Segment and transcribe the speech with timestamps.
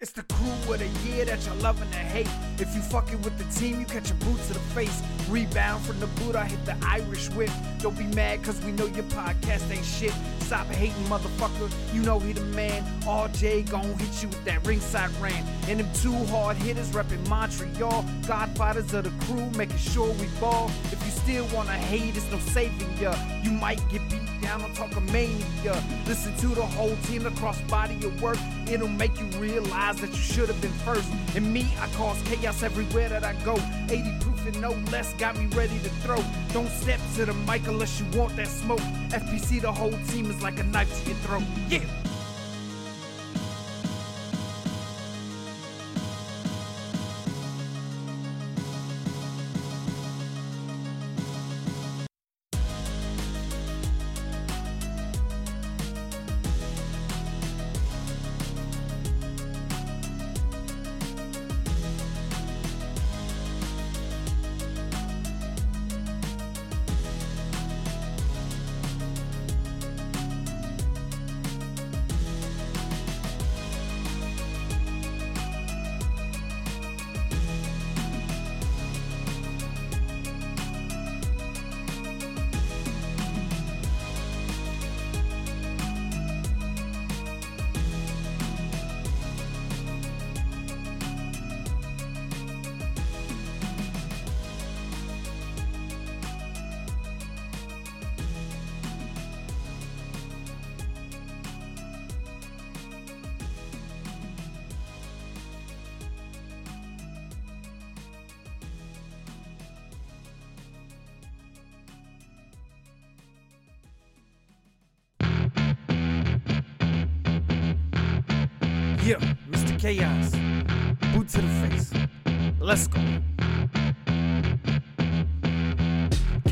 [0.00, 2.28] It's the crew of the year that you're loving to hate.
[2.60, 5.02] If you fucking with the team, you catch a boot to the face.
[5.28, 7.50] Rebound from the boot, I hit the Irish whip.
[7.80, 10.14] Don't be mad, cause we know your podcast ain't shit.
[10.42, 11.68] Stop hating, motherfucker.
[11.92, 12.84] You know he the man.
[13.00, 15.44] RJ gon' hit you with that ringside rant.
[15.66, 18.04] And them two hard hitters reppin' Montreal.
[18.24, 20.70] Godfathers of the crew, making sure we ball.
[20.92, 23.16] If you still wanna hate, it's no saving ya.
[23.42, 25.76] You might get beat down on Talkamania.
[26.06, 28.38] Listen to the whole team across body of work.
[28.70, 31.06] It'll make you realize that you should have been first.
[31.36, 33.56] And me, I cause chaos everywhere that I go.
[33.90, 36.24] 80 proof and no less got me ready to throw.
[36.54, 38.80] Don't step to the mic unless you want that smoke.
[39.10, 41.42] FPC, the whole team is like a knife to your throat.
[41.68, 41.84] Yeah,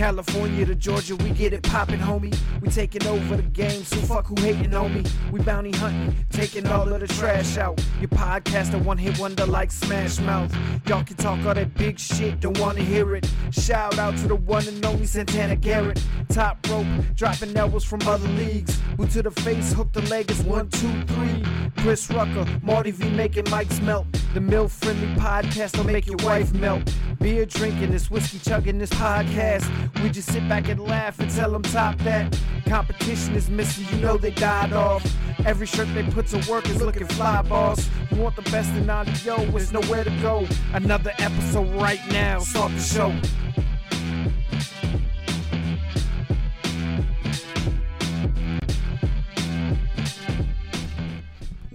[0.07, 2.33] California to Georgia, we get it poppin', homie.
[2.61, 5.03] We taking over the game, so fuck who hating on me.
[5.33, 7.85] We bounty hunting, taking all of the trash out.
[7.99, 10.57] Your podcast a one hit wonder like Smash Mouth.
[10.87, 13.29] Y'all can talk all that big shit, don't wanna hear it.
[13.51, 16.01] Shout out to the one and only Santana Garrett.
[16.29, 16.87] Top rope,
[17.17, 18.81] dropping elbows from other leagues.
[18.97, 21.45] Boot to the face, hook the leg is one, two, three.
[21.83, 24.07] Chris Rucker, Marty V making mics melt.
[24.33, 26.83] The mill friendly podcast will make your wife melt.
[27.21, 29.71] Beer drinking this, whiskey chugging this podcast.
[30.03, 32.41] We just sit back and laugh and tell them top that.
[32.67, 35.05] Competition is missing, you know they died off.
[35.45, 37.89] Every shirt they put to work is looking fly, boss.
[38.11, 40.47] You want the best in audio, there's nowhere to go.
[40.73, 43.15] Another episode right now, start the show.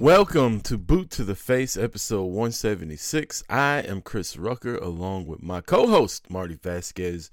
[0.02, 3.44] Welcome to Boot to the Face, episode 176.
[3.48, 7.30] I am Chris Rucker, along with my co-host Marty Vasquez.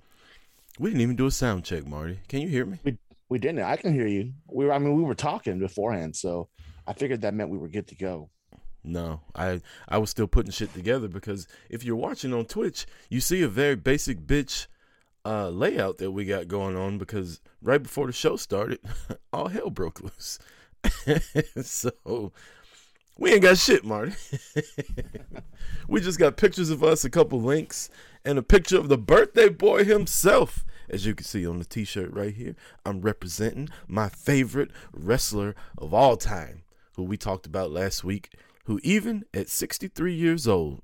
[0.78, 2.18] We didn't even do a sound check, Marty.
[2.28, 2.78] Can you hear me?
[2.84, 2.98] We
[3.30, 3.62] we didn't.
[3.62, 4.34] I can hear you.
[4.48, 4.74] We were.
[4.74, 6.50] I mean, we were talking beforehand, so
[6.86, 8.28] I figured that meant we were good to go.
[8.84, 13.22] No, I I was still putting shit together because if you're watching on Twitch, you
[13.22, 14.66] see a very basic bitch
[15.24, 18.80] uh, layout that we got going on because right before the show started,
[19.32, 20.38] all hell broke loose.
[21.62, 22.32] so
[23.18, 24.12] we ain't got shit, Marty.
[25.88, 27.90] we just got pictures of us, a couple links,
[28.24, 30.64] and a picture of the birthday boy himself.
[30.88, 32.54] As you can see on the t shirt right here,
[32.86, 36.62] I'm representing my favorite wrestler of all time,
[36.94, 38.32] who we talked about last week,
[38.64, 40.80] who even at 63 years old,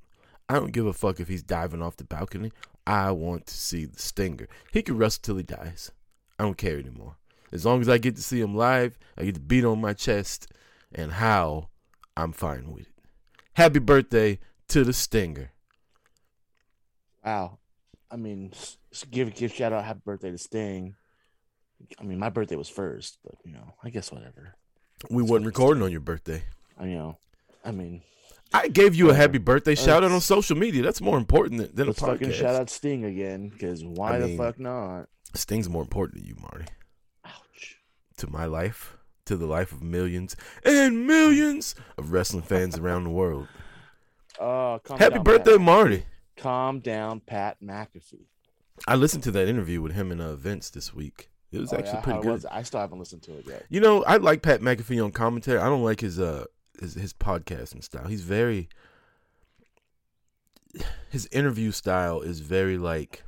[0.49, 2.53] I don't give a fuck if he's diving off the balcony.
[2.87, 4.47] I want to see the stinger.
[4.73, 5.91] He can wrestle till he dies.
[6.38, 7.17] I don't care anymore.
[7.50, 9.94] As long as I get to see him live, I get to beat on my
[9.94, 10.49] chest
[10.93, 11.69] and how
[12.16, 12.93] I'm fine with it.
[13.55, 14.38] Happy birthday
[14.69, 15.50] to the Stinger.
[17.25, 17.58] Wow.
[18.11, 18.52] I mean,
[19.11, 20.94] give give shout out happy birthday to Sting.
[21.99, 24.55] I mean, my birthday was first, but you know, I guess whatever.
[25.11, 26.44] We wasn't recording on your birthday.
[26.78, 27.19] I know,
[27.64, 28.02] I mean,
[28.52, 30.82] I gave you a happy birthday shout out on social media.
[30.82, 32.34] That's more important than, than a let's fucking podcast.
[32.34, 35.08] shout out Sting again because why I the fuck not?
[35.34, 36.67] Sting's more important than you, Marty.
[37.25, 37.78] Ouch.
[38.19, 38.96] To my life,
[39.26, 43.49] to the life of millions and millions of wrestling fans around the world.
[44.38, 45.61] Oh, calm Happy down, birthday, Pat.
[45.61, 46.05] Marty.
[46.37, 48.26] Calm down, Pat McAfee.
[48.88, 51.31] I listened to that interview with him and uh, Vince this week.
[51.53, 52.00] It was Oh, actually yeah?
[52.00, 52.32] pretty good.
[52.32, 52.44] was?
[52.47, 53.65] I still haven't listened to it yet.
[53.71, 55.59] You know, I like Pat McAfee on commentary.
[55.61, 56.47] I don't like his uh
[56.81, 58.09] his his podcasting style.
[58.09, 58.69] He's very
[61.11, 63.23] his interview style is very like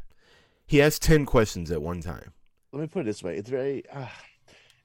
[0.66, 2.32] he has 10 questions at one time.
[2.72, 4.06] Let me put it this way: it's very, uh,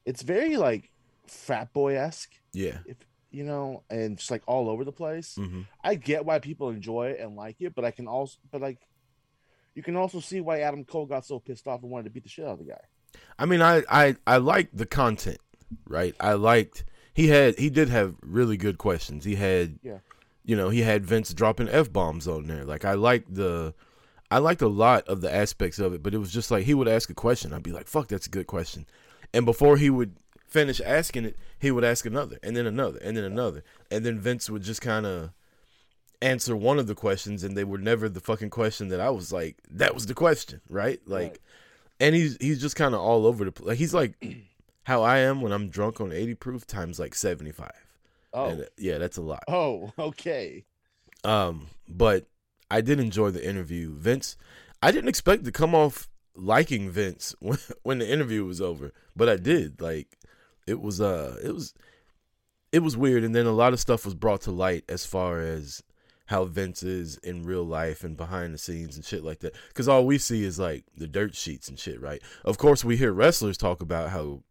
[0.06, 0.91] it's very like
[1.27, 2.31] frat boy esque.
[2.53, 2.79] Yeah.
[2.85, 2.97] If
[3.31, 5.35] you know, and just like all over the place.
[5.35, 8.62] hmm I get why people enjoy it and like it, but I can also, but
[8.62, 8.79] like,
[9.73, 12.23] you can also see why Adam Cole got so pissed off and wanted to beat
[12.23, 12.81] the shit out of the guy.
[13.39, 15.39] I mean, I I I liked the content,
[15.88, 16.13] right?
[16.19, 16.83] I liked
[17.13, 19.23] he had he did have really good questions.
[19.23, 20.00] He had Yeah.
[20.44, 22.65] you know, he had Vince dropping f bombs on there.
[22.65, 23.73] Like I liked the
[24.29, 26.73] I liked a lot of the aspects of it, but it was just like he
[26.73, 28.85] would ask a question, I'd be like, "Fuck, that's a good question,"
[29.33, 30.15] and before he would
[30.51, 34.19] finish asking it, he would ask another, and then another, and then another, and then
[34.19, 35.31] Vince would just kind of
[36.21, 39.31] answer one of the questions, and they were never the fucking question that I was
[39.33, 41.00] like, "That was the question," right?
[41.07, 41.39] Like Right.
[42.00, 43.68] and he's he's just kind of all over the place.
[43.69, 44.13] Like he's like
[44.83, 47.71] how I am when I'm drunk on 80 proof times like 75.
[48.33, 49.44] Oh, And, yeah, that's a lot.
[49.47, 50.63] oh, okay.
[51.24, 52.25] Um, but
[52.69, 53.94] I did enjoy the interview.
[53.94, 54.38] Vince,
[54.81, 59.27] I didn't expect to come off liking Vince when, when the interview was over, but
[59.30, 59.81] I did.
[59.81, 60.18] Like
[60.68, 61.74] it was uh it was
[62.72, 65.40] it was weird and then a lot of stuff was brought to light as far
[65.42, 65.84] as
[66.28, 69.54] how Vince is in real life and behind the scenes and shit like that.
[69.74, 72.22] Cuz all we see is like the dirt sheets and shit, right?
[72.46, 74.44] Of course we hear wrestlers talk about how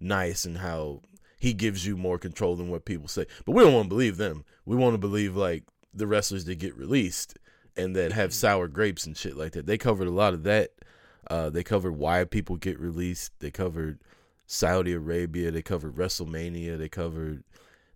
[0.00, 1.02] nice and how
[1.38, 3.26] he gives you more control than what people say.
[3.44, 4.44] But we don't want to believe them.
[4.64, 7.38] We want to believe like the wrestlers that get released
[7.76, 9.66] and that have sour grapes and shit like that.
[9.66, 10.70] They covered a lot of that.
[11.28, 13.32] Uh, they covered why people get released.
[13.40, 13.98] They covered
[14.46, 15.50] Saudi Arabia.
[15.50, 16.78] They covered WrestleMania.
[16.78, 17.44] They covered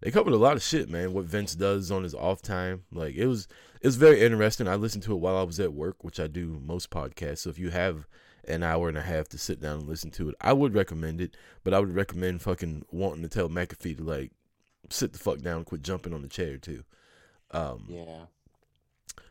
[0.01, 1.13] they covered a lot of shit, man.
[1.13, 3.47] What Vince does on his off time, like it was
[3.81, 4.69] it was very interesting.
[4.69, 7.39] I listened to it while I was at work, which I do most podcasts.
[7.39, 8.07] So if you have
[8.49, 11.21] an hour and a half to sit down and listen to it, I would recommend
[11.21, 11.37] it.
[11.63, 14.33] But I would recommend fucking wanting to tell McAfee to like
[14.89, 16.85] sit the fuck down, and quit jumping on the chair too.
[17.53, 18.27] Um, Yeah.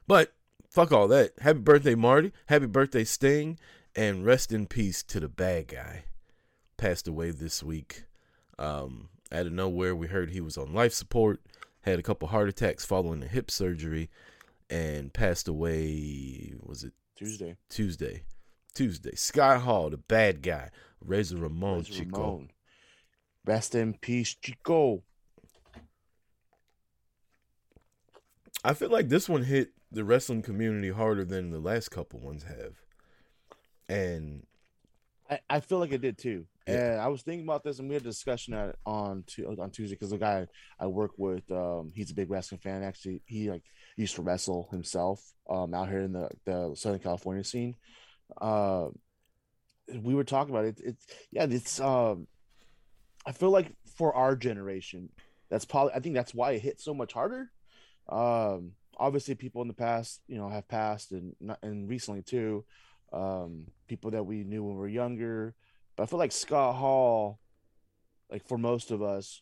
[0.08, 0.34] but
[0.70, 1.32] fuck all that.
[1.40, 2.32] Happy birthday, Marty.
[2.46, 3.58] Happy birthday, Sting.
[3.96, 6.04] And rest in peace to the bad guy.
[6.80, 8.06] Passed away this week.
[8.58, 11.42] Um, out of nowhere, we heard he was on life support,
[11.82, 14.10] had a couple heart attacks following a hip surgery,
[14.70, 16.54] and passed away.
[16.62, 17.58] Was it Tuesday.
[17.70, 18.24] Tuesday?
[18.74, 19.14] Tuesday.
[19.16, 20.70] Scott Hall, the bad guy.
[21.04, 22.22] Razor Ramon, Where's Chico.
[22.22, 22.52] Ramon?
[23.46, 25.04] Rest in peace, Chico.
[28.64, 32.44] I feel like this one hit the wrestling community harder than the last couple ones
[32.44, 32.76] have.
[33.90, 34.46] And
[35.30, 36.46] I, I feel like it did too.
[36.70, 36.92] Yeah.
[36.94, 39.72] And I was thinking about this, and we had a discussion at, on tu- on
[39.72, 40.48] Tuesday because the guy
[40.80, 42.84] I work with, um, he's a big wrestling fan.
[42.84, 43.64] Actually, he like
[43.98, 47.76] used to wrestle himself um, out here in the, the Southern California scene.
[48.40, 48.88] Uh,
[50.02, 50.80] we were talking about it.
[50.84, 52.28] It's yeah, it's um,
[53.26, 55.10] I feel like for our generation,
[55.50, 57.52] that's probably I think that's why it hit so much harder.
[58.08, 62.66] Um, obviously, people in the past, you know, have passed, and and recently too.
[63.12, 65.56] Um, people that we knew when we were younger,
[66.00, 67.42] but I feel like Scott Hall,
[68.32, 69.42] like for most of us,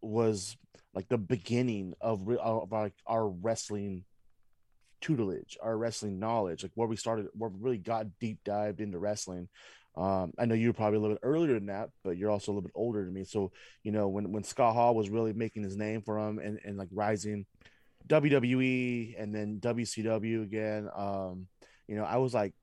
[0.00, 0.56] was
[0.94, 4.02] like the beginning of, of like our wrestling
[5.00, 8.98] tutelage, our wrestling knowledge, like where we started, where we really got deep dived into
[8.98, 9.48] wrestling.
[9.96, 12.50] Um, I know you were probably a little bit earlier than that, but you're also
[12.50, 13.22] a little bit older than me.
[13.22, 13.52] So,
[13.84, 16.76] you know, when, when Scott Hall was really making his name for him and, and
[16.76, 17.46] like rising
[18.08, 21.46] WWE and then WCW again, um,
[21.86, 22.54] you know, I was like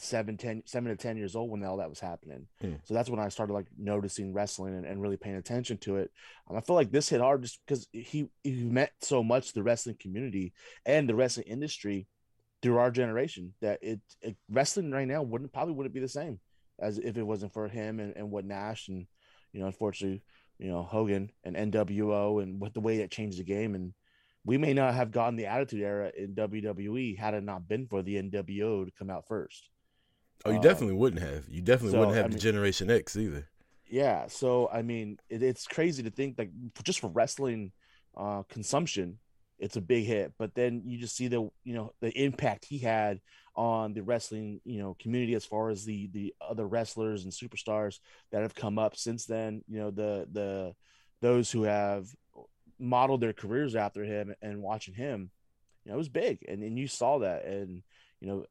[0.00, 2.46] seven, ten, seven to 10 years old when all that was happening.
[2.60, 2.74] Hmm.
[2.84, 6.10] So that's when I started like noticing wrestling and, and really paying attention to it.
[6.48, 9.62] Um, I feel like this hit hard just because he, he meant so much the
[9.62, 10.52] wrestling community
[10.86, 12.06] and the wrestling industry
[12.62, 16.40] through our generation that it, it wrestling right now wouldn't probably wouldn't be the same
[16.80, 19.06] as if it wasn't for him and, and what Nash and
[19.52, 20.22] you know unfortunately
[20.58, 23.92] you know Hogan and NWO and what the way it changed the game and
[24.44, 28.02] we may not have gotten the Attitude Era in WWE had it not been for
[28.02, 29.68] the NWO to come out first.
[30.44, 31.48] Oh, you Uh, definitely wouldn't have.
[31.48, 33.48] You definitely so, wouldn't have I the mean- Generation X either.
[33.90, 36.50] Yeah, so I mean, it, it's crazy to think like
[36.82, 37.72] just for wrestling
[38.16, 39.18] uh, consumption,
[39.58, 40.34] it's a big hit.
[40.38, 43.20] But then you just see the you know the impact he had
[43.56, 47.98] on the wrestling you know community as far as the the other wrestlers and superstars
[48.30, 49.64] that have come up since then.
[49.68, 50.74] You know the the
[51.22, 52.06] those who have
[52.78, 55.30] modeled their careers after him and watching him,
[55.84, 57.82] you know, it was big, and and you saw that, and
[58.20, 58.44] you know.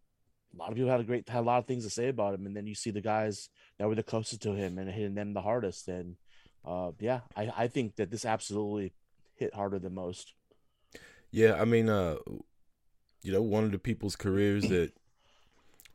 [0.58, 2.34] A lot of people had a great had a lot of things to say about
[2.34, 5.14] him, and then you see the guys that were the closest to him and hitting
[5.14, 5.88] them the hardest.
[5.88, 6.16] And
[6.66, 8.94] uh, yeah, I, I think that this absolutely
[9.36, 10.34] hit harder than most.
[11.32, 12.16] Yeah, I mean, uh,
[13.22, 14.94] you know, one of the people's careers that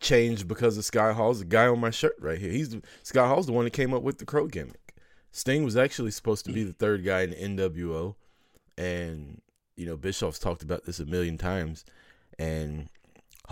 [0.01, 2.51] changed because of Scott Hall's the guy on my shirt right here.
[2.51, 4.95] He's the, Scott Hall's the one that came up with the crow gimmick.
[5.31, 8.17] Sting was actually supposed to be the third guy in the NWO,
[8.77, 9.41] and
[9.77, 11.87] you know Bischoff's talked about this a million times,
[12.39, 12.89] and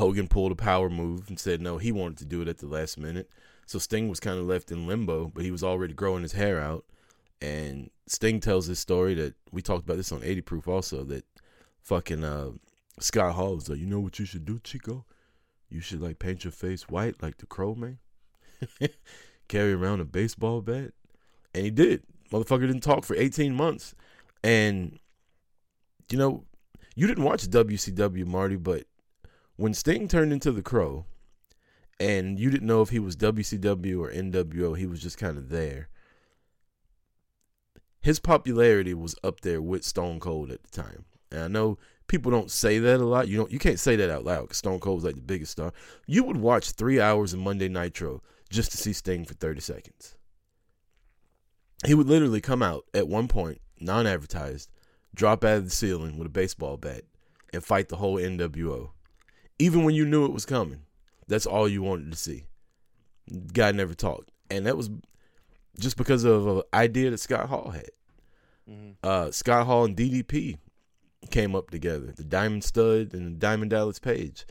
[0.01, 2.67] Hogan pulled a power move and said no, he wanted to do it at the
[2.67, 3.31] last minute.
[3.67, 6.59] So Sting was kind of left in limbo, but he was already growing his hair
[6.59, 6.87] out,
[7.43, 11.25] And Sting tells this story that we talked about this on 80 Proof also that
[11.83, 12.53] fucking uh,
[12.99, 15.05] Scott Hall was like, you know what you should do, Chico?
[15.69, 17.99] You should like paint your face white like the Crow Man.
[19.49, 20.93] Carry around a baseball bat.
[21.55, 22.05] And he did.
[22.33, 23.95] Motherfucker didn't talk for 18 months.
[24.43, 24.99] And,
[26.11, 26.45] you know,
[26.97, 28.85] you didn't watch WCW, Marty, but
[29.61, 31.05] when Sting turned into the Crow,
[32.01, 35.51] and you didn't know if he was WCW or NWO, he was just kind of
[35.51, 35.91] there.
[38.01, 41.05] His popularity was up there with Stone Cold at the time.
[41.31, 41.77] And I know
[42.07, 43.29] people don't say that a lot.
[43.29, 45.53] You don't you can't say that out loud because Stone Cold was like the biggest
[45.53, 45.75] star.
[46.07, 50.17] You would watch three hours of Monday Nitro just to see Sting for 30 seconds.
[51.85, 54.71] He would literally come out at one point, non advertised,
[55.15, 57.03] drop out of the ceiling with a baseball bat,
[57.53, 58.93] and fight the whole NWO.
[59.61, 60.83] Even when you knew it was coming.
[61.29, 62.45] That's all you wanted to see.
[63.53, 64.33] Guy never talked.
[64.51, 64.91] And that was
[65.79, 67.91] just because of an idea that Scott Hall had.
[68.69, 68.91] Mm-hmm.
[69.03, 70.59] Uh, Scott Hall and DDP
[71.31, 74.47] came up together, the Diamond Stud and the Diamond Dallas Page.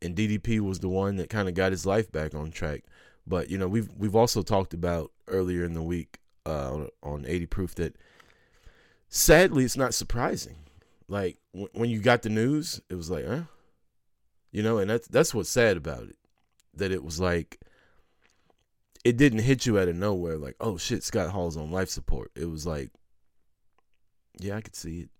[0.00, 2.82] And DDP was the one that kind of got his life back on track.
[3.26, 7.46] But you know, we've we've also talked about earlier in the week uh, on 80
[7.46, 7.96] Proof that
[9.08, 10.56] sadly it's not surprising.
[11.06, 13.42] Like w- when you got the news, it was like, huh?
[14.52, 16.16] You know, and that's that's what's sad about it.
[16.74, 17.60] That it was like
[19.04, 22.30] it didn't hit you out of nowhere like, oh shit, Scott Hall's on life support.
[22.36, 22.90] It was like
[24.38, 25.10] yeah, I could see it.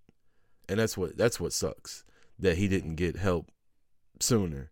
[0.69, 2.05] And that's what that's what sucks.
[2.39, 3.51] That he didn't get help
[4.21, 4.71] sooner.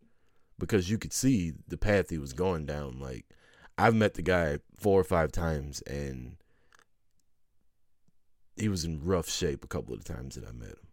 [0.59, 3.01] Because you could see the path he was going down.
[3.01, 3.25] Like
[3.79, 6.37] I've met the guy four or five times and
[8.57, 10.89] he was in rough shape a couple of the times that I met him.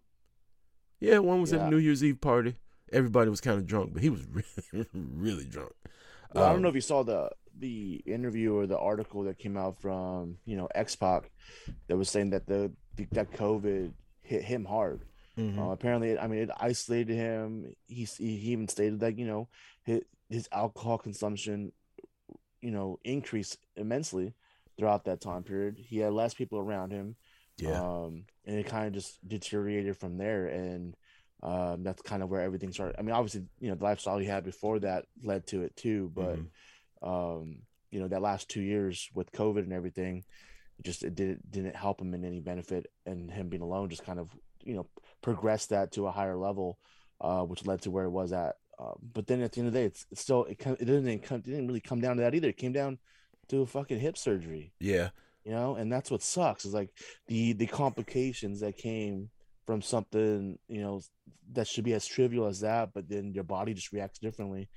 [0.99, 2.55] Yeah, one was at a New Year's Eve party.
[2.91, 4.25] Everybody was kind of drunk, but he was
[4.73, 5.73] really, really drunk.
[6.33, 7.29] Well, I don't Um, know if you saw the
[7.59, 11.31] the interview or the article that came out from you know X Pac
[11.87, 12.71] that was saying that the,
[13.11, 15.01] that COVID hit him hard.
[15.37, 15.57] mhm.
[15.57, 17.73] Uh, apparently, I mean, it isolated him.
[17.87, 19.47] He he even stated that you know
[19.83, 21.71] his his alcohol consumption,
[22.61, 24.33] you know, increased immensely
[24.77, 25.77] throughout that time period.
[25.77, 27.15] He had less people around him.
[27.57, 27.81] yeah.
[27.81, 30.47] Um, and it kind of just deteriorated from there.
[30.47, 30.95] And
[31.43, 32.95] um, that's kind of where everything started.
[32.97, 36.11] I mean, obviously, you know, the lifestyle he had before that led to it too.
[36.13, 36.49] But, Mhm.
[37.01, 40.25] um, you know, that last two years with COVID and everything,
[40.79, 42.91] it just it didn't didn't help him in any benefit.
[43.05, 44.29] And him being alone just kind of,
[44.63, 44.87] you know,
[45.21, 46.79] progressed that to a higher level,
[47.21, 48.55] uh, which led to where it was at.
[48.79, 51.19] Um, but then at the end of the day, it's, it's still it, it didn't
[51.23, 52.49] come, it didn't really come down to that either.
[52.49, 52.99] It came down
[53.49, 55.09] to a fucking hip surgery yeah.
[55.45, 56.89] you know and that's what sucks is like
[57.27, 59.29] the the complications that came
[59.67, 60.99] from something you know
[61.51, 64.69] that should be as trivial as that but then your body just reacts differently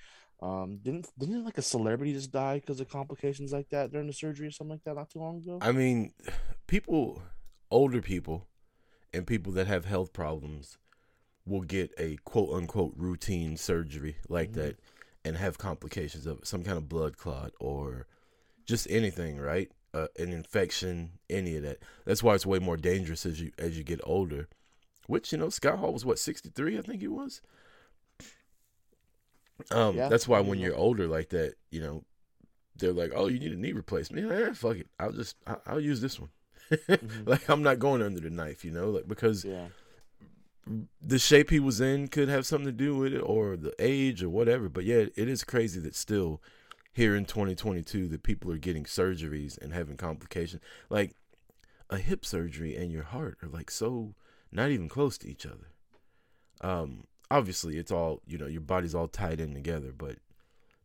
[0.42, 4.12] um didn't didn't like a celebrity just die because of complications like that during the
[4.12, 6.12] surgery or something like that not too long ago I mean,
[6.66, 7.22] people,
[7.70, 8.48] older people,
[9.12, 10.78] and people that have health problems
[11.46, 14.54] will get a quote unquote routine surgery like Mhm.
[14.54, 14.76] that
[15.24, 18.06] and have complications of it, some kind of blood clot or
[18.64, 19.70] just anything, right?
[19.92, 21.78] Uh, an infection, any of that.
[22.06, 24.48] That's why it's way more dangerous as you as you get older.
[25.10, 27.42] Which you know, Scott Hall was what sixty three, I think he was.
[29.70, 32.04] Um, Yeah, that's why when you're older like that, you know,
[32.76, 35.80] they're like, "Oh, you need a knee replacement." Yeah, fuck it, I'll just I'll, I'll
[35.80, 36.30] use this one.
[36.70, 37.26] Mhm.
[37.32, 39.66] like I'm not going under the knife, you know, like because yeah
[41.02, 44.22] the shape he was in could have something to do with it, or the age,
[44.22, 44.68] or whatever.
[44.68, 46.40] But yeah, it is crazy that still
[46.92, 50.62] here in 2022 that people are getting surgeries and having complications.
[50.88, 51.14] Like
[51.88, 54.14] a hip surgery and your heart are like so
[54.52, 55.68] not even close to each other.
[56.62, 60.16] Um, obviously it's all you know, your body's all tied in together, but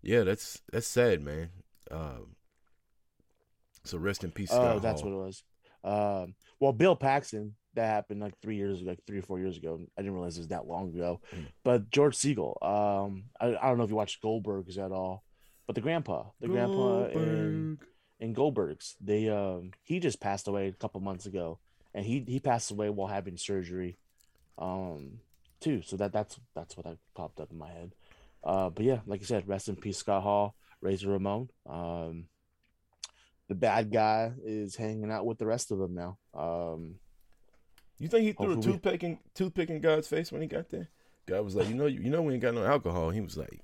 [0.01, 1.49] yeah, that's that's sad, man.
[1.91, 2.35] Um,
[3.83, 5.11] so rest in peace, Scott oh that's Hall.
[5.11, 5.43] what it was
[5.83, 9.79] um well bill paxton that happened like three years like three or four years ago
[9.95, 11.45] i didn't realize it was that long ago Mm.
[11.63, 15.23] but george segal um I, I don't know if you watched goldbergs at all
[15.67, 17.87] but the grandpa the grandpa in Goldberg.
[18.19, 18.95] in Goldberg's.
[18.99, 21.59] They um he just passed away a couple months ago,
[21.95, 23.97] and he he passed away while having surgery,
[24.59, 25.19] um
[25.59, 25.81] too.
[25.81, 27.95] So that that's that's what I popped up in my head.
[28.43, 31.49] Uh, but yeah, like I said, rest in peace, Scott Hall, Razor Ramon.
[31.67, 32.25] Um,
[33.47, 36.17] the bad guy is hanging out with the rest of them now.
[36.35, 36.95] Um,
[37.97, 40.89] You think he threw a toothpick in toothpick in God's face when he got there?
[41.25, 43.09] God was like, you know, you, you know, we ain't got no alcohol.
[43.09, 43.61] He was like,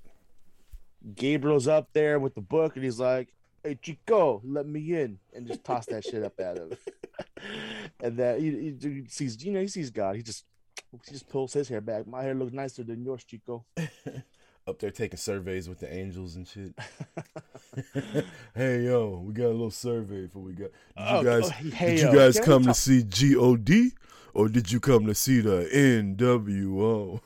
[1.16, 5.48] Gabriel's up there with the book, and he's like, "Hey Chico, let me in," and
[5.48, 6.72] just toss that shit up at him.
[8.00, 10.16] and that he, he, sees, you know, he sees God.
[10.16, 10.46] He just
[10.92, 12.08] he just pulls his hair back.
[12.08, 13.66] My hair looks nicer than yours, Chico.
[14.68, 16.74] up there taking surveys with the angels and shit.
[18.56, 20.70] hey yo, we got a little survey for we got.
[20.72, 23.92] Did you Oh, guys, oh, hey, did you guys come to see God,
[24.34, 27.22] or did you come to see the NWO?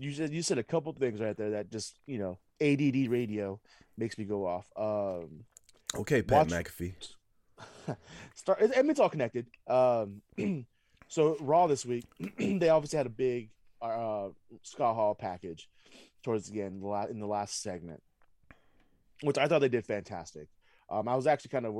[0.00, 3.58] You said you said a couple things right there that just you know ADD radio
[3.98, 4.66] makes me go off.
[4.76, 5.44] Um,
[5.96, 6.94] Okay, Pat Watch- McAfee.
[8.34, 8.58] start.
[8.62, 9.46] I mean, it's all connected.
[9.66, 10.20] Um,
[11.08, 12.04] so Raw this week,
[12.38, 13.50] they obviously had a big
[13.80, 14.28] uh,
[14.62, 15.68] Scott Hall package
[16.22, 18.02] towards the end, in the last segment,
[19.22, 20.48] which I thought they did fantastic.
[20.90, 21.76] Um, I was actually kind of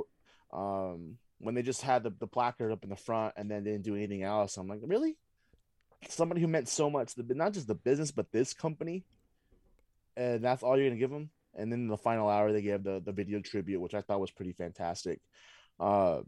[0.51, 3.83] um, when they just had the, the placard up in the front and then didn't
[3.83, 4.57] do anything else.
[4.57, 5.17] I'm like, really?
[6.07, 9.03] Somebody who meant so much, to the, not just the business, but this company,
[10.17, 11.29] and that's all you're gonna give them.
[11.59, 14.19] And then in the final hour, they gave the the video tribute, which I thought
[14.21, 15.19] was pretty fantastic.
[15.79, 16.23] Um,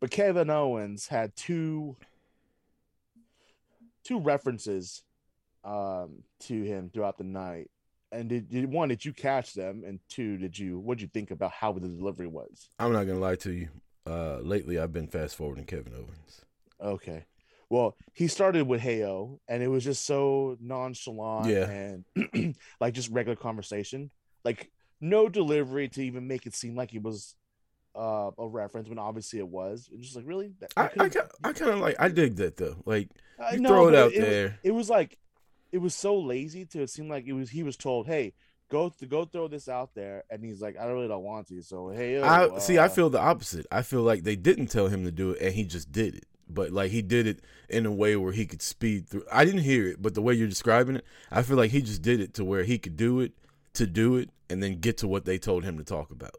[0.00, 1.96] but Kevin Owens had two
[4.04, 5.02] two references
[5.64, 7.70] um, to him throughout the night.
[8.10, 9.82] And did, did one did you catch them?
[9.86, 12.68] And two, did you what did you think about how the delivery was?
[12.78, 13.68] I'm not gonna lie to you.
[14.06, 16.42] Uh, lately, I've been fast forwarding Kevin Owens.
[16.80, 17.26] Okay.
[17.68, 21.68] Well, he started with Heyo, and it was just so nonchalant Yeah.
[21.68, 24.10] and like just regular conversation.
[24.44, 27.34] Like no delivery to even make it seem like it was
[27.94, 29.88] uh, a reference when obviously it was.
[29.92, 30.52] It's just like really.
[30.60, 31.96] That, I, that I, I kind of like.
[31.98, 32.76] I dig that though.
[32.84, 33.08] Like
[33.52, 34.58] you know, throw it out was- there.
[34.62, 35.18] it was like
[35.72, 38.34] it was so lazy to it seemed like it was he was told, "Hey,
[38.70, 41.62] go to go throw this out there," and he's like, "I really don't want to."
[41.62, 42.78] So hey, I see.
[42.78, 43.66] I uh, feel the opposite.
[43.70, 46.26] I feel like they didn't tell him to do it, and he just did it.
[46.48, 49.24] But like he did it in a way where he could speed through.
[49.30, 52.00] I didn't hear it, but the way you're describing it, I feel like he just
[52.00, 53.32] did it to where he could do it
[53.78, 56.34] to do it, and then get to what they told him to talk about.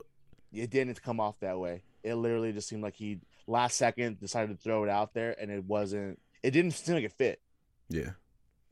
[0.53, 1.83] it didn't come off that way.
[2.03, 5.51] It literally just seemed like he last second decided to throw it out there, and
[5.51, 6.19] it wasn't.
[6.43, 7.41] It didn't seem like it fit.
[7.89, 8.11] Yeah.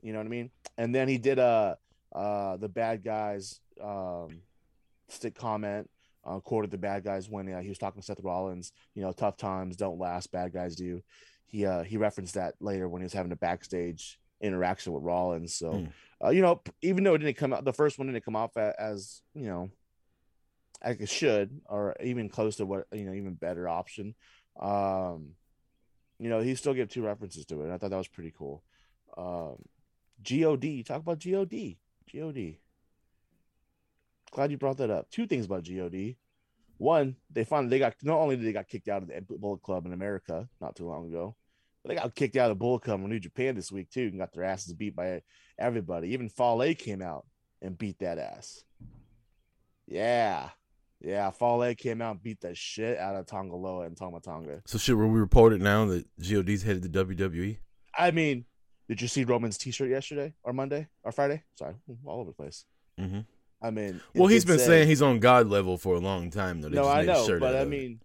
[0.02, 0.50] You know what I mean?
[0.76, 1.74] And then he did uh
[2.14, 4.40] uh the bad guys um
[5.08, 5.90] stick comment
[6.24, 8.72] uh, quoted the bad guys when uh, he was talking to Seth Rollins.
[8.94, 11.02] You know, tough times don't last, bad guys do.
[11.46, 15.54] He uh he referenced that later when he was having a backstage interaction with Rollins.
[15.54, 15.86] So Hmm.
[16.24, 18.56] uh, you know, even though it didn't come out, the first one didn't come off
[18.56, 19.70] as you know,
[20.84, 24.14] like it should, or even close to what you know, even better option.
[24.58, 25.34] Um,
[26.18, 27.64] you know, he still gave two references to it.
[27.64, 28.64] and I thought that was pretty cool.
[29.16, 29.56] Um,
[30.22, 31.50] God, talk about God,
[32.12, 32.54] God.
[34.30, 35.10] Glad you brought that up.
[35.10, 36.16] Two things about God.
[36.76, 39.62] One, they finally they got not only did they got kicked out of the Bullet
[39.62, 41.34] Club in America not too long ago,
[41.84, 44.18] they got kicked out of the Bullet Club in New Japan this week too, and
[44.18, 45.22] got their asses beat by
[45.58, 46.08] everybody.
[46.10, 47.26] Even Fale came out
[47.62, 48.62] and beat that ass.
[49.86, 50.50] Yeah,
[51.00, 51.30] yeah.
[51.30, 54.62] Fale came out and beat the shit out of Tanga Loa and Tama Tonga.
[54.66, 57.04] So shit, where we reported now that God's headed to?
[57.04, 57.58] WWE.
[57.96, 58.44] I mean,
[58.88, 61.42] did you see Roman's T-shirt yesterday or Monday or Friday?
[61.54, 62.64] Sorry, all over the place.
[62.98, 63.20] hmm
[63.60, 66.60] I mean, Well, he's been say- saying he's on God level for a long time
[66.60, 66.68] though.
[66.68, 68.00] They no, I know, but I mean,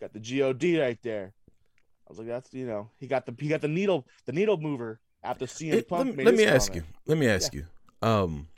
[0.00, 1.34] got the God right there.
[2.08, 4.56] I was like, that's you know, he got the he got the needle the needle
[4.56, 6.06] mover after CM It- Punk.
[6.08, 6.82] let, made let me ask you.
[7.06, 7.66] Let me ask you.
[8.00, 8.48] Um,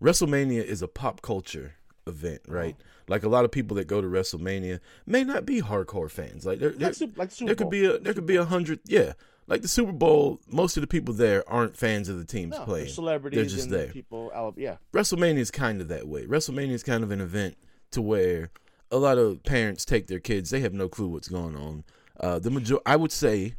[0.00, 1.74] WrestleMania is a pop culture
[2.06, 2.74] event, right?
[2.74, 2.90] Uh-huh.
[3.08, 6.44] Like a lot of people that go to WrestleMania may not be hardcore fans.
[6.44, 8.80] Like there, there, Like, like Super there could be a there could be a hundred.
[8.84, 9.12] Yeah,
[9.46, 10.40] like the Super Bowl.
[10.48, 12.88] Most of the people there aren't fans of the teams no, they're playing.
[12.88, 13.88] celebrities just and there.
[13.88, 14.54] people.
[14.56, 16.26] Yeah, WrestleMania is kind of that way.
[16.26, 17.56] WrestleMania is kind of an event
[17.92, 18.50] to where
[18.90, 20.50] a lot of parents take their kids.
[20.50, 21.84] They have no clue what's going on.
[22.20, 23.54] Uh, the major, I would say,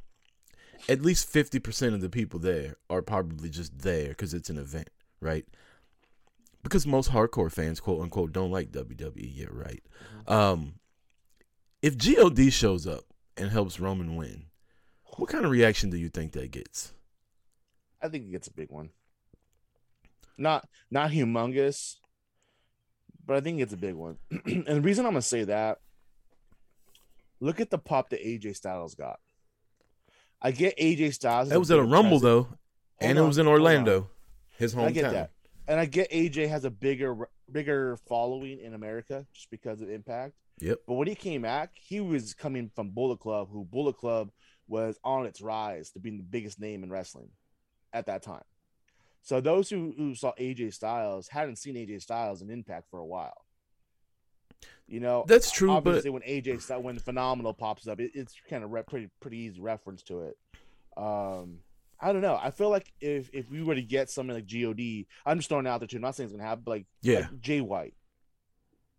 [0.90, 4.58] at least fifty percent of the people there are probably just there because it's an
[4.58, 4.90] event,
[5.22, 5.46] right?
[6.64, 9.32] Because most hardcore fans, quote unquote, don't like WWE.
[9.34, 9.84] Yeah, right.
[10.28, 10.76] Um,
[11.82, 13.04] if God shows up
[13.38, 14.46] and helps Roman win,
[15.18, 16.94] what kind of reaction do you think that gets?
[18.02, 18.90] I think it gets a big one.
[20.38, 21.96] Not not humongous,
[23.26, 24.18] but I think it's a big one.
[24.46, 25.80] and the reason I'm gonna say that,
[27.40, 29.20] look at the pop that AJ Styles got.
[30.42, 31.50] I get AJ Styles.
[31.50, 32.22] That was at a Rumble presence.
[32.22, 32.58] though, Hold
[33.02, 33.48] and it was in.
[33.48, 34.10] Orlando,
[34.58, 34.86] his hometown.
[34.86, 35.32] I get that,
[35.68, 40.34] and I get AJ has a bigger bigger following in America just because of Impact.
[40.60, 40.80] Yep.
[40.88, 44.32] But when he came back, he was coming from Bullet Club, who Bullet Club
[44.68, 47.30] was on its rise to being the biggest name in wrestling
[47.94, 48.44] at that time.
[49.22, 53.06] So those who, who saw AJ Styles hadn't seen AJ Styles in Impact for a
[53.06, 53.46] while.
[54.88, 58.64] You know, That's true, but- Obviously, when AJ when Phenomenal pops up, it, it's kind
[58.64, 60.38] of re- pretty pretty easy reference to it.
[60.96, 61.60] Um,
[62.00, 62.40] I don't know.
[62.42, 64.80] I feel like if if we were to get something like God,
[65.26, 65.98] I'm just throwing it out there too.
[65.98, 67.20] I'm not saying it's gonna happen, but like Yeah.
[67.22, 67.96] like Jay White.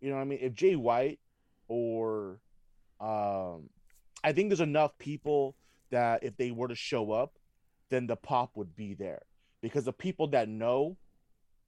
[0.01, 0.39] You know what I mean?
[0.41, 1.19] If Jay White
[1.67, 2.39] or
[2.99, 3.69] um
[4.23, 5.55] I think there's enough people
[5.91, 7.33] that if they were to show up,
[7.89, 9.21] then the pop would be there.
[9.61, 10.97] Because the people that know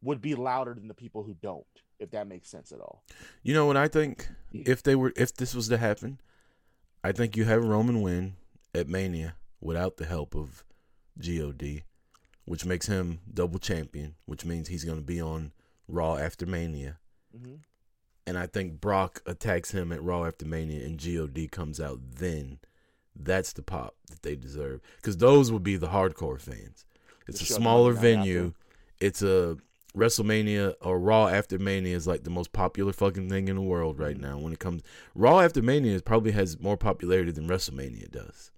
[0.04, 1.66] would be louder than the people who don't,
[2.02, 3.04] if that makes sense at all.
[3.44, 4.28] You know what I think?
[4.52, 6.20] If they were, if this was to happen,
[7.04, 8.36] I think you have Roman win
[8.76, 10.64] at Mania without the help of
[11.18, 11.84] God,
[12.46, 15.52] which makes him double champion, which means he's going to be on
[15.88, 16.98] Raw after Mania.
[17.38, 17.56] Mm-hmm.
[18.28, 22.60] And I think Brock attacks him at Raw after Mania, and God comes out then.
[23.14, 26.86] That's the pop that they deserve because those would be the hardcore fans.
[27.28, 28.54] It's The a smaller venue.
[29.00, 29.58] It's a
[29.96, 34.00] WrestleMania or Raw after Mania is like the most popular fucking thing in the world
[34.00, 34.24] right Mm-hmm.
[34.26, 34.38] now.
[34.38, 34.82] When it comes
[35.16, 38.52] Raw after Mania, it probably has more popularity than WrestleMania does.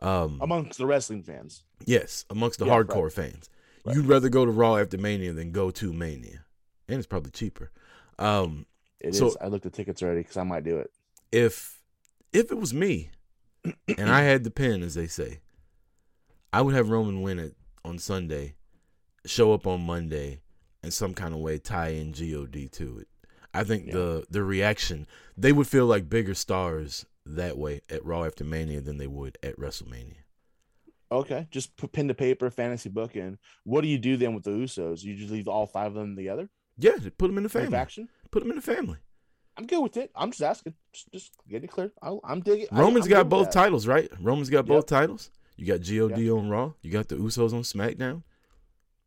[0.00, 1.64] Um, Amongst the wrestling fans.
[1.84, 2.86] yes, amongst the Yeah, right.
[2.86, 3.48] hardcore fans,
[3.84, 3.94] Right.
[3.96, 6.44] you'd rather go to Raw after Mania than go to Mania,
[6.88, 7.70] and it's probably cheaper.
[8.18, 8.66] Um,
[9.00, 9.18] It is.
[9.18, 10.90] So- I looked at tickets already because I might do it.
[11.32, 11.80] if
[12.32, 13.10] if it was me
[13.98, 15.40] and I had the pen, as they say,
[16.52, 18.54] I would have Roman win it on Sunday,
[19.26, 20.40] show up on Monday,
[20.84, 23.08] and some kind of way tie in God to it.
[23.52, 23.92] I think Yeah.
[23.94, 28.80] the the reaction they would feel like bigger stars that way at Raw after Mania
[28.80, 30.16] than they would at WrestleMania.
[31.12, 33.38] Okay, just put pen to paper, fantasy book in.
[33.64, 35.02] What do you do then with the Usos?
[35.04, 36.48] You just leave all five of them together?
[36.76, 37.70] Yeah, put them in the family.
[37.70, 38.08] faction?
[38.30, 38.98] Put them in the family.
[39.56, 40.10] I'm good with it.
[40.16, 40.74] I'm just asking.
[40.92, 41.92] Just, just get it clear.
[42.02, 42.66] I, I'm digging.
[42.72, 44.10] I- Roman's I'm got both titles, right?
[44.20, 45.30] Roman's got both titles.
[45.56, 46.18] You got God Yep.
[46.36, 46.72] on Raw.
[46.82, 48.24] You got the Usos on SmackDown.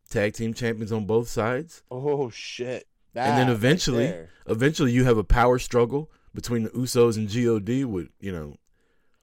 [0.10, 1.84] Tag team champions on both sides.
[1.92, 2.88] Oh shit!
[3.16, 4.14] and then That right eventually,
[4.46, 8.58] eventually you have a power struggle between the Usos and God with you know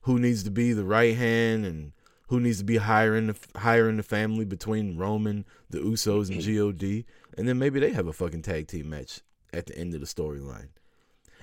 [0.02, 1.92] who needs to be the right hand and
[2.28, 6.28] who needs to be higher in the higher in the family between Roman, the Usos,
[6.30, 6.42] and
[6.78, 7.04] God,
[7.38, 9.20] and then maybe they have a fucking tag team match
[9.52, 10.68] at the end of the storyline,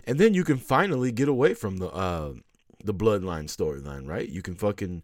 [0.05, 2.33] and then you can finally get away from the uh
[2.83, 4.27] the bloodline storyline, right?
[4.27, 5.03] You can fucking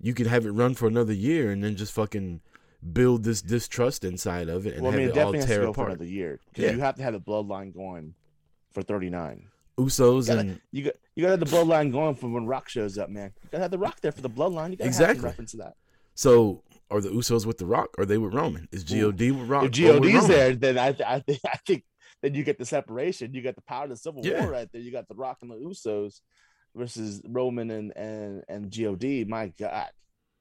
[0.00, 2.40] you can have it run for another year and then just fucking
[2.92, 5.38] build this distrust inside of it and well, I have mean, it it all definitely
[5.38, 5.90] has to tear go for apart.
[5.92, 6.70] another year because Yeah.
[6.72, 8.14] you have to have the bloodline going
[8.72, 9.48] for 39.
[9.78, 12.68] Usos Gotta- and You got you got to have the bloodline going for when Rock
[12.68, 13.32] shows up, man.
[13.42, 14.70] You got to have the Rock there for the bloodline.
[14.70, 15.16] You got to have Exactly.
[15.16, 15.74] some reference to that.
[16.14, 17.90] So are the Usos with the Rock?
[17.98, 18.68] Or are they with Roman?
[18.72, 18.84] Is.
[18.84, 19.64] God with Rock?
[19.64, 19.72] If
[20.12, 21.84] God's there, then I, th- I think I think
[22.22, 23.34] then you get the separation.
[23.34, 24.42] You got the power of the Civil Yeah.
[24.42, 24.80] War right there.
[24.80, 26.20] You got the Rock and the Usos
[26.74, 29.28] versus Roman and and and God.
[29.28, 29.88] My God,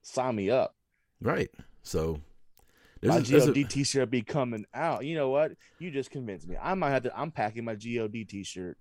[0.02, 0.76] sign me up.
[1.22, 1.50] right?
[1.84, 2.20] So
[3.02, 5.06] my there's a, there's God a- T-shirt be coming out.
[5.06, 5.54] You know what?
[5.80, 6.56] You just convinced me.
[6.62, 7.20] I might have to.
[7.20, 8.78] I'm packing my God T-shirt,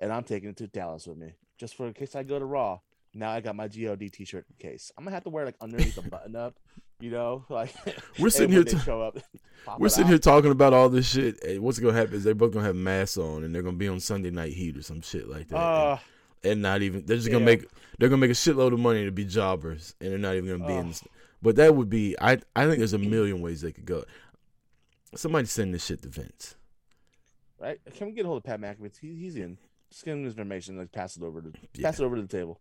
[0.00, 2.44] and I'm taking it to Dallas with me, just for in case I go to
[2.44, 2.80] Raw.
[3.14, 4.92] Now I got my God T-shirt in case.
[4.96, 6.56] I'm gonna have to wear like underneath a button up.
[7.00, 7.74] You know, like
[8.18, 9.18] We're sitting here ta- show up.
[9.78, 10.10] we're sitting out.
[10.10, 11.42] here talking about all this shit.
[11.42, 13.88] And what's gonna happen is they're both gonna have masks on and they're gonna be
[13.88, 15.56] on Sunday Night Heat or some shit like that.
[15.56, 15.98] Uh,
[16.42, 17.66] and, and not even they're just gonna make
[17.98, 20.66] they're gonna make a shitload of money to be jobbers and they're not even gonna
[20.66, 20.86] be in.
[20.86, 20.88] Oh.
[20.88, 21.02] This,
[21.44, 24.02] but that would be I I think there's a million ways they could go.
[25.14, 26.56] Somebody send this shit to Vince.
[27.60, 27.78] right?
[27.94, 28.98] Can we get a hold of Pat McAfee?
[29.00, 29.58] He, he's in.
[29.90, 30.76] Just give him information.
[30.76, 31.86] Like pass it over to Yeah.
[31.88, 32.60] pass it over to the table.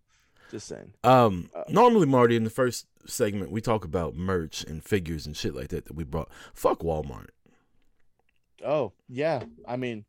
[0.52, 0.94] Just saying.
[1.04, 5.36] Um, Uh, normally, Marty, in the first segment, we talk about merch and figures and
[5.36, 6.30] shit like that that we brought.
[6.54, 7.30] Fuck Walmart.
[8.64, 10.06] Oh yeah, I mean,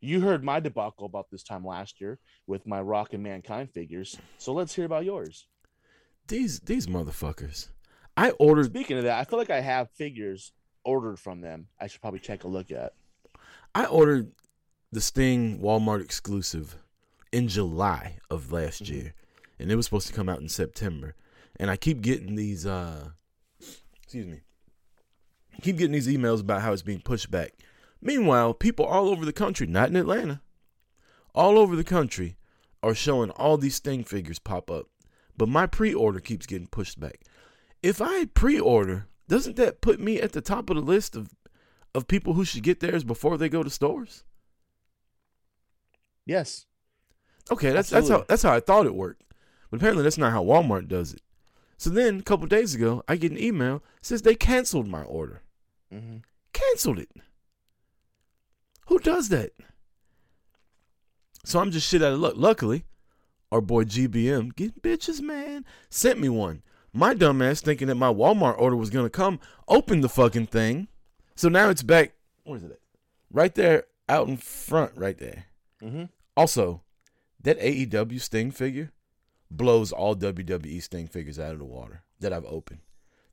[0.00, 4.16] you heard my debacle about this time last year with my Rock and Mankind figures.
[4.38, 5.46] So let's hear about yours.
[6.28, 7.68] These these motherfuckers.
[8.16, 8.66] I ordered.
[8.66, 10.52] Speaking of that, I feel like I have figures
[10.84, 11.68] ordered from them.
[11.80, 12.94] I should probably check a look at.
[13.74, 14.32] I ordered
[14.90, 16.76] the Sting Walmart exclusive
[17.32, 18.88] in July of last Mhm.
[18.88, 19.14] year,
[19.58, 21.14] and it was supposed to come out in September.
[21.56, 22.66] And I keep getting these.
[22.66, 23.10] uh
[24.02, 24.40] Excuse me.
[25.56, 27.54] I keep getting these emails about how it's being pushed back.
[28.02, 30.42] Meanwhile, people all over the country, not in Atlanta,
[31.34, 32.36] all over the country,
[32.82, 34.88] are showing all these Sting figures pop up.
[35.36, 37.22] But my pre-order keeps getting pushed back.
[37.82, 41.34] If I pre-order, doesn't that put me at the top of the list of
[41.94, 44.24] of people who should get theirs before they go to stores?
[46.24, 46.66] Yes.
[47.50, 49.24] Okay, that's that's how that's how I thought it worked.
[49.70, 51.22] But apparently that's not how Walmart does it.
[51.76, 55.42] So then a couple days ago, I get an email says they canceled my order.
[55.92, 56.18] Mm-hmm.
[56.52, 57.10] Canceled it.
[58.86, 59.52] Who does that?
[61.44, 62.34] So I'm just shit out of luck.
[62.36, 62.84] Luckily,
[63.50, 66.62] our boy GBM, get bitches, man, sent me one.
[66.94, 70.88] My dumbass thinking that my Walmart order was gonna come, opened the fucking thing.
[71.34, 72.12] So now it's back.
[72.44, 72.78] Where's it at?
[73.30, 75.46] Right there, out in front, right there.
[75.80, 76.04] hmm
[76.36, 76.82] Also,
[77.40, 78.92] that AEW Sting figure
[79.50, 82.80] blows all WWE Sting figures out of the water that I've opened.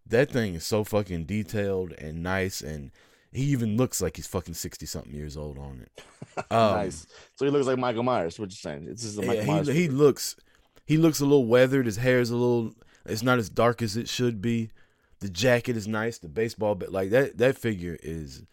[0.05, 2.91] That thing is so fucking detailed and nice, and
[3.31, 6.03] he even looks like he's fucking sixty something years old on it.
[6.51, 7.05] Um, nice.
[7.35, 8.39] So he looks like Michael Myers.
[8.39, 8.87] What you saying?
[8.89, 9.67] It's just a Michael yeah, Myers.
[9.67, 10.37] he, he looks
[10.85, 11.85] he looks a little weathered.
[11.85, 12.73] His hair is a little.
[13.05, 14.71] It's not as dark as it should be.
[15.19, 16.17] The jacket is nice.
[16.19, 18.43] The baseball, but like that that figure is.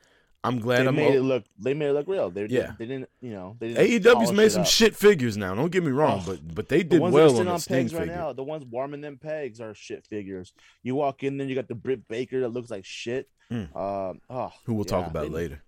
[0.45, 0.95] I'm glad they I'm.
[0.97, 1.45] made o- it look.
[1.59, 2.31] They made it look real.
[2.31, 2.73] They, Yeah.
[2.79, 3.09] they, didn't.
[3.21, 4.69] You know, they didn't AEW's made some up.
[4.69, 5.55] shit figures now.
[5.57, 7.59] Don't get me wrong, but but they The did are well sitting on the on
[7.61, 8.15] Sting pegs right figure.
[8.17, 10.53] now, the ones warming them pegs are shit figures.
[10.85, 13.29] You walk in, then you got the Britt Baker that looks like shit.
[13.51, 13.75] Mm.
[13.77, 15.63] Um, oh, Who we'll talk about they, later.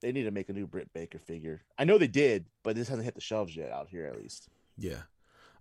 [0.00, 1.62] They need to make a new Britt Baker figure.
[1.78, 4.48] I know they did, but this hasn't hit the shelves yet out here, at least.
[4.78, 5.02] Yeah.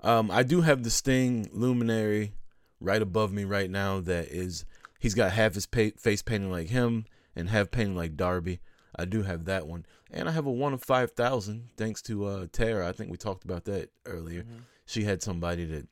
[0.01, 2.33] Um, I do have the Sting Luminary
[2.81, 4.01] right above me right now.
[4.01, 4.65] That is,
[4.99, 8.59] he's got half his pa- face painted like him and half painted like Darby.
[8.95, 12.25] I do have that one, and I have a one of five thousand thanks to
[12.25, 12.89] uh, Tara.
[12.89, 14.43] I think we talked about that earlier.
[14.43, 14.63] Mhm.
[14.85, 15.87] She had somebody that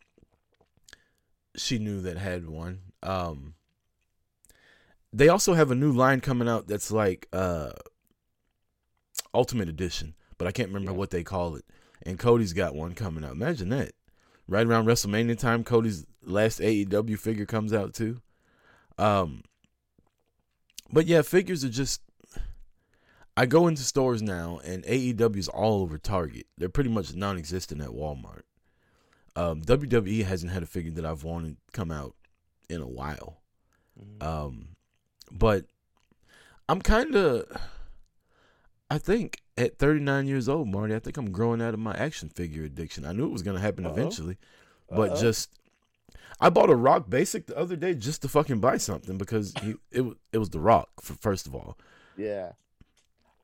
[1.56, 2.80] she knew that had one.
[3.02, 3.54] Um,
[5.14, 7.72] they also have a new line coming out that's like uh,
[9.34, 10.98] Ultimate Edition, but I can't remember Yeah.
[10.98, 11.66] what they call it.
[12.04, 13.32] And Cody's got one coming out.
[13.32, 13.94] Imagine that.
[14.48, 18.22] Right around WrestleMania time, Cody's last AEW figure comes out too.
[18.98, 19.44] Um,
[20.92, 22.02] but yeah, figures are just.
[23.38, 26.48] I go into stores now, and AEW's all over Target.
[26.58, 28.42] They're pretty much non-existent at Walmart.
[29.38, 32.16] Um, WWE hasn't had a figure that I've wanted come out
[32.70, 33.38] in a while.
[33.98, 34.24] Mhm.
[34.26, 34.68] Um,
[35.32, 35.66] but
[36.68, 37.46] I'm kind of,
[38.92, 42.28] I think at 39 years old, Marty, I think I'm growing out of my action
[42.28, 43.06] figure addiction.
[43.06, 43.94] I knew it was going to happen Uh-oh.
[43.94, 44.38] eventually,
[44.90, 45.22] but Uh-oh.
[45.22, 45.59] just,
[46.42, 49.76] I bought a Rock Basic the other day just to fucking buy something because he,
[49.92, 51.78] it was it was the Rock for first of all.
[52.18, 52.54] Yeah,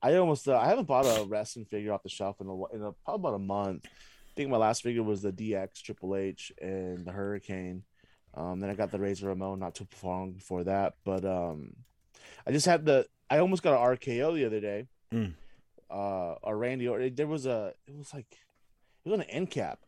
[0.02, 0.48] I almost.
[0.48, 3.28] Uh, I haven't bought a wrestling figure off the shelf in a, in a probably
[3.28, 3.86] about a month.
[3.86, 7.82] I think my last figure was the DX Triple H and the Hurricane.
[8.34, 11.74] Um, then I got the Razor Ramon not too long before that, but um,
[12.46, 13.06] I just had the.
[13.28, 14.86] I almost got an RKO the other day.
[15.12, 15.32] Mm.
[15.90, 17.72] Uh, or Randy, or there was a.
[17.86, 18.38] It was like,
[19.04, 19.80] it was an end cap.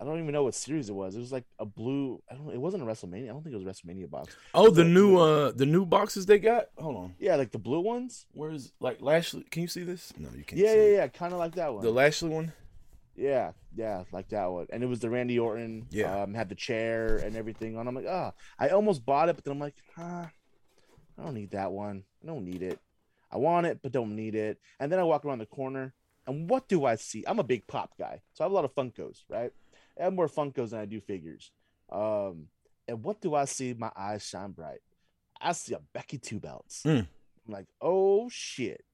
[0.00, 1.14] I don't even know what series it was.
[1.14, 2.20] It was like a blue.
[2.30, 2.50] I don't.
[2.52, 3.24] It wasn't a WrestleMania.
[3.24, 4.34] I don't think it was a WrestleMania box.
[4.54, 6.66] Oh, the new uh the new boxes they got.
[6.78, 8.26] Hold on, Yeah, like the blue ones.
[8.32, 9.44] where's like Lashley?
[9.50, 10.12] Can you see this?
[10.18, 10.60] No, you can't.
[10.60, 10.92] Yeah, see yeah, it.
[10.94, 11.06] yeah.
[11.08, 11.82] Kind of like that one.
[11.84, 12.52] The Lashley one.
[13.14, 14.66] Yeah, yeah, like that one.
[14.72, 15.86] And it was the Randy Orton.
[15.90, 16.22] Yeah.
[16.22, 17.86] Um, had the chair and everything on.
[17.86, 20.30] I'm like, ah, I almost bought it, but then I'm like, ah,
[21.18, 22.04] I don't need that one.
[22.22, 22.78] I don't need it.
[23.30, 24.58] I want it, but don't need it.
[24.80, 25.94] And then I walk around the corner,
[26.26, 27.22] and what do I see?
[27.26, 29.52] I'm a big pop guy, so I have a lot of Funkos, right?
[29.98, 31.50] I have more Funkos than I do figures.
[31.90, 32.46] Um,
[32.88, 33.74] and what do I see?
[33.74, 34.80] My eyes shine bright.
[35.40, 36.82] I see a Becky Two Belts.
[36.84, 37.06] Mm.
[37.46, 38.84] I'm like, oh shit,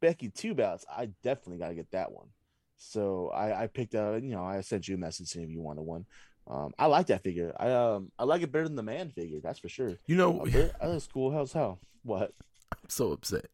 [0.00, 0.84] Becky Two Belts.
[0.90, 2.28] I definitely got to get that one.
[2.76, 5.60] So I, I picked up, you know, I sent you a message saying if you
[5.60, 6.06] wanted one.
[6.46, 7.54] Um, I like that figure.
[7.58, 9.40] I um, I like it better than the man figure.
[9.42, 9.94] That's for sure.
[10.06, 11.78] You know, Uh, I think it's cool as hell.
[12.02, 12.32] What?
[12.72, 13.46] I'm so upset.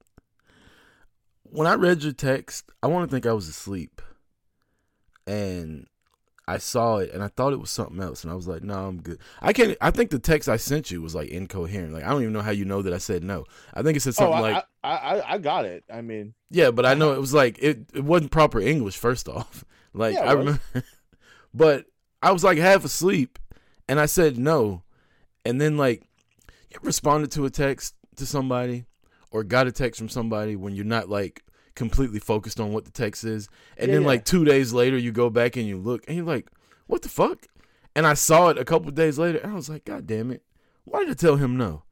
[1.45, 4.03] When I read your text, I want to think I was asleep.
[5.27, 5.87] And
[6.55, 8.25] I saw it and I thought it was something else.
[8.25, 9.19] And I was like, no, I'm good.
[9.41, 11.93] I can't, I think the text I sent you was like incoherent.
[11.93, 13.45] Like, I don't even know how you know that I said no.
[13.73, 15.85] I think it said Oh, something I, like, I, I I got it.
[15.93, 19.29] I mean, yeah, but I know it was like, it, it wasn't proper English, first
[19.29, 19.65] off.
[19.93, 20.61] Like, Yeah, I remember,
[21.53, 21.87] but
[22.23, 23.41] I was like half asleep
[23.89, 24.85] and I said no.
[25.45, 26.05] And then, like,
[26.71, 28.85] you responded to a text to somebody
[29.33, 31.43] or got a text from somebody when you're not like
[31.81, 33.49] completely focused on what the text is.
[33.77, 34.13] And Yeah, then yeah.
[34.13, 36.49] like two days later you go back and you look and you're like,
[36.87, 37.47] what the fuck?
[37.97, 40.43] And I saw it a couple days later and I was like, God damn it.
[40.85, 41.83] Why did I tell him no?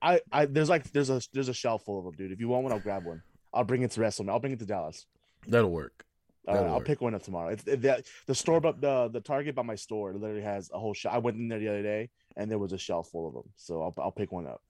[0.00, 2.32] I, I there's like there's a there's a shelf full of them, dude.
[2.32, 3.22] If you want one, I'll grab one.
[3.52, 4.30] I'll bring it to WrestleMania.
[4.30, 5.06] I'll bring it to Dallas.
[5.46, 6.04] That'll work.
[6.46, 6.86] Uh, That'll I'll work.
[6.86, 7.48] pick one up tomorrow.
[7.50, 10.94] It's the the store, but the the Target by my store literally has a whole
[10.94, 11.14] shelf.
[11.14, 13.48] I went in there the other day, and there was a shelf full of them.
[13.56, 14.62] So I'll I'll pick one up.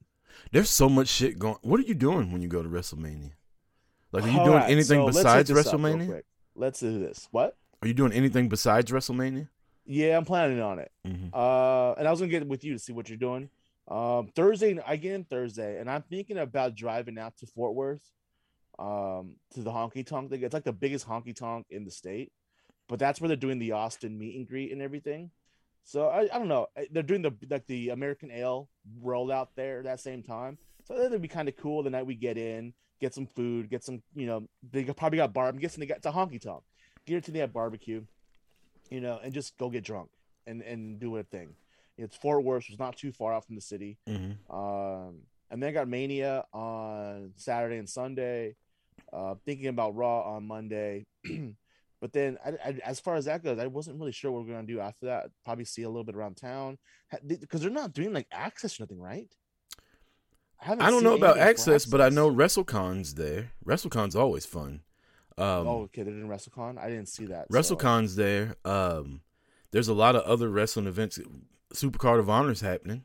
[0.53, 1.57] There's so much shit going.
[1.63, 3.33] What are you doing when you go to WrestleMania?
[4.13, 6.23] Like, are you All doing right, anything so besides this up real WrestleMania?
[6.55, 7.29] Let's do this.
[7.31, 7.57] What?
[7.83, 9.49] Are you doing anything besides WrestleMania?
[9.85, 10.91] Yeah, I'm planning on it.
[11.07, 11.29] Mm-hmm.
[11.33, 13.49] Uh, and I was gonna get with you to see what you're doing.
[13.87, 18.03] Um, Thursday, I get in Thursday, and I'm thinking about driving out to Fort Worth,
[18.79, 20.31] um, to the honky tonk.
[20.33, 22.33] It's like the biggest honky tonk in the state,
[22.89, 25.31] but that's where they're doing the Austin meet and greet and everything.
[25.85, 26.67] So I, I don't know.
[26.91, 28.69] They're doing the like the American Ale
[29.03, 30.59] rollout there that same time.
[30.85, 31.83] So that'd be kind of cool.
[31.83, 35.33] The night we get in, get some food, get some, you know, they probably got
[35.33, 35.49] bar.
[35.49, 36.63] I'm guessing they got a honky tonk.
[37.07, 38.03] Guaranteed they have barbecue,
[38.91, 40.11] you know, and just go get drunk
[40.47, 41.55] and and do a thing.
[41.97, 43.99] It's Fort Worth, which is not too far out from the city.
[44.09, 44.55] Mm-hmm.
[44.55, 48.57] Um, and then I got Mania on Saturday and Sunday.
[49.13, 51.07] Uh, thinking about Raw on Monday.
[52.01, 54.53] but then, I, I, as far as that goes, I wasn't really sure what we're
[54.53, 55.31] gonna do after that.
[55.45, 56.79] Probably see a little bit around town
[57.27, 59.29] because they're not doing like access or nothing, right?
[60.59, 63.53] Haven't I don't know about access, but I know WrestleCon's there.
[63.65, 64.81] WrestleCon's always fun.
[65.37, 66.79] Um, oh, okay, they're in WrestleCon.
[66.79, 67.47] I didn't see that.
[67.51, 68.57] so- WrestleCon's there.
[68.65, 69.21] Um,
[69.71, 71.19] there's a lot of other wrestling events.
[71.73, 73.05] Supercard of Honor's happening.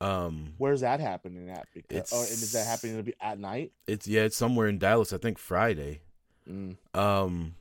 [0.00, 1.66] Um, Where's that happening at?
[1.74, 3.72] Because, oh, and is that happening to be at night?
[3.86, 5.12] it's yeah, it's somewhere in Dallas.
[5.12, 6.00] I think Friday.
[6.48, 6.76] Mm.
[6.94, 7.54] Um,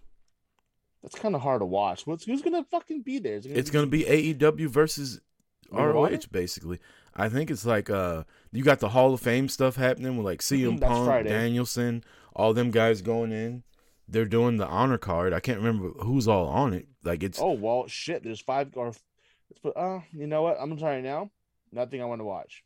[1.04, 2.08] That's kind of hard to watch.
[2.08, 3.36] What's who's gonna fucking be there?
[3.36, 5.29] Is it it's gonna be AEW versus Ring of Honor?
[5.72, 6.80] ROH basically.
[7.16, 10.40] I think it's like uh, you got the Hall of Fame stuff happening with like
[10.42, 11.30] CM Mhm, Punk, Friday.
[11.30, 12.04] Danielson,
[12.36, 13.64] all them guys going in.
[14.08, 15.34] They're doing the honor card.
[15.34, 16.88] I can't remember who's all on it.
[17.04, 18.24] Like it's Oh well, shit.
[18.24, 19.76] There's five or let's put.
[19.76, 20.58] Uh, you know what?
[20.60, 21.30] I'm sorry now.
[21.72, 22.64] Nothing I want to watch.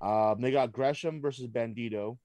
[0.00, 2.18] Um, they got Gresham versus Bandido.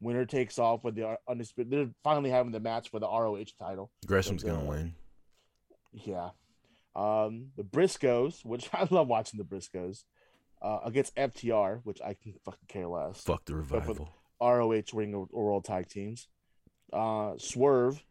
[0.00, 1.70] Winner takes off with the uh, undisputed.
[1.72, 3.90] They're finally having the match for the ROH title.
[4.06, 4.94] Gresham's gonna uh, win.
[5.92, 6.30] Yeah.
[6.94, 10.04] Um, the Briscoes, which I love watching the Briscoes,
[10.60, 13.22] uh, against FTR, which I can fucking care less.
[13.22, 14.08] Fuck the revival.
[14.40, 16.28] ROH Ring of World Tag Teams.
[16.92, 18.02] Uh, Swerve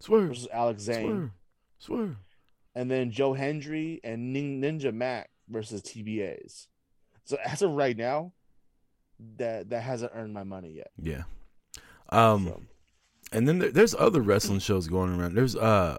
[0.00, 1.06] Swerve, versus Alex Zayne.
[1.06, 1.30] swerve,
[1.78, 2.16] swerve.
[2.74, 6.66] and then Joe Hendry and Ninja Mack versus TBAs.
[7.24, 8.32] So as of right now,
[9.38, 10.90] that that hasn't earned my money yet.
[11.00, 11.22] Yeah.
[12.10, 12.62] Um, So.
[13.32, 15.34] and then there, there's other wrestling shows going around.
[15.34, 15.96] There's uh,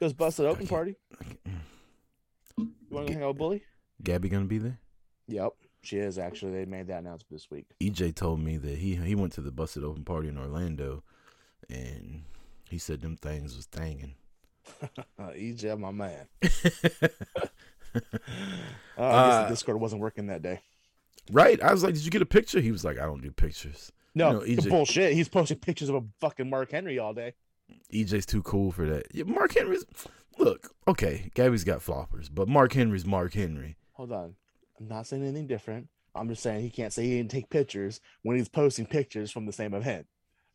[0.00, 0.96] Goes busted open party.
[2.58, 3.62] You want to hang out with Bully?
[4.02, 4.78] Gabby gonna be there.
[5.28, 6.52] Yep, she is actually.
[6.52, 7.66] They made that announcement this week.
[7.80, 11.02] EJ told me that he he went to the busted open party in Orlando,
[11.70, 12.22] and
[12.68, 14.14] he said them things was thangin'.
[15.18, 16.26] Uh, EJ, my man.
[17.94, 18.00] Uh,
[18.98, 20.60] I guess Uh, the Discord wasn't working that day.
[21.32, 21.62] right?
[21.62, 23.90] I was like, "Did you get a picture?" He was like, "I don't do pictures."
[24.14, 25.14] No, know, EJ bullshit.
[25.14, 27.34] He's posting pictures of a fucking Mark Henry all day.
[27.92, 29.06] EJ's too cool for that.
[29.12, 29.84] Yeah, Mark Henry's
[30.38, 31.30] look okay.
[31.34, 33.76] Gabby's got floppers, but Mark Henry's Mark Henry.
[33.92, 34.34] Hold on.
[34.78, 35.88] I'm not saying anything different.
[36.14, 39.46] I'm just saying he can't say he didn't take pictures when he's posting pictures from
[39.46, 40.06] the same event.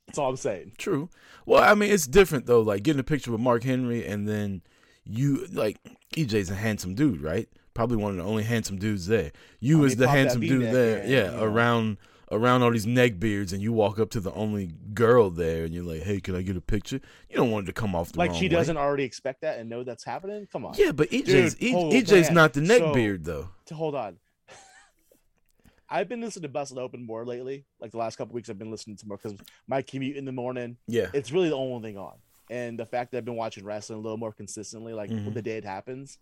[0.07, 0.73] That's all I'm saying.
[0.77, 1.09] True.
[1.45, 2.61] Well, I mean, it's different though.
[2.61, 4.61] Like getting a picture with Mark Henry, and then
[5.03, 5.77] you like
[6.15, 7.47] EJ's a handsome dude, right?
[7.73, 9.31] Probably one of the only handsome dudes there.
[9.59, 11.43] You I mean, the handsome dude there, yeah, know.
[11.43, 11.97] around
[12.31, 15.73] around all these neck beards, and you walk up to the only girl there, and
[15.73, 18.11] you're like, "Hey, can I get a picture?" You don't want it to come off
[18.13, 20.47] the Like she doesn't already expect that and know that's happening.
[20.51, 20.73] Come on.
[20.77, 23.49] Yeah, but EJ's Dude, E- hold EJ's not the neck So- beard though.
[23.65, 24.17] To hold on.
[25.89, 27.65] I've been listening to Busted Open more lately.
[27.79, 30.31] Like the last couple weeks, I've been listening to more because my commute in the
[30.31, 32.13] morning, Yeah, it's really the only thing on.
[32.49, 35.33] And the fact that I've been watching wrestling a little more consistently, like Mhm.
[35.33, 36.17] the day it happens,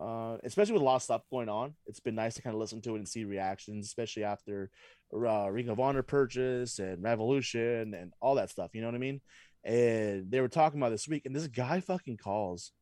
[0.00, 2.60] uh, especially with a lot of stuff going on, it's been nice to kind of
[2.60, 4.70] listen to it and see reactions, especially after
[5.14, 8.70] uh, Ring of Honor purchase and Revolution and all that stuff.
[8.74, 9.20] You know what I mean?
[9.64, 12.72] And they were talking about this week, and this guy fucking calls.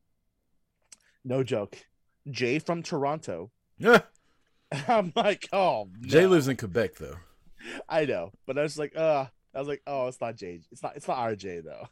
[1.25, 1.79] No joke,
[2.31, 3.51] Jay from Toronto.
[3.79, 4.03] yeah.
[4.89, 7.17] I'm like, oh, Jay lives in Quebec though.
[7.89, 10.61] I know, but I was like, uh, I was like, oh, it's not Jay.
[10.73, 10.97] It's not.
[10.97, 11.89] It's not RJ though.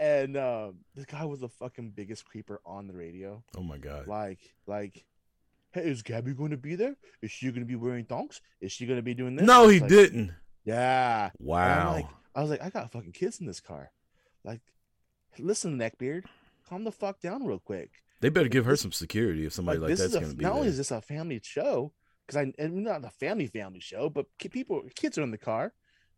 [0.00, 3.44] And um, this guy was the fucking biggest creeper on the radio.
[3.54, 4.08] Oh my god.
[4.08, 5.04] Like, like,
[5.72, 6.96] hey, is Gabby going to be there?
[7.20, 8.40] Is she going to be wearing thongs?
[8.62, 9.46] Is she going to be doing this?
[9.46, 10.32] No, he like, didn't.
[10.64, 11.28] Yeah.
[11.38, 11.92] Wow.
[11.92, 13.90] like, I was like, I got fucking kids in this car.
[14.42, 14.62] Like,
[15.38, 16.24] listen, neckbeard,
[16.66, 17.90] calm the fuck down real quick.
[18.22, 20.54] they better give her some security if somebody like, this that's going to be not
[20.54, 21.92] only is this a family show
[22.26, 25.74] because I and not a family family show, but people kids are in the car.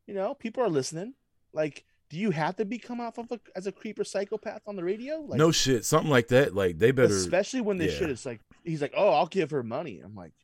[0.07, 1.15] You know, people are listening.
[1.53, 4.85] Like, do you have to become off of a, as a creeper psychopath on the
[4.85, 5.25] radio?
[5.27, 6.55] Like, no shit, something like that.
[6.55, 7.15] Like they better.
[7.15, 8.01] especially when this yeah.
[8.01, 10.03] shit is like, he's like, oh, I'll give her money.
[10.05, 10.35] I'm like,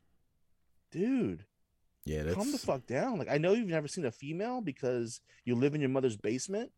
[0.91, 1.45] dude,
[2.05, 3.19] yeah, that's calm the fuck down.
[3.19, 6.71] Like, I know you've never seen a female because you live in your mother's basement,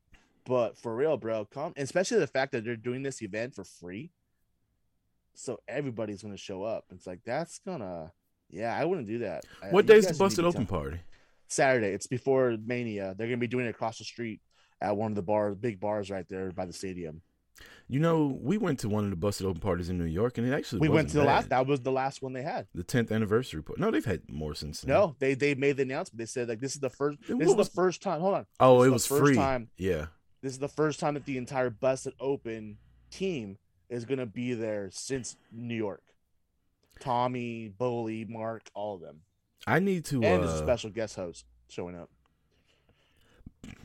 [0.43, 1.71] but for real, bro, calm.
[1.77, 4.12] And especially the fact that they're doing this event for free,
[5.36, 6.84] so everybody's gonna show up.
[6.91, 8.12] It's like that's gonna,
[8.49, 9.45] yeah, I wouldn't do that.
[9.69, 10.99] What day's the busted open party?
[11.47, 11.93] Saturday.
[11.93, 13.15] It's before Mania.
[13.17, 14.41] They're gonna be doing it across the street
[14.82, 17.22] at one of the bars, big bars right there by the stadium.
[17.88, 20.48] You know, we went to one of the busted open parties in New York, and
[20.48, 21.50] it actually We went to the last.
[21.50, 22.67] That was the last one they had.
[22.74, 23.82] the tenth anniversary party.
[23.82, 24.94] No, they've had more since then.
[24.96, 26.17] No, they they made the announcement.
[26.19, 27.19] They said like this is the first.
[27.27, 28.21] Then This is was- the first time.
[28.21, 28.46] Hold on.
[28.60, 29.36] Oh, This it was the first free.
[29.36, 29.69] time.
[29.77, 30.06] Yeah.
[30.42, 32.77] This is the first time that the entire busted open
[33.12, 33.58] team
[33.90, 36.02] is gonna be there since New York.
[37.00, 39.21] Tommy, Bully, Mark, all of them,
[39.67, 40.15] I need to.
[40.23, 42.10] and there's a uh, special guest host showing up.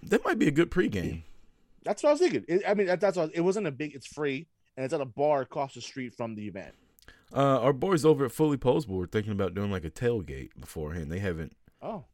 [0.04, 1.22] That might be a good pregame.
[1.84, 2.44] That's what I was thinking.
[2.48, 3.94] It, I mean, that, that's what it wasn't a big.
[3.94, 4.46] It's free,
[4.76, 6.74] and it's at a bar across the street from the event.
[7.32, 11.10] Uh, our boys over at Fully Posable were thinking about doing like a tailgate beforehand.
[11.10, 11.56] They haven't.
[11.82, 12.04] Oh,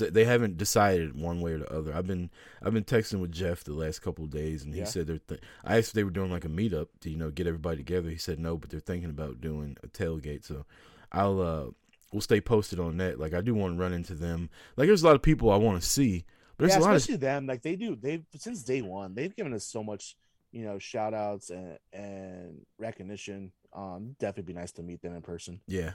[0.00, 1.94] They haven't decided one way or the other.
[1.94, 2.30] I've been
[2.62, 4.86] I've been texting with Jeff the last couple of days, and he Yeah.
[4.86, 5.18] said they're.
[5.18, 7.76] Th- I asked if they were doing like a meetup to you know get everybody
[7.78, 8.10] together.
[8.10, 10.44] He said no, but they're thinking about doing a tailgate.
[10.44, 10.64] So
[11.12, 11.66] I'll uh
[12.12, 13.18] we'll stay posted on that.
[13.18, 14.48] Like I do want to run into them.
[14.76, 16.24] Like there's a lot of people I want to see,
[16.58, 17.46] there's yeah, a lot of especially them.
[17.46, 17.96] Like they do.
[17.96, 19.14] They've since day one.
[19.14, 20.16] They've given us so much,
[20.52, 23.52] you know, shout outs and and recognition.
[23.72, 25.60] Um, definitely be nice to meet them in person.
[25.66, 25.92] Yeah.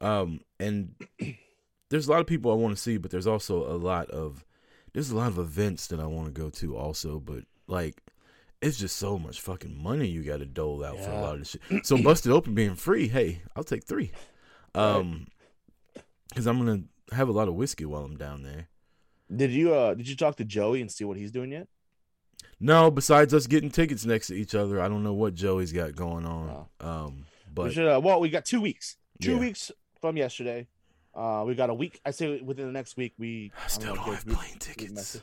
[0.00, 0.94] Um, and
[1.90, 4.44] there's a lot of people I want to see, but there's also a lot of
[4.92, 8.02] there's a lot of events that I want to go to also, but like
[8.60, 11.38] it's just so much fucking money you got to dole out for a lot of
[11.40, 11.86] this shit.
[11.86, 14.12] So busted open being free, hey, I'll take three.
[14.74, 15.28] Um,
[16.28, 16.82] because I'm gonna
[17.12, 18.68] have a lot of whiskey while I'm down there.
[19.34, 21.68] Did you uh did you talk to Joey and see what he's doing yet?
[22.58, 25.94] No, besides us getting tickets next to each other, I don't know what Joey's got
[25.94, 26.66] going on.
[26.80, 27.24] Um, we
[27.54, 28.96] but should, uh, well, we got two weeks.
[29.20, 29.38] Two Yeah.
[29.40, 29.70] weeks
[30.00, 30.66] from yesterday.
[31.14, 32.00] Uh, we got a week.
[32.04, 33.52] I say within the next week we.
[33.62, 35.20] I still don't have plane we tickets.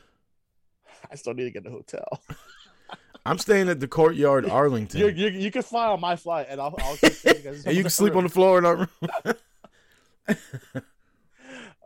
[1.12, 2.05] I still need to get a hotel.
[3.26, 4.99] I'm staying at the Courtyard Arlington.
[4.99, 7.10] You you you can fly on my flight, and I'll I'll you
[7.43, 7.64] guys.
[7.66, 10.36] and you can sleep on the floor in our room.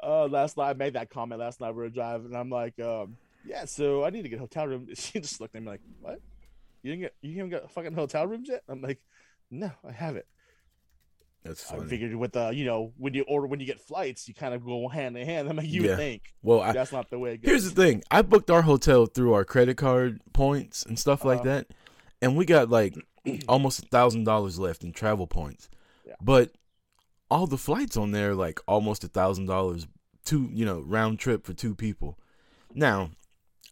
[0.03, 1.39] Uh, last night I made that comment.
[1.39, 3.65] Last night we were driving, and I'm like, um, yeah.
[3.65, 4.87] So I need to get a hotel room.
[4.95, 6.19] She just looked at me like, what?
[6.83, 8.63] You didn't get you haven't got fucking hotel rooms yet?
[8.67, 8.99] I'm like,
[9.51, 10.25] no, I haven't.
[11.43, 11.89] That's I funny.
[11.89, 14.63] figured with the you know when you order when you get flights, you kind of
[14.63, 15.49] go hand in hand.
[15.49, 15.89] I'm like, you Yeah.
[15.89, 17.49] would think Well, I, that's not the way it goes.
[17.49, 21.39] here's the thing: I booked our hotel through our credit card points and stuff like
[21.39, 21.45] Uh-huh.
[21.45, 21.67] that,
[22.21, 22.95] and we got like
[23.47, 25.69] almost a thousand dollars left in travel points.
[26.05, 26.13] Yeah.
[26.21, 26.51] But
[27.31, 29.87] all the flights on there, like almost a thousand dollars,
[30.25, 32.19] two you know round trip for two people.
[32.75, 33.11] Now,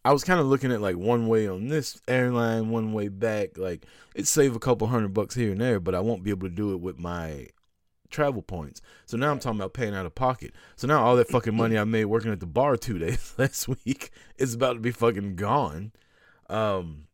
[0.04, 3.58] I was kind of looking at like one way on this airline, one way back.
[3.58, 3.84] Like
[4.14, 6.54] it save a couple hundred bucks here and there, but I won't be able to
[6.54, 7.48] do it with my
[8.08, 8.80] travel points.
[9.04, 10.52] So now I'm talking about paying out of pocket.
[10.76, 13.68] So now all that fucking money I made working at the bar two days last
[13.68, 15.92] week is about to be fucking gone.
[16.48, 17.06] Um,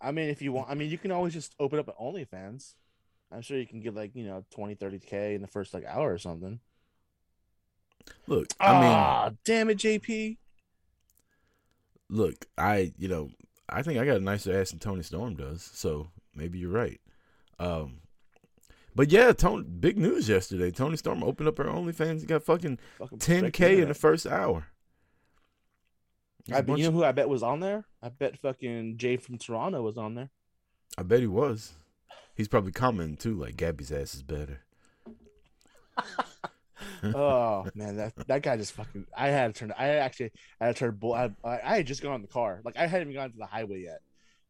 [0.00, 2.74] I mean, if you want, I mean, you can always just open up an OnlyFans.
[3.32, 5.84] I'm sure you can get like you know 20, 30 k in the first like
[5.84, 6.60] hour or something.
[8.26, 10.38] look, I mean, ah, damn it, JP.
[12.08, 13.30] look, I you know,
[13.68, 15.62] I think I got a nicer ass than Toni Storm does.
[15.74, 17.00] So maybe you're right.
[17.58, 18.00] Um,
[18.94, 20.70] but yeah, Toni, big news yesterday.
[20.70, 22.20] Toni Storm opened up her OnlyFans.
[22.20, 24.66] And got fucking Fucking 10K in the first hour.
[26.52, 27.84] I bet, you know who I bet was on there?
[28.02, 30.30] I bet fucking Jay from Toronto was on there.
[30.96, 31.74] I bet he was.
[32.38, 34.60] He's probably commenting too, like Gabby's ass is better.
[37.02, 39.06] oh man, that that guy just fucking.
[39.16, 39.74] I had to turn.
[39.76, 40.30] I actually
[40.60, 40.94] I had to turn.
[40.94, 42.60] bull- I, I I had just gone in the car.
[42.64, 44.02] Like I hadn't even gone to the highway yet,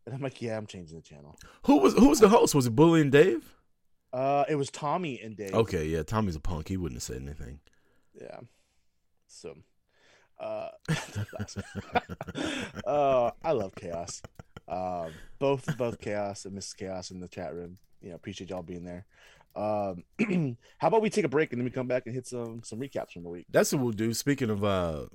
[0.04, 1.38] and I'm like, yeah, I'm changing the channel.
[1.62, 2.54] Who was who was the host?
[2.54, 3.54] Was it Bully and Dave?
[4.12, 5.54] Uh, it was Tommy and Dave.
[5.54, 6.68] Okay, yeah, Tommy's a punk.
[6.68, 7.60] He wouldn't have said anything.
[8.20, 8.40] Yeah.
[9.28, 9.54] So,
[10.38, 10.68] uh,
[12.86, 14.20] uh, I love chaos.
[14.68, 16.76] Um, both both chaos and Mrs.
[16.76, 17.78] Chaos in the chat room.
[18.00, 19.06] You know, appreciate y'all being there.
[19.56, 20.04] Um,
[20.78, 22.78] how about we take a break and then we come back and hit some some
[22.78, 23.46] recaps from the week.
[23.50, 24.14] That's what we'll do.
[24.14, 25.06] Speaking of uh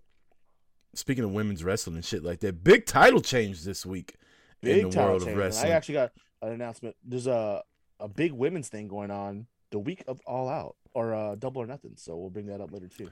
[0.96, 4.16] speaking of women's wrestling and shit like that, big title change this week
[4.62, 5.72] in the world of change, and wrestling.
[5.72, 6.96] I actually got an announcement.
[7.04, 7.64] There's a
[8.00, 11.68] a big women's thing going on the week of All Out or uh, Double or
[11.68, 11.94] Nothing.
[11.96, 13.10] So we'll bring that up later too.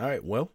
[0.00, 0.50] All right, well,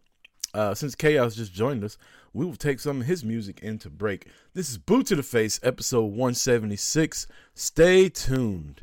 [0.54, 1.98] uh, since Chaos just joined us,
[2.32, 4.26] we will take some of his music into break.
[4.54, 7.26] This is Boot to the Face, episode 176.
[7.54, 8.82] Stay tuned.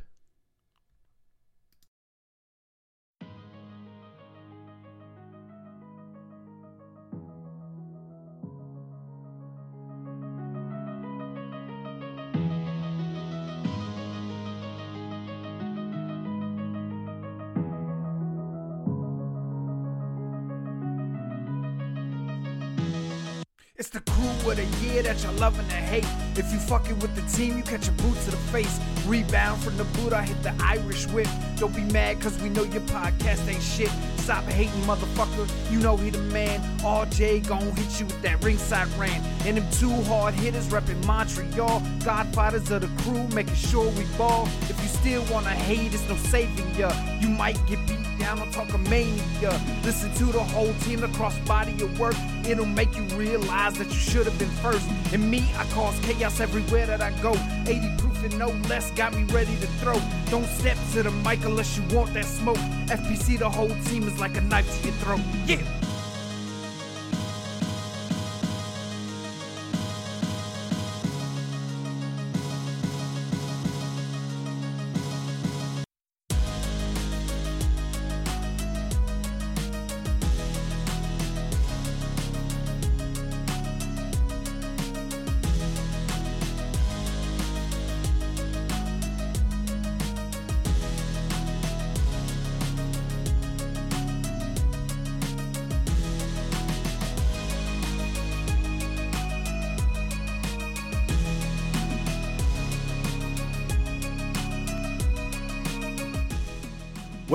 [24.53, 26.05] The a year that you're loving to hate.
[26.35, 28.79] If you fucking with the team, you catch a boot to the face.
[29.07, 31.27] Rebound from the boot, I hit the Irish whip.
[31.57, 33.89] Don't be mad, cause we know your podcast ain't shit.
[34.17, 35.49] Stop hating, motherfucker.
[35.71, 36.59] You know he the man.
[36.79, 39.23] RJ gon' hit you with that ringside rant.
[39.45, 41.81] And them two hard hitters reppin' Montreal.
[42.03, 44.47] Godfathers of the crew, making sure we ball.
[44.63, 46.91] If you still wanna hate, it's no saving ya.
[47.19, 47.84] You might get
[48.26, 49.61] beat down on mania.
[49.84, 52.15] Listen to the whole team, the cross body of work.
[52.47, 54.88] It'll make you realize that you should have been first.
[55.13, 57.34] And me, I cause chaos everywhere that I go.
[57.67, 59.99] 80 proof and no less got me ready to throw.
[60.30, 62.57] Don't step to the mic unless you want that smoke.
[62.88, 65.21] FPC, the whole team is like a knife to your throat.
[65.45, 65.84] Yeah.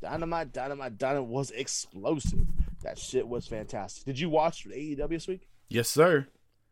[0.03, 2.47] Dynamite, Dynamite, Dynamite was explosive.
[2.83, 4.05] That shit was fantastic.
[4.05, 5.49] Did you watch AEW this week?
[5.71, 6.27] Yes, sir.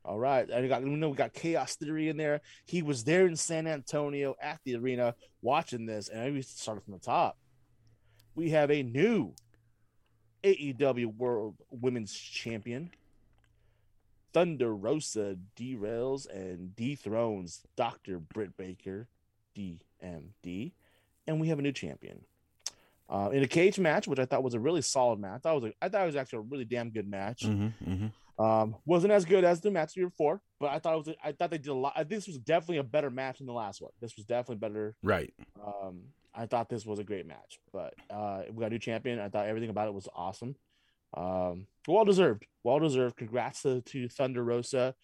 [0.04, 2.40] All right, and we got we know we got Chaos Theory in there.
[2.66, 6.94] He was there in San Antonio at the arena watching this, and we started from
[6.94, 7.38] the top.
[8.34, 9.34] We have a new
[10.42, 12.90] AEW World Women's Champion.
[14.32, 18.18] Thunder Rosa derails and dethrones Dr.
[18.18, 19.08] Britt Baker,
[19.56, 20.72] DMD,
[21.26, 22.24] and we have a new champion.
[23.08, 25.34] Uh, in a cage match, which I thought was a really solid match.
[25.34, 27.42] I thought it was, a, I thought it was actually a really damn good match.
[27.42, 28.42] Mm-hmm, mm-hmm.
[28.42, 31.16] Um, wasn't as good as the match before, but I thought it was.
[31.22, 32.08] I thought they did a lot.
[32.08, 33.90] This was definitely a better match than the last one.
[34.00, 34.94] This was definitely better.
[35.02, 35.34] Right.
[35.62, 36.04] Um,
[36.34, 39.18] I thought this was a great match, but uh, we got a new champion.
[39.18, 40.54] I thought everything about it was awesome.
[41.16, 43.16] Um, well deserved, well deserved.
[43.16, 44.94] Congrats to, to Thunder Rosa.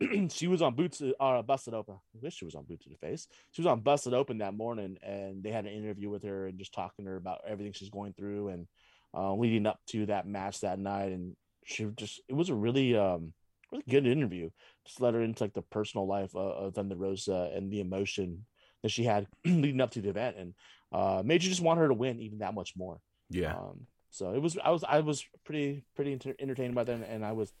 [0.30, 1.94] she was on Boots, uh, Busted Open.
[1.94, 3.26] I wish she was on Boots to the Face.
[3.52, 6.58] She was on Busted Open that morning, and they had an interview with her and
[6.58, 8.66] just talking to her about everything she's going through and
[9.14, 11.12] uh, leading up to that match that night.
[11.12, 11.34] And
[11.64, 13.32] she just, it was a really, um,
[13.72, 14.50] really good interview.
[14.86, 18.44] Just let her into like the personal life of, of Thunder Rosa and the emotion
[18.82, 20.54] that she had leading up to the event, and
[20.92, 23.00] uh, made you just want her to win even that much more.
[23.30, 23.56] Yeah.
[23.56, 27.24] Um, so it was I was I was pretty pretty inter- entertained by that, and
[27.24, 27.52] I was,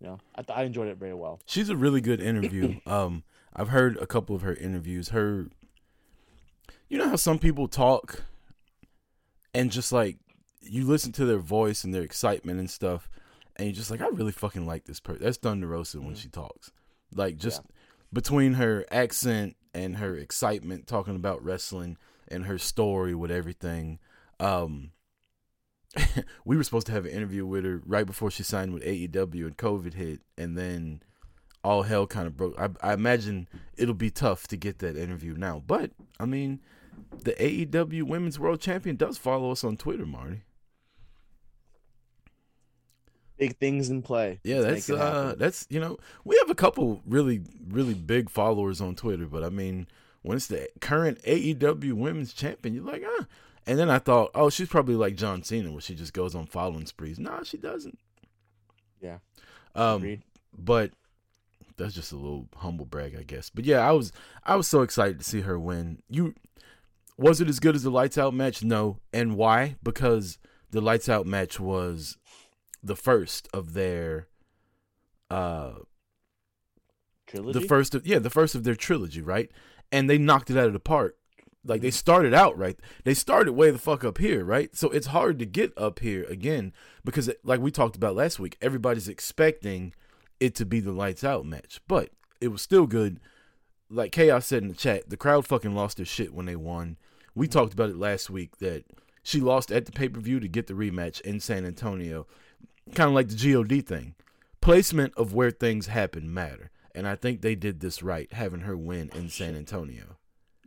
[0.00, 1.40] you know, I, I enjoyed it very well.
[1.46, 2.80] She's a really good interview.
[2.86, 5.10] um, I've heard a couple of her interviews.
[5.10, 5.48] Her,
[6.88, 8.24] you know how some people talk,
[9.54, 10.18] and just like
[10.60, 13.08] you listen to their voice and their excitement and stuff,
[13.56, 15.22] and you're just like, I really fucking like this person.
[15.22, 16.16] That's Thunder Rosa when mm-hmm.
[16.16, 16.70] she talks.
[17.14, 17.70] Like just yeah.
[18.12, 21.96] between her accent and her excitement talking about wrestling
[22.28, 23.98] and her story with everything.
[24.40, 24.90] Um,
[26.44, 29.46] we were supposed to have an interview with her right before she signed with AEW
[29.46, 31.02] and COVID hit, and then
[31.62, 32.58] all hell kind of broke.
[32.58, 36.60] I, I, imagine it'll be tough to get that interview now, but I mean,
[37.22, 40.42] the AEW Women's World Champion does follow us on Twitter, Marty.
[43.36, 44.38] Big things in play.
[44.44, 48.80] Yeah, Let's that's uh, that's you know we have a couple really really big followers
[48.80, 49.88] on Twitter, but I mean
[50.24, 53.26] when it's the current AEW Women's Champion, you're like ah
[53.66, 56.46] and then I thought, oh, she's probably like John Cena, where she just goes on
[56.46, 57.18] following sprees.
[57.18, 57.98] No, she doesn't.
[59.00, 59.18] Yeah.
[59.74, 60.22] Um, Agreed.
[60.56, 60.92] but
[61.76, 63.50] that's just a little humble brag, I guess.
[63.50, 64.12] But yeah, I was
[64.44, 66.02] I was so excited to see her win.
[66.08, 66.34] You
[67.16, 68.62] was it as good as the lights out match?
[68.62, 68.98] No.
[69.12, 69.76] And why?
[69.82, 70.38] Because
[70.70, 72.18] the lights out match was
[72.82, 74.28] the first of their
[75.30, 75.72] uh
[77.26, 77.58] trilogy.
[77.58, 79.50] The first of yeah, the first of their trilogy, right?
[79.94, 81.16] And they knocked it out of the park
[81.64, 81.94] like they mm.
[81.94, 82.78] started out right.
[83.04, 84.74] They started way the fuck up here, right?
[84.76, 86.72] So it's hard to get up here again
[87.04, 89.94] because, like we talked about last week, everybody's expecting
[90.40, 93.20] it to be the lights out match, but it was still good.
[93.90, 96.96] Like Chaos said in the chat, the crowd fucking lost their shit when they won.
[97.34, 97.52] We mm.
[97.52, 98.84] talked about it last week that
[99.22, 102.26] she lost at the pay per view to get the rematch in San Antonio,
[102.94, 104.14] kind of like the God thing.
[104.60, 108.76] Placement of where things happen matter, and I think they did this right, having her
[108.76, 110.16] win in San Antonio.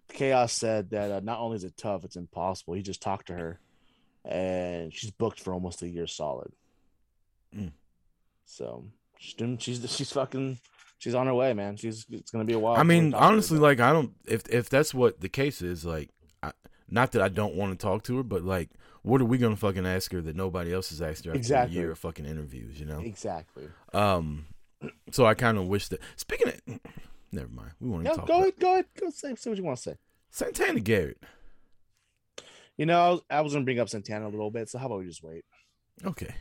[0.09, 2.73] Chaos said that uh, not only is it tough, it's impossible.
[2.73, 3.59] He just talked to her,
[4.25, 6.51] and she's booked for almost a year solid.
[7.55, 7.71] Mm.
[8.45, 8.85] So
[9.17, 10.59] she's doing, she's she's fucking
[10.97, 11.77] she's on her way, man.
[11.77, 12.77] She's it's gonna be a while.
[12.77, 16.09] I mean, honestly, like I don't if if that's what the case is, like,
[16.41, 16.51] I,
[16.89, 18.69] not that I don't want to talk to her, but like,
[19.01, 21.77] what are we gonna fucking ask her that nobody else has asked her after exactly.
[21.77, 22.79] a year of fucking interviews?
[22.79, 23.67] You know, exactly.
[23.93, 24.45] Um,
[25.11, 25.99] so I kind of wish that.
[26.15, 26.79] Speaking of
[27.31, 27.71] Never mind.
[27.79, 28.27] We want to talk.
[28.27, 28.53] Go ahead.
[28.59, 28.85] Go ahead.
[28.99, 29.95] Go say, say what you want to say.
[30.29, 31.21] Santana Garrett.
[32.77, 34.77] You know, I was, I was going to bring up Santana a little bit, so
[34.77, 35.43] how about we just wait?
[36.05, 36.33] Okay.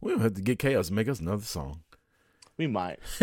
[0.00, 1.82] We don't have to get chaos and make us another song.
[2.56, 2.98] We might.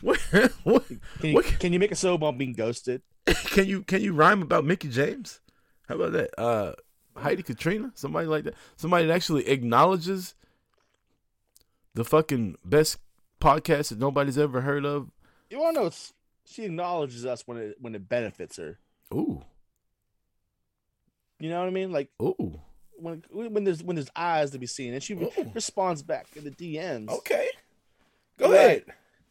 [0.00, 0.18] what,
[0.62, 3.02] what, can, you, what, can you make a song about being ghosted?
[3.26, 5.40] can you can you rhyme about Mickie James?
[5.88, 6.40] How about that?
[6.40, 6.72] Uh,
[7.16, 10.34] Heidi Katrina, somebody like that, somebody that actually acknowledges
[11.96, 12.98] the fucking best
[13.40, 15.10] podcast that nobody's ever heard of.
[15.50, 15.90] You want to know?
[16.44, 18.78] She acknowledges us when it when it benefits her.
[19.12, 19.42] Ooh.
[21.40, 21.90] You know what I mean?
[21.92, 22.60] Like, ooh.
[22.98, 25.30] when when there's when there's eyes to be seen, and she Ooh.
[25.54, 27.08] responds back in the DMs.
[27.08, 27.48] Okay.
[28.38, 28.56] Go Right.
[28.56, 28.84] ahead.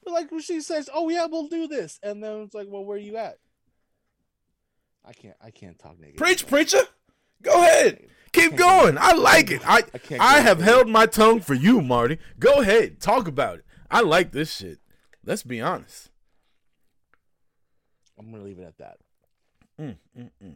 [0.03, 2.83] But like when she says, "Oh yeah, we'll do this," and then it's like, "Well,
[2.85, 3.37] where are you at?"
[5.03, 5.35] I can't.
[5.41, 6.17] I can't talk negative.
[6.17, 6.81] Preach, preacher.
[7.45, 8.07] Go ahead.
[8.33, 8.97] Keep going.
[8.97, 9.61] I like it.
[9.65, 12.17] I I can't I have held my tongue for you, Marty.
[12.39, 12.99] Go ahead.
[12.99, 13.65] Talk about it.
[13.89, 14.79] I like this shit.
[15.23, 16.09] Let's be honest.
[18.19, 18.97] I'm gonna leave it at that.
[19.79, 20.55] Mm, mm, mm.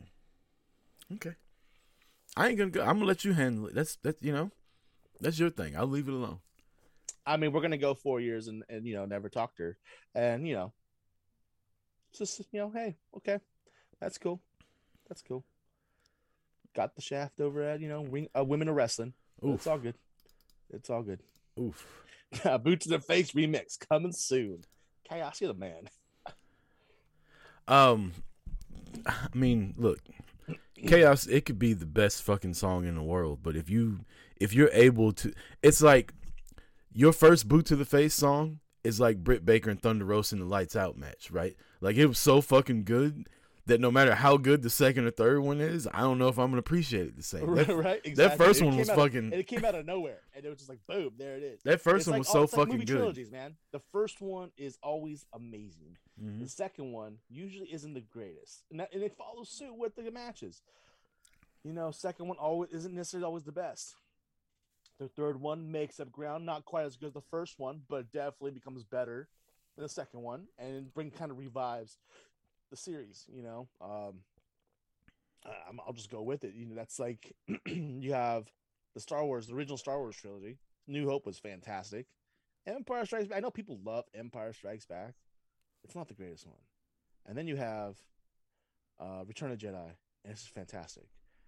[1.14, 1.36] Okay.
[2.36, 2.82] I ain't gonna go.
[2.82, 3.76] I'm gonna let you handle it.
[3.76, 4.52] That's that's you know,
[5.22, 5.78] that's your thing.
[5.78, 6.40] I'll leave it alone.
[7.26, 9.78] I mean, we're gonna go four years and and you know never talk to her,
[10.16, 10.74] and you know,
[12.14, 13.40] just you know, hey, okay,
[14.00, 14.42] that's cool,
[15.08, 15.46] that's cool.
[16.80, 19.12] Got the shaft over at you know ring, uh, women of wrestling.
[19.44, 19.96] It's all good.
[20.70, 21.20] It's all good.
[21.60, 21.86] Oof.
[22.64, 24.64] Boot to the face remix coming soon.
[25.04, 25.90] Chaos, you're the man.
[27.68, 28.14] Um,
[29.06, 30.00] I mean, look,
[30.88, 31.28] chaos.
[31.28, 34.06] It could be the best fucking song in the world, but if you
[34.40, 36.14] if you're able to, it's like
[36.94, 40.40] your first boot to the face song is like Britt Baker and Thunder Rosa in
[40.40, 41.58] the Lights Out match, right?
[41.82, 43.28] Like it was so fucking good
[43.70, 46.38] that no matter how good the second or third one is, I don't know if
[46.38, 47.46] I'm gonna appreciate it the same.
[47.46, 48.16] right, That, right.
[48.16, 49.18] that first It one was of- fucking.
[49.18, 51.62] and it came out of nowhere, and it was just like boom, there it is.
[51.64, 52.98] that first It's one like was so like fucking movie good.
[52.98, 53.56] Trilogies, man.
[53.72, 55.98] The first one is always amazing.
[56.22, 56.42] Mhm.
[56.42, 60.12] The second one usually isn't the greatest, and, that, and it follows suit with the
[60.12, 60.62] matches.
[61.64, 63.96] You know, second one always isn't necessarily always the best.
[65.00, 68.12] The third one makes up ground, not quite as good as the first one, but
[68.12, 69.30] definitely becomes better
[69.76, 71.98] than the second one, and bring kind of revives
[72.70, 73.26] the series.
[73.34, 74.20] You know, um,
[75.46, 76.54] I- I'm, I'll just go with it.
[76.56, 77.34] You know, that's like
[77.66, 78.46] you have
[78.96, 80.58] the Star Wars, the original Star Wars trilogy.
[80.88, 82.08] New Hope was fantastic.
[82.68, 83.38] Empire Strikes Back.
[83.38, 85.14] I know people love Empire Strikes Back.
[85.84, 86.58] It's not the greatest one.
[87.26, 87.96] And then you have
[89.00, 89.92] uh, Return of Jedi,
[90.24, 91.04] and it's fantastic.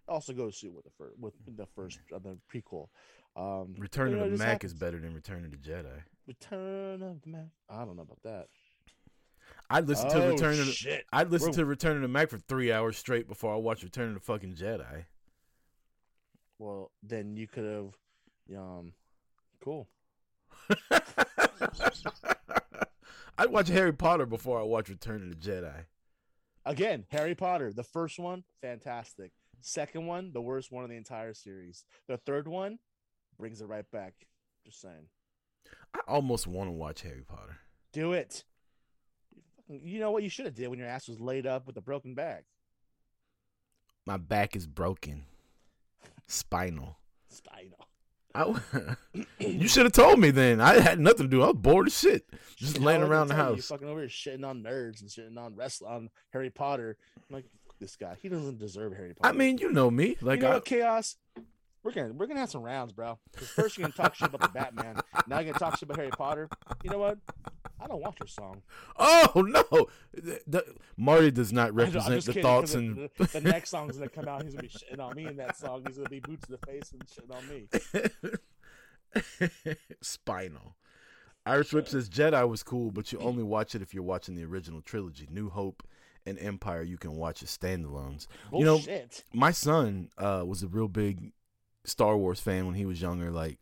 [0.07, 2.87] It also goes to with the first with the first uh, the prequel.
[3.35, 6.01] Um, Return you of know, the this Mac is better than Return of the Jedi.
[6.27, 7.47] Return of the Mac.
[7.69, 8.47] I don't know about that.
[9.71, 11.05] I'd listen to Oh, Return of the shit.
[11.13, 13.83] I'd listen We're- to Return of the Mack for three hours straight before I watch
[13.83, 15.05] Return of the fucking Jedi.
[16.59, 18.93] Well, then you could have, um,
[19.63, 19.87] cool.
[23.37, 25.85] I'd watch Harry Potter before I watch Return of the Jedi.
[26.65, 29.31] Again, Harry Potter, the first one, fantastic.
[29.61, 31.85] Second one, the worst one in the entire series.
[32.07, 32.77] The third one
[33.39, 34.13] brings it right back.
[34.65, 35.07] Just saying.
[35.95, 37.57] I almost want to watch Harry Potter.
[37.93, 38.43] Do it.
[39.83, 41.81] You know what you should have did when your ass was laid up with a
[41.81, 42.45] broken back.
[44.05, 45.25] My back is broken,
[46.27, 46.97] spinal.
[47.29, 47.87] Spinal.
[48.33, 48.55] I
[49.39, 50.61] you should have told me then.
[50.61, 51.41] I had nothing to do.
[51.43, 53.49] I was bored as shit, just Shit, laying how would I around the tell you?
[53.49, 53.67] You're house.
[53.67, 56.97] fucking over here shitting on nerds and shitting on wrestling on Harry Potter.
[57.17, 57.45] I'm like,
[57.79, 58.15] this guy.
[58.21, 59.33] He doesn't deserve Harry Potter.
[59.33, 60.15] I mean, you know me.
[60.21, 61.17] Like, you know I, chaos.
[61.83, 63.17] We're gonna we're gonna have some rounds, bro.
[63.35, 64.97] first you're gonna talk shit about the Batman.
[65.27, 66.47] Now you're gonna talk shit about Harry Potter.
[66.83, 67.17] You know what?
[67.79, 68.61] I don't want your song.
[68.99, 73.69] oh no, The- the- Marty does not represent the kidding, thoughts and the, the next
[73.71, 74.43] song's gonna come out.
[74.43, 75.83] He's gonna be shitting on me in that song.
[75.87, 77.67] He's gonna be boots to the face and shitting on me.
[80.01, 80.75] spinal.
[81.45, 84.43] Irish Whip says Jedi was cool, but you only watch it if you're watching the
[84.45, 85.27] original trilogy.
[85.31, 85.81] New Hope
[86.25, 88.27] and Empire you can watch as standalones.
[88.53, 88.79] You know,
[89.33, 91.31] my son uh, was a real big
[91.83, 93.31] Star Wars fan when he was younger.
[93.31, 93.59] Like,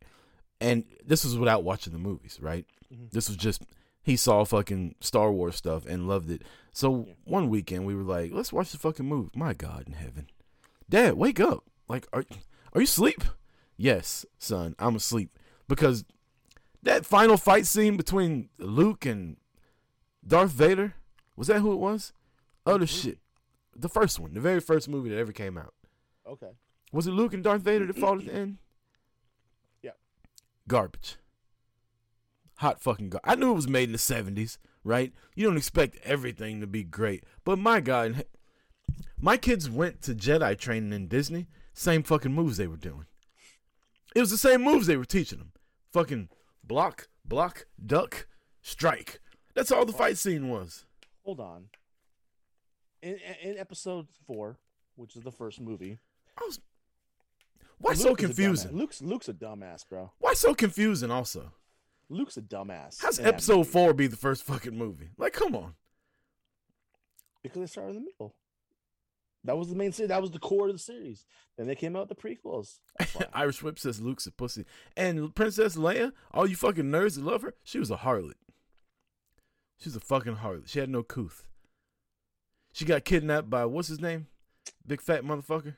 [0.61, 2.65] and this was without watching the movies, right?
[2.93, 3.11] Mhm.
[3.11, 3.63] This was just
[4.01, 6.43] he saw fucking Star Wars stuff and loved it.
[6.71, 7.13] So Yeah.
[7.25, 9.29] one weekend we were like, let's watch the fucking movie.
[9.35, 10.27] My God in heaven,
[10.89, 11.63] Dad, wake up!
[11.87, 12.23] Like, are
[12.73, 13.23] are you asleep?
[13.77, 16.03] Yes, son, I'm asleep because
[16.83, 19.37] that final fight scene between Luke and
[20.25, 20.95] Darth Vader
[21.35, 22.11] was that who it was?
[22.65, 23.19] Other Which shit.
[23.75, 25.73] The first one, the very first movie that ever came out.
[26.27, 26.51] Okay.
[26.91, 28.57] Was it Luke and Darth Vader that fought at the end?
[29.81, 29.91] Yeah.
[30.67, 31.15] Garbage.
[32.57, 35.13] Hot fucking gar- I knew it was made in the 70s, right?
[35.35, 37.23] You don't expect everything to be great.
[37.45, 38.25] But my God,
[39.17, 43.05] my kids went to Jedi training in Disney, same fucking moves they were doing.
[44.15, 45.53] It was the same moves they were teaching them.
[45.93, 46.27] Fucking
[46.63, 48.27] block, block, duck,
[48.61, 49.19] strike.
[49.53, 50.85] That's all the fight scene was.
[51.23, 51.65] Hold on.
[53.01, 54.57] In in episode four,
[54.95, 55.99] which is the first movie,
[56.37, 56.59] I was
[57.79, 58.21] Why so Luke dumbass.
[58.21, 58.71] confusing?
[58.77, 60.11] Luke's Luke's a dumbass, bro.
[60.19, 61.53] Why so confusing also?
[62.09, 63.01] Luke's a dumbass.
[63.01, 65.09] How's episode four be the first fucking movie?
[65.17, 65.75] Like, come on.
[67.43, 68.35] Because they started in the middle.
[69.45, 70.09] That was the main series.
[70.09, 71.25] That was the core of the series.
[71.57, 72.79] Then they came out with the prequels.
[73.33, 74.65] Irish Whip says Luke's a pussy.
[74.97, 78.33] And Princess Leia, all you fucking nerds that love her, she was a harlot.
[79.77, 80.67] She was a fucking harlot.
[80.67, 81.45] She had no couth.
[82.73, 84.27] She got kidnapped by what's his name?
[84.85, 85.75] Big fat motherfucker.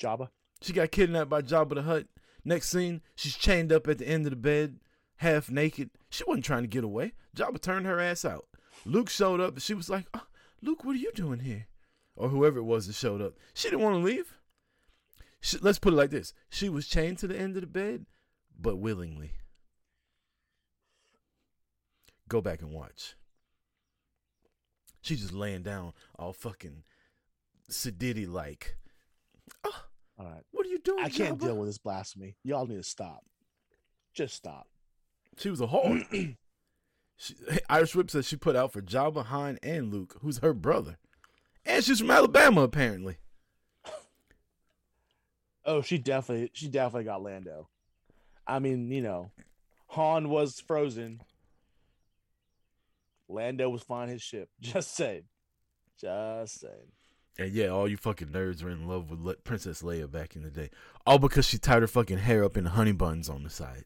[0.00, 0.30] Jabba.
[0.62, 2.06] She got kidnapped by Jabba the Hutt.
[2.44, 4.80] Next scene, she's chained up at the end of the bed,
[5.16, 5.90] half naked.
[6.10, 7.12] She wasn't trying to get away.
[7.36, 8.46] Jabba turned her ass out.
[8.84, 10.26] Luke showed up and she was like, oh,
[10.62, 11.66] Luke, what are you doing here?
[12.16, 13.34] Or whoever it was that showed up.
[13.54, 14.38] She didn't want to leave.
[15.40, 18.06] She, let's put it like this she was chained to the end of the bed,
[18.58, 19.32] but willingly.
[22.28, 23.14] Go back and watch.
[25.02, 26.84] She just laying down all fucking
[27.70, 28.76] sedity like.
[29.62, 29.84] Oh,
[30.18, 30.42] All right.
[30.52, 31.04] what are you doing?
[31.04, 32.36] I can't Jabba?" deal with this blasphemy.
[32.44, 33.24] Y'all need to stop.
[34.12, 34.68] Just stop.
[35.38, 36.04] She was a whore.
[37.16, 37.34] she,
[37.68, 40.98] Irish Whip says she put out for Jabba, Han, and Luke, who's her brother.
[41.66, 43.16] And she's from Alabama, apparently.
[45.64, 47.68] Oh, she definitely she definitely got Lando.
[48.46, 49.30] I mean, you know,
[49.88, 51.22] Han was frozen.
[53.28, 54.50] Lando was flying his ship.
[54.60, 55.24] Just saying.
[55.98, 56.92] Just saying.
[57.38, 60.42] And yeah, all you fucking nerds were in love with Le- Princess Leia back in
[60.42, 60.70] the day.
[61.04, 63.84] All because she tied her fucking hair up in honey buns on the side.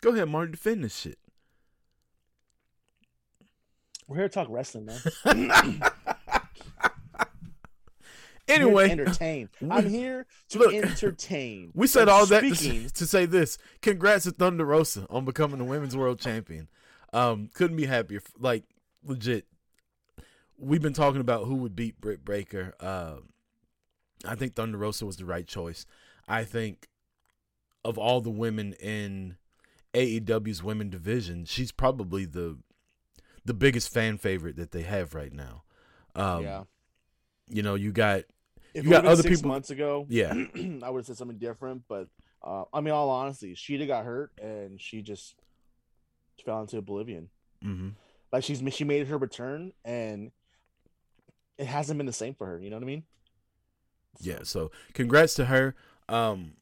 [0.00, 1.18] Go ahead, Marty, defend this shit.
[4.06, 5.00] We're here to talk wrestling, man.
[5.24, 5.82] I'm
[8.48, 9.48] Anyway, here to entertain.
[9.70, 11.70] I'm here to Look, entertain.
[11.74, 13.58] We said And all that to, speaking- to say this.
[13.82, 16.68] Congrats to Thunder Rosa on becoming the women's world champion.
[17.12, 18.20] Um, couldn't be happier.
[18.38, 18.64] Like
[19.04, 19.46] legit,
[20.56, 22.74] we've been talking about who would beat Britt Baker.
[22.80, 23.30] Um,
[24.24, 25.86] I think Thunder Rosa was the right choice.
[26.28, 26.88] I think
[27.84, 29.36] of all the women in
[29.94, 32.58] AEW's women division, she's probably the
[33.44, 35.62] the biggest fan favorite that they have right now.
[36.14, 36.62] Um, yeah.
[37.48, 38.24] you know, you got
[38.74, 40.32] If you got other people- months ago, yeah,
[40.82, 41.84] I would have said something different.
[41.88, 42.08] But
[42.44, 45.34] uh, I mean, all honesty, Shida got hurt and she just
[46.42, 47.28] fell into oblivion.
[47.62, 47.90] hmm
[48.32, 50.30] Like she's she made her return and
[51.58, 52.58] it hasn't been the same for her.
[52.58, 53.04] You know what I mean?
[54.18, 55.74] Yeah, so congrats to her.
[56.08, 56.54] Um,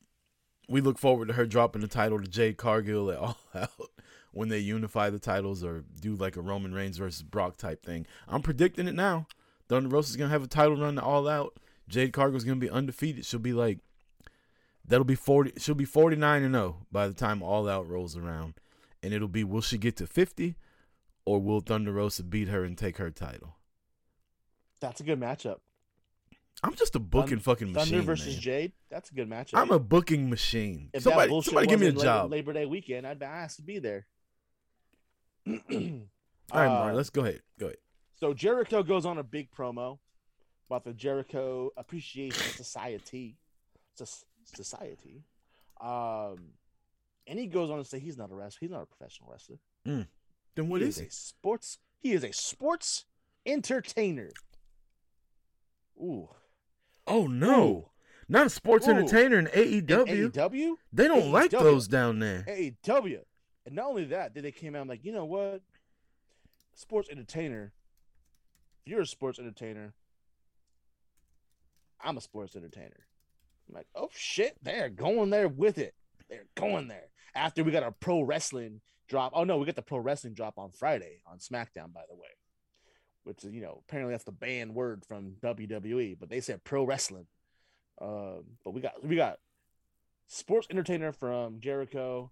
[0.69, 3.71] we look forward to her dropping the title to Jade Cargill at All Out
[4.33, 8.07] when they unify the titles or do like a Roman Reigns versus Brock type thing.
[8.29, 9.27] I'm predicting it now.
[9.69, 11.59] Thunder Rosa's is gonna have a title run to All Out.
[11.89, 13.25] Jade Cargill's gonna be undefeated.
[13.25, 13.79] She'll be like,
[14.85, 15.53] that'll be forty.
[15.59, 18.55] She'll be forty nine and zero by the time All Out rolls around,
[19.03, 20.57] and it'll be will she get to fifty,
[21.25, 23.57] or will Thunder Rosa beat her and take her title?
[24.81, 25.59] That's a good matchup.
[26.63, 27.91] I'm just a booking Thun- fucking machine.
[27.93, 28.41] Thunder versus man.
[28.43, 28.73] Jade.
[28.91, 29.51] That's a good matchup.
[29.55, 30.91] I'm a booking machine.
[30.93, 32.31] if somebody somebody give me a job.
[32.31, 34.07] Labor Day weekend, I'd be asked to be there.
[35.47, 35.61] All
[36.53, 37.43] right, Uh, let's go ahead.
[37.59, 37.79] Go ahead.
[38.17, 39.99] So Jericho goes on a big promo
[40.69, 43.37] about the Jericho Appreciation Society.
[43.95, 45.23] Soc- Society.
[45.81, 46.55] Um,
[47.29, 48.59] and he goes on to say he's not a wrestler.
[48.61, 49.59] He's not a professional wrestler.
[49.87, 50.07] Mm.
[50.57, 51.13] Then what he is a it?
[51.13, 51.79] sports.
[52.01, 53.05] He is a sports
[53.47, 54.31] entertainer.
[56.01, 56.29] Ooh.
[57.07, 57.91] Oh no,
[58.29, 58.91] not a sports Ooh.
[58.91, 60.31] entertainer in In AEW.
[60.31, 60.75] AEW?
[60.93, 62.45] They don't like those down there.
[62.49, 63.21] AEW.
[63.67, 65.63] And not only that, then they came out like, you know what?
[66.75, 67.73] Sports entertainer.
[68.85, 69.95] If you're a sports entertainer,
[72.01, 73.07] I'm a sports entertainer.
[73.69, 75.95] I'm like, oh shit, they're going there with it.
[76.29, 77.08] They're going there.
[77.39, 79.33] After we got our pro wrestling drop.
[79.35, 82.29] Oh no, we got the pro wrestling drop on Friday on SmackDown, by the way.
[83.25, 86.85] Which is, you know, apparently that's the banned word from WWE, but they said pro
[86.85, 87.27] wrestling.
[88.01, 89.39] Um, but we got we got
[90.29, 92.31] sports entertainer from Jericho.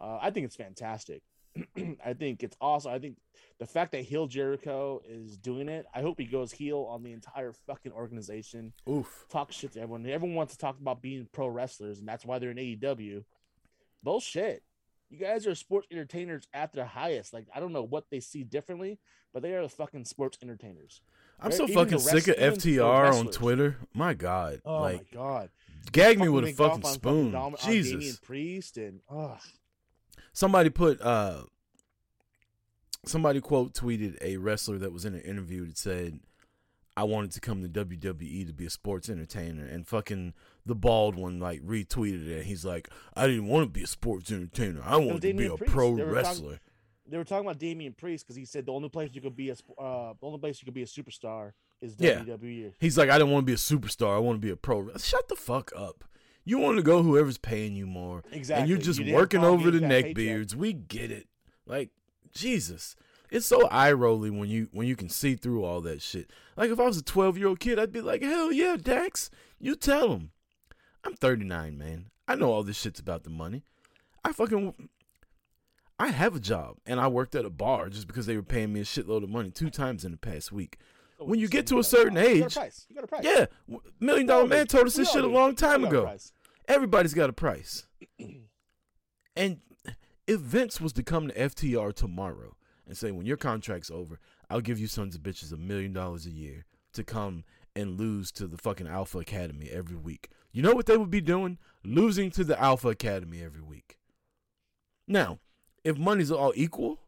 [0.00, 1.22] Uh, I think it's fantastic.
[2.04, 2.92] I think it's awesome.
[2.92, 3.18] I think
[3.58, 5.86] the fact that heel Jericho is doing it.
[5.94, 8.72] I hope he goes heel on the entire fucking organization.
[8.88, 9.26] Oof.
[9.30, 10.06] Talk shit to everyone.
[10.06, 13.22] Everyone wants to talk about being pro wrestlers, and that's why they're in AEW.
[14.02, 14.62] Bullshit.
[15.10, 17.32] You guys are sports entertainers at their highest.
[17.32, 18.98] Like I don't know what they see differently,
[19.34, 21.00] but they are the fucking sports entertainers.
[21.40, 23.26] I'm so fucking sick of wrest- even the FTR on.
[23.30, 23.76] Twitter.
[23.92, 25.50] My God, Oh like my god!
[25.90, 27.32] gag me with a fucking on spoon.
[27.32, 28.20] Dom- on Damian Jesus.
[28.20, 29.36] Priest and oh,
[30.32, 31.42] Somebody put uh,
[33.04, 36.20] somebody quote tweeted a wrestler that was in an interview that said,
[36.96, 40.34] "I wanted to come to WWE to be a sports entertainer," and fucking
[40.66, 42.44] the bald one like retweeted it.
[42.44, 44.80] He's like, "I didn't want to be a sports entertainer.
[44.84, 45.72] I wanted to be a Priest.
[45.72, 46.60] pro They were talking- wrestler."
[47.04, 49.50] they were talking about Damian Priest because he said the only place you could be
[49.50, 51.94] a uh, the only place you could be a superstar is.
[51.98, 52.20] Yeah.
[52.20, 52.72] WWE.
[52.80, 54.14] He's like, I don't want to be a superstar.
[54.14, 54.88] I want to be a pro.
[54.96, 56.04] Shut the fuck up.
[56.44, 58.22] You want to go whoever's paying you more.
[58.32, 58.62] Exactly.
[58.62, 60.56] And you're just You working over the that neck beards.
[60.56, 61.28] We get it.
[61.66, 61.90] Like,
[62.32, 62.96] Jesus.
[63.30, 66.30] It's so eye rolling when you when you can see through all that shit.
[66.56, 69.30] Like if I was a 12 year old kid, I'd be like, hell yeah, Dax.
[69.58, 70.30] You tell him.
[71.04, 72.06] I'm 39, man.
[72.28, 73.64] I know all this shit's about the money.
[74.24, 74.88] I fucking
[75.98, 78.72] I have a job and I worked at a bar just because they were paying
[78.72, 80.78] me a shitload of money two times in the past week.
[81.18, 82.86] when you're get to a certain you got age, a price.
[82.88, 83.24] You got a price.
[83.24, 83.46] yeah,
[84.00, 86.18] Million dollar Man told us this shit a long time all got a ago.
[86.68, 87.86] Everybody's got a price.
[89.36, 89.58] and
[90.26, 94.18] if Vince was to come to FTR tomorrow and say, when your contract's over,
[94.50, 97.44] I'll give you sons of bitches a million dollars a year to come
[97.74, 100.28] and lose to the fucking Alpha Academy every week.
[100.52, 101.58] You know what they would be doing?
[101.84, 103.98] Losing to the Alpha Academy every week.
[105.08, 105.38] Now,
[105.84, 107.00] if money's all equal,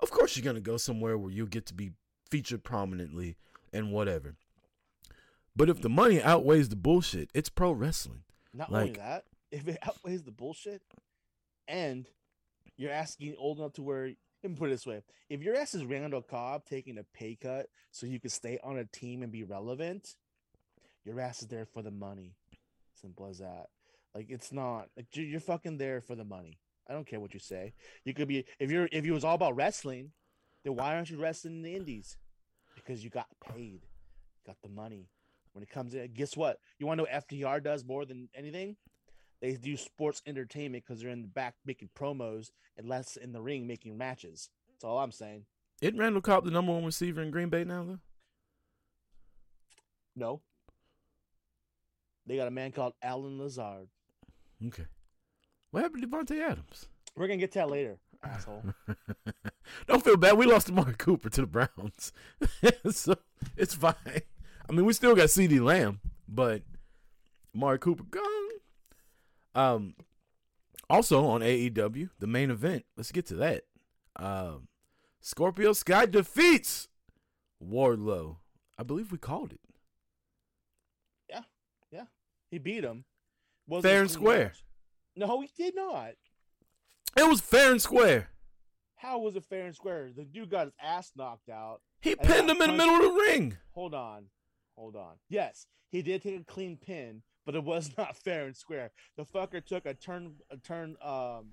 [0.00, 1.92] of course you're going to go somewhere where you'll get to be
[2.30, 3.36] featured prominently
[3.72, 4.36] and whatever.
[5.56, 8.24] But if the money outweighs the bullshit, it's pro wrestling.
[8.52, 10.82] Not only Like- that, if it outweighs the bullshit,
[11.66, 12.06] and
[12.76, 14.12] you're asking old enough to where
[14.44, 17.36] let me put it this way: if your ass is Randall Cobb taking a pay
[17.40, 20.16] cut so you can stay on a team and be relevant,
[21.04, 22.34] your ass is there for the money.
[23.00, 23.68] Simple as that.
[24.14, 26.58] Like it's not like you're fucking there for the money.
[26.88, 27.72] I don't care what you say.
[28.04, 30.12] You could be if you're if you was all about wrestling,
[30.62, 32.18] then why aren't you wrestling in the indies?
[32.74, 33.80] Because you got paid,
[34.46, 35.08] got the money.
[35.52, 36.58] When it comes in, guess what?
[36.78, 38.76] You want to know FTR does more than anything?
[39.44, 43.42] They do sports entertainment because they're in the back making promos and less in the
[43.42, 44.48] ring making matches.
[44.70, 45.44] That's all I'm saying.
[45.82, 47.98] Isn't Randall Cobb the number one receiver in Green Bay now, though?
[50.16, 50.40] No.
[52.26, 53.88] They got a man called Allen Lazard.
[54.66, 54.86] Okay.
[55.72, 56.88] What happened to Davante Adams?
[57.14, 58.64] We're gonna get to that later, asshole.
[59.86, 60.38] Don't feel bad.
[60.38, 62.14] We lost Amari Cooper to the Browns.
[62.90, 63.16] so
[63.58, 64.22] it's fine.
[64.66, 66.62] I mean, we still got CeeDee Lamb, but
[67.54, 68.43] Amari Cooper gone.
[69.54, 69.94] Um,
[70.90, 72.84] also on AEW, the main event.
[72.96, 73.62] Let's get to that.
[74.16, 74.68] Um,
[75.20, 76.88] Scorpio Sky defeats
[77.62, 78.36] Wardlow.
[78.78, 79.60] I believe we called it.
[81.30, 81.42] Yeah,
[81.90, 82.04] yeah,
[82.50, 83.04] he beat him.
[83.66, 84.44] Wasn't Fair and square.
[84.46, 84.64] match.
[85.16, 86.10] No, he did not.
[87.16, 88.28] It was fair and square.
[88.96, 90.10] How was it fair and square?
[90.14, 91.80] The dude got his ass knocked out.
[92.00, 93.56] He pinned him in the middle of the ring.
[93.72, 94.24] Hold on.
[94.76, 95.14] Hold on.
[95.28, 98.90] Yes, he did take a clean pin, but it was not fair and square.
[99.16, 101.52] The fucker took a turn a turn um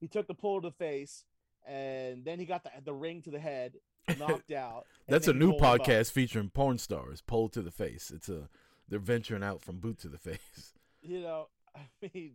[0.00, 1.24] he took the pull to the face
[1.66, 3.74] and then he got the the ring to the head,
[4.18, 4.86] knocked out.
[5.08, 5.80] That's a new pulled him up.
[5.80, 7.20] podcast featuring porn stars.
[7.22, 8.10] Pole to the face.
[8.14, 8.48] It's a
[8.88, 10.74] they're venturing out from boot to the face.
[11.02, 11.80] You know, I
[12.14, 12.32] mean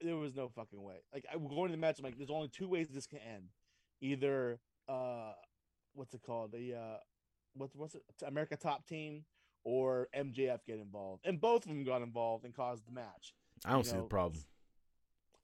[0.00, 0.96] there was no fucking way.
[1.12, 3.18] Like I am going to the match, I'm like, there's only two ways this can
[3.18, 3.48] end.
[4.00, 5.32] Either uh
[5.94, 6.52] what's it called?
[6.52, 6.96] The uh
[7.54, 9.24] what's what's it America top team
[9.68, 11.26] or MJF get involved.
[11.26, 13.34] And both of them got involved and caused the match.
[13.66, 14.42] I don't You see know, the problem.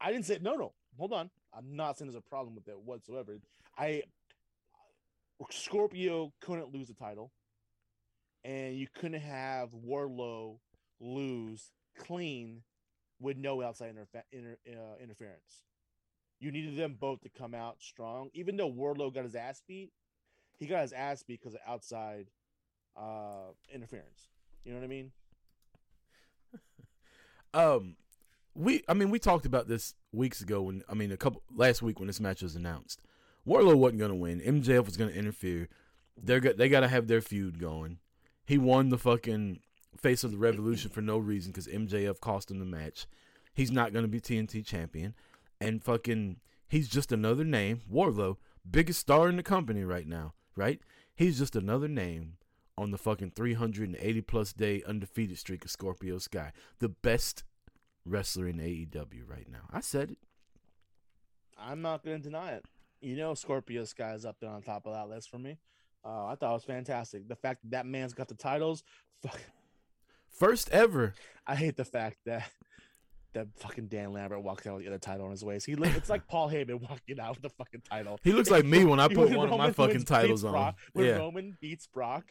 [0.01, 0.72] I didn't say no, no.
[0.97, 1.31] Hold on.
[1.53, 3.39] I'm not saying there's a problem with it whatsoever.
[3.77, 4.03] I
[5.51, 7.33] Scorpio couldn't lose the title,
[8.45, 10.57] and you couldn't have Wardlow
[11.01, 12.62] lose clean
[13.20, 15.64] with no outside interfe- inter- uh, interference.
[16.41, 18.31] You needed them both to come out strong.
[18.33, 19.93] Even though Wardlow got his ass beat,
[20.57, 22.29] he got his ass beat because of outside
[22.97, 24.29] uh, interference.
[24.65, 25.13] You know what I mean?
[27.53, 27.95] Um,
[28.57, 31.83] we I mean we talked about this weeks ago when I mean a couple last
[31.83, 33.01] week when this match was announced.
[33.47, 34.41] Wardlow wasn't gonna win.
[34.41, 35.69] MJF was gonna interfere.
[36.21, 37.99] They're go- they gotta have their feud going.
[38.45, 39.61] He won the fucking
[39.97, 43.07] face of the revolution for no reason because MJF cost him the match.
[43.53, 45.15] He's not gonna be TNT champion,
[45.61, 47.83] and fucking he's just another name.
[47.93, 48.37] Wardlow,
[48.69, 50.81] biggest star in the company right now, right?
[51.15, 52.37] He's just another name
[52.77, 57.45] on the fucking 380 plus day undefeated streak of Scorpio Sky, the best
[58.05, 59.66] wrestler in AEW right now.
[59.72, 60.18] I said it.
[61.59, 62.64] I'm not going to deny it.
[63.01, 65.59] You know, Scorpio Sky is up there on top of that list for me.
[66.05, 67.29] Uh, I thought it was fantastic.
[67.29, 68.83] The fact that that man's got the titles.
[69.22, 69.41] Fuck,
[70.31, 71.14] First ever.
[71.47, 72.51] I hate the fact that
[73.35, 75.64] that fucking Dan Lambert walks out with the other title on his waist.
[75.66, 78.18] He look, it's like Paul Heyman walking out with the fucking title.
[78.22, 80.53] He looks like me when I put one of my fucking titles beats on.
[80.53, 81.16] Brock, when Yeah.
[81.18, 82.25] Roman beats Brock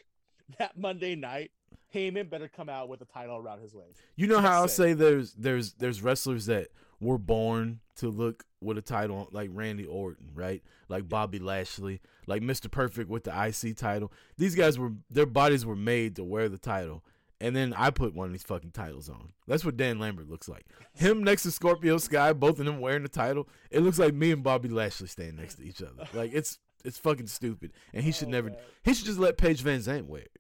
[0.60, 1.52] that Monday night,
[1.94, 4.00] Heyman better come out with a title around his waist.
[4.16, 4.84] You know how I Just say.
[4.90, 6.68] say there's there's there's wrestlers that
[7.00, 10.64] were born to look with a title like Randy Orton, right?
[10.90, 12.72] Like Bobby Lashley, like Mr.
[12.72, 14.12] Perfect with the IC title.
[14.38, 17.04] These guys were their bodies were made to wear the title.
[17.42, 19.34] And then I put one of these fucking titles on.
[19.48, 20.66] That's what Dan Lambert looks like.
[20.94, 23.50] Him next to Scorpio Sky, both of them wearing the title.
[23.70, 26.08] It looks like me and Bobby Lashley standing next to each other.
[26.14, 27.74] Like it's it's fucking stupid.
[27.94, 28.58] And he should Oh, never man.
[28.84, 30.32] he should just let Paige VanZant wear it.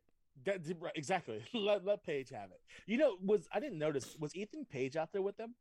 [0.45, 1.43] That, right, exactly.
[1.53, 2.61] Let let Page have it.
[2.85, 5.55] You know, was I didn't notice was Ethan Page out there with them?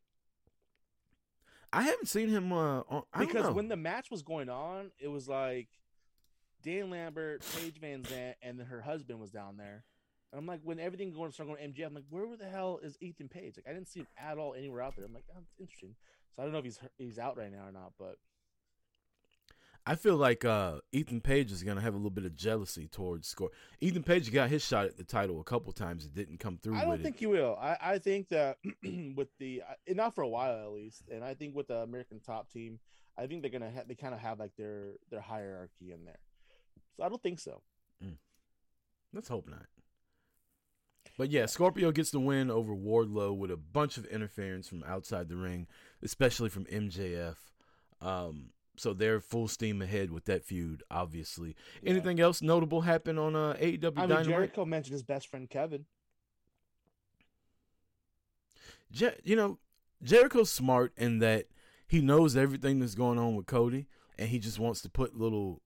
[1.73, 5.29] I haven't seen him uh on because when the match was going on, it was
[5.29, 5.69] like
[6.63, 9.85] Dan Lambert, Paige VanZant, and then her husband was down there.
[10.33, 12.81] And I'm like, when everything going started going to MJ, I'm like, where the hell
[12.83, 13.55] is Ethan Page?
[13.57, 15.05] Like, I didn't see him at all anywhere out there.
[15.05, 15.95] I'm like, oh, interesting.
[16.35, 18.17] So I don't know if he's he's out right now or not, but
[19.85, 23.27] I feel like uh, Ethan Page is gonna have a little bit of jealousy towards
[23.27, 23.51] Score.
[23.81, 26.05] Ethan Page got his shot at the title a couple times.
[26.05, 26.77] It didn't come through.
[26.77, 27.21] I don't think it.
[27.21, 27.59] he will.
[27.61, 28.59] I, I think that
[29.17, 32.21] with the uh, not for a while at least, and I think with the American
[32.21, 32.79] Top Team,
[33.19, 36.21] I think they're gonna ha- they kind of have like their their hierarchy in there.
[36.97, 37.63] So I don't think so.
[39.15, 39.67] Let's hope not.
[41.19, 45.29] But yeah, Scorpio gets the win over Wardlow with a bunch of interference from outside
[45.29, 45.67] the ring,
[46.03, 47.37] especially from MJF.
[48.01, 50.83] Um, so they're full steam ahead with that feud.
[50.91, 51.91] Obviously, Yeah.
[51.91, 54.27] anything else notable happen on uh, AEW I mean, Dynamite?
[54.27, 55.85] Jericho mentioned his best friend Kevin.
[58.91, 59.59] Je- you know,
[60.03, 61.47] Jericho's smart in that
[61.87, 63.87] he knows everything that's going on with Cody,
[64.19, 65.63] and he just wants to put little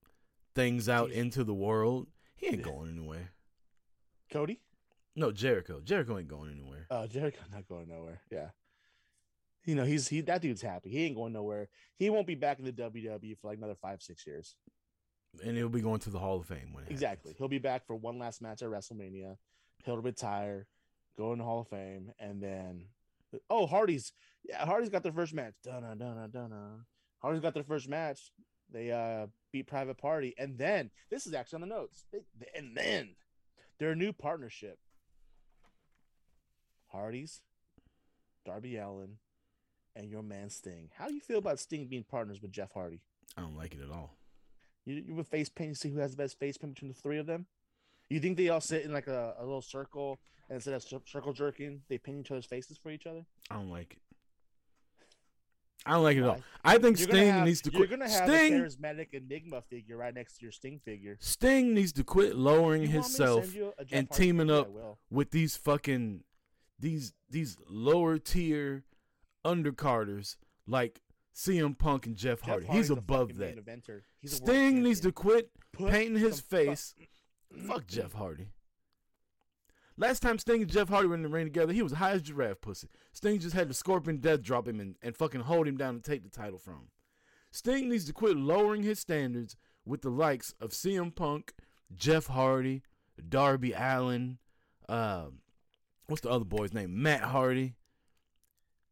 [0.54, 1.18] things out Tease.
[1.18, 2.08] into the world.
[2.34, 3.30] He ain't going anywhere.
[4.30, 4.60] Cody?
[5.14, 5.80] No, Jericho.
[5.82, 6.86] Jericho ain't going anywhere.
[6.90, 8.20] Uh, Jericho not going nowhere.
[8.30, 8.48] Yeah.
[9.66, 10.90] You know, he's he that dude's happy.
[10.90, 11.68] He ain't going nowhere.
[11.98, 14.54] He won't be back in the WWE for like another five, six years.
[15.44, 17.30] And he'll be going to the Hall of Fame when Exactly.
[17.30, 17.38] happens.
[17.38, 19.36] He'll be back for one last match at WrestleMania.
[19.84, 20.66] He'll retire,
[21.18, 22.86] go in the Hall of Fame, and then
[23.50, 24.12] oh Hardy's
[24.48, 25.54] yeah, Hardy's got their first match.
[25.64, 26.84] Dun dun dun dun.
[27.20, 28.30] Hardy's got their first match.
[28.72, 32.04] They uh beat Private Party, and then this is actually on the notes.
[32.12, 32.20] They,
[32.56, 33.16] and then
[33.78, 34.78] their new partnership.
[36.88, 37.42] Hardy's,
[38.44, 39.18] Darby Allin,
[39.96, 40.90] and your man Sting.
[40.96, 43.00] How do you feel about Sting being partners with Jeff Hardy?
[43.36, 44.16] I don't like it at all.
[44.84, 46.98] You, you would face paint to see who has the best face paint between the
[46.98, 47.46] three of them.
[48.08, 51.32] You think they all sit in like a, a little circle and instead of circle
[51.32, 53.24] jerking, they paint each other's faces for each other?
[53.50, 53.98] I don't like it.
[55.84, 56.40] I don't like it at all.
[56.64, 57.90] I think You're Sting have, needs to you're quit.
[57.90, 61.16] gonna have Sting, a charismatic enigma figure right next to your Sting figure.
[61.20, 64.08] Sting needs to quit lowering You want me to himself send you a Jeff and
[64.08, 64.68] Hardy teaming up
[65.10, 66.24] with these fucking
[66.78, 68.84] these these lower tier
[69.46, 70.36] undercarders
[70.66, 71.00] like
[71.34, 72.66] CM Punk and Jeff Jeff Hardy.
[72.66, 73.56] Hardy's He's above that.
[74.20, 76.94] He's Sting needs to quit Put painting his some fu- face.
[77.66, 78.48] Fuck Jeff Hardy.
[79.98, 82.22] Last time Sting and Jeff Hardy were in the ring together, he was high as
[82.22, 82.88] giraffe pussy.
[83.12, 86.04] Sting just had the scorpion death drop him and, and fucking hold him down and
[86.04, 86.88] take the title from him.
[87.50, 91.54] Sting needs to quit lowering his standards with the likes of CM Punk,
[91.94, 92.82] Jeff Hardy,
[93.28, 94.38] Darby Allin,
[94.88, 95.38] um,
[96.06, 97.02] what's the other boy's name?
[97.02, 97.76] Matt Hardy.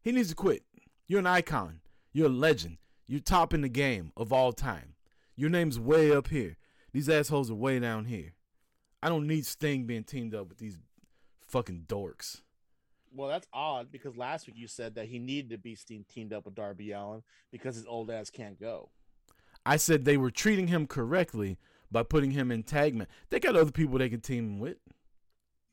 [0.05, 0.63] He needs to quit.
[1.09, 1.81] You're an icon.
[2.13, 2.77] You're a legend.
[3.07, 4.97] You're top in the game of all time.
[5.35, 6.59] Your name's way up here.
[6.93, 8.35] These assholes are way down here.
[9.03, 10.77] I don't need Sting being teamed up with these
[11.49, 12.43] fucking dorks.
[13.17, 15.77] Well, that's odd because last week you said that he needed to be
[16.09, 18.91] teamed up with Darby Allin because his old ass can't go.
[19.65, 21.57] I said they were treating him correctly
[21.91, 23.07] by putting him in tag man.
[23.31, 24.77] They got other people they can team him with.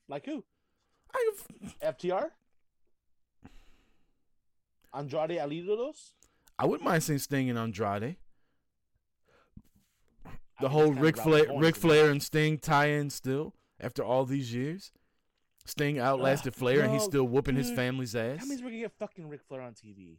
[0.07, 0.45] Like who?
[1.13, 1.31] I,
[1.83, 2.29] FTR?
[4.93, 5.93] Andrade El Idolo?
[6.59, 8.17] I wouldn't mind seeing Sting and Andrade.
[10.61, 14.91] The think whole Ric Flair, Ric Flair and Sting tie-in still after all these years.
[15.65, 18.39] Sting outlasted Ugh, Flair and he's still whooping his family's ass.
[18.39, 20.17] That means we're gonna get fucking Ric Flair on TV.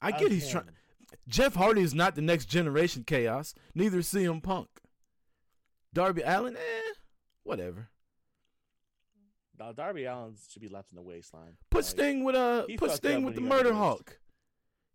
[0.00, 0.66] I get he's trying.
[1.28, 3.54] Jeff Hardy is not the next generation chaos.
[3.74, 4.68] Neither is CM Punk.
[5.92, 6.92] Darby Allin, eh,
[7.42, 7.88] whatever.
[9.70, 11.56] Darby Allin should be left in the waistline.
[11.70, 13.74] Put Like, Sting with uh, put Sting with the when he got Murder.
[13.74, 14.18] Hawk.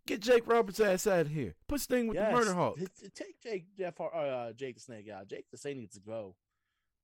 [0.05, 1.55] Get Jake Roberts' ass out of here.
[1.67, 2.79] Put Sting with yes, the Murder Hawk.
[3.13, 5.27] Take Jake Jeff Har- uh, Jake the Snake out.
[5.27, 6.35] Jake the Snake needs to go.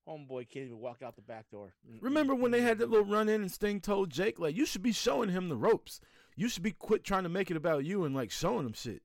[0.08, 1.74] Homeboy can't even walk out the back door.
[2.02, 4.84] Remember when they had that little run in and Sting told Jake like, "You should
[4.84, 6.02] be showing him the ropes.
[6.36, 9.02] You should be quit trying to make it about you and like showing him shit."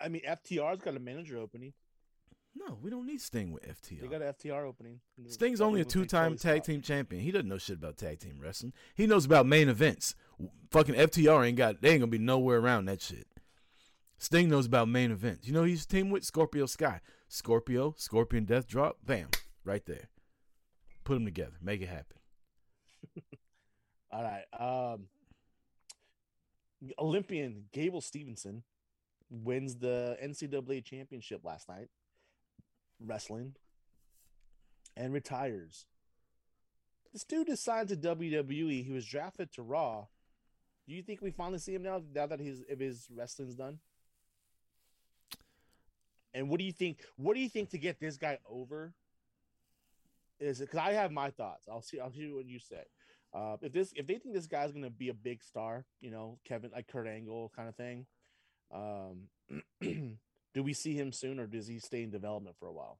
[0.00, 1.72] I mean, FTR's got a manager opening.
[2.54, 4.00] No, we don't need Sting with FTR.
[4.00, 5.00] They got an FTR opening.
[5.28, 7.22] Sting's only a two-time tag team champion.
[7.22, 8.72] He doesn't know shit about tag team wrestling.
[8.94, 10.14] He knows about main events.
[10.70, 11.80] Fucking FTR ain't got.
[11.80, 13.28] They ain't gonna be nowhere around that shit.
[14.18, 15.46] Sting knows about main events.
[15.46, 17.00] You know he's team with Scorpio Sky.
[17.28, 19.28] Scorpio, Scorpion Death Drop, bam,
[19.64, 20.08] right there.
[21.04, 21.56] Put them together.
[21.62, 22.16] Make it happen.
[24.10, 24.44] All right.
[24.58, 25.06] Um,
[26.98, 28.64] Olympian Gable Stevenson
[29.30, 31.88] wins the NCAA championship last night,
[33.04, 33.54] wrestling,
[34.96, 35.86] and retires.
[37.12, 38.84] This dude is signed to WWE.
[38.84, 40.06] He was drafted to Raw.
[40.86, 42.02] Do you think we finally see him now?
[42.14, 43.78] Now that his if his wrestling's done.
[46.32, 47.04] And what do you think?
[47.16, 48.94] What do you think to get this guy over?
[50.38, 51.68] Is because I have my thoughts?
[51.68, 52.00] I'll see.
[52.00, 52.84] I'll see what you say.
[53.32, 56.38] Uh, if this, if they think this guy's gonna be a big star, you know,
[56.44, 58.06] Kevin like Kurt Angle kind of thing,
[58.72, 59.28] um,
[60.54, 62.98] do we see him soon, or does he stay in development for a while?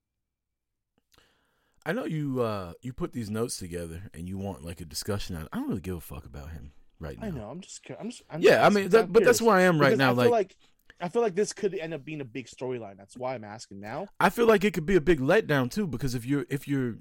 [1.87, 5.37] I know you uh you put these notes together and you want like a discussion
[5.37, 5.49] on it.
[5.53, 7.27] I don't really give a fuck about him right now.
[7.27, 7.49] I know.
[7.51, 7.81] I'm just.
[7.99, 8.23] I'm just.
[8.31, 10.11] I'm Yeah, I just- mean, I'm that, but that's where I am right Because now.
[10.13, 10.57] I feel Like, like
[11.01, 12.99] I feel like this could end up being a big storyline.
[12.99, 14.09] That's why I'm asking now.
[14.21, 16.97] I feel like it could be a big letdown too because if you're if you're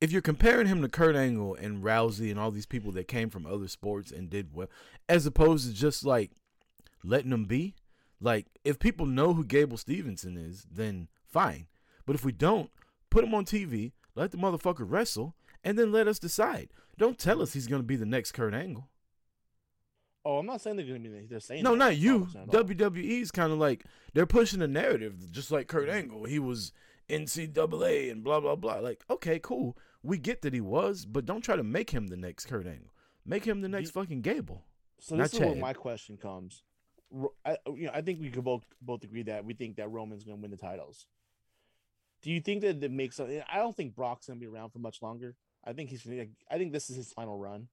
[0.00, 3.28] if you're comparing him to Kurt Angle and Rousey and all these people that came
[3.28, 4.70] from other sports and did well,
[5.10, 6.30] as opposed to just like
[7.04, 7.74] letting them be,
[8.20, 11.66] like if people know who Gable Stevenson is, then fine.
[12.06, 12.70] But if we don't,
[13.10, 16.70] put him on TV, let the motherfucker wrestle, and then let us decide.
[16.98, 18.88] Don't tell us he's gonna be the next Kurt Angle.
[20.24, 21.26] Oh, I'm not saying they're going to be.
[21.26, 21.76] They're saying No, that.
[21.78, 22.26] not you.
[22.26, 26.24] WWE's kind of like they're pushing the narrative, just like Kurt Angle.
[26.24, 26.72] He was
[27.08, 28.80] NCAA and blah blah blah.
[28.80, 29.76] Like, okay, cool.
[30.02, 32.92] We get that he was, but don't try to make him the next Kurt Angle.
[33.24, 34.64] Make him the next fucking Gable.
[34.98, 36.62] So this is where my question comes.
[37.44, 40.24] I, you know, I think we could both both agree that we think that Roman's
[40.24, 41.06] going to win the titles.
[42.22, 43.18] Do you think that it makes?
[43.18, 45.34] I don't think Brock's going to be around for much longer.
[45.64, 46.06] I think he's.
[46.50, 47.68] I think this is his final run.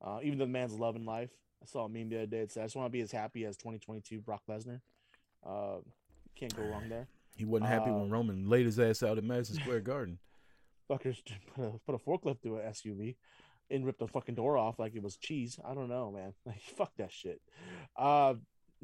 [0.00, 1.30] Uh, even though the man's loving life.
[1.62, 2.38] I saw a meme the other day.
[2.40, 4.80] It said, "I just want to be as happy as 2022 Brock Lesnar."
[5.46, 5.78] Uh,
[6.34, 7.06] can't go wrong there.
[7.36, 10.18] He wasn't happy Uh, when Roman laid his ass out at Madison Square Garden.
[10.90, 11.22] Fuckers
[11.54, 13.16] put a, put a forklift through an SUV
[13.70, 15.58] and ripped the fucking door off like it was cheese.
[15.64, 16.34] I don't know, man.
[16.46, 17.40] Like fuck that shit.
[17.96, 18.34] Uh,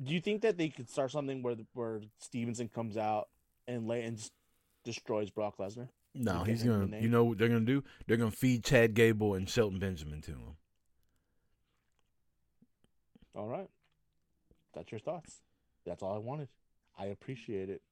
[0.02, 3.28] do you think that they could start something where where Stevenson comes out
[3.66, 4.32] and lay and just
[4.84, 5.88] destroys Brock Lesnar?
[6.14, 6.98] No, he's gonna.
[6.98, 7.84] You know what they're gonna do?
[8.06, 10.56] They're gonna feed Chad Gable and Shelton Benjamin to him.
[13.34, 13.68] All right,
[14.74, 15.42] that's your thoughts.
[15.84, 16.48] That's all I wanted.
[16.98, 17.82] I appreciate it.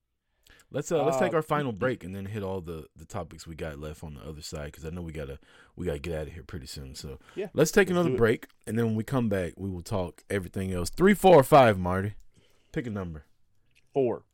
[0.71, 3.47] Let's uh, let's take Uh, our final break and then hit all the the topics
[3.47, 5.39] we got left on the other side because I know we gotta
[5.77, 6.95] we gotta get out of here pretty soon.
[6.95, 9.83] So Yeah, let's take let's another break and then when we come back we will
[9.83, 10.91] talk everything else.
[10.91, 12.15] Three, four, or five, Marty.
[12.73, 13.25] Pick a number.
[13.95, 14.25] Four,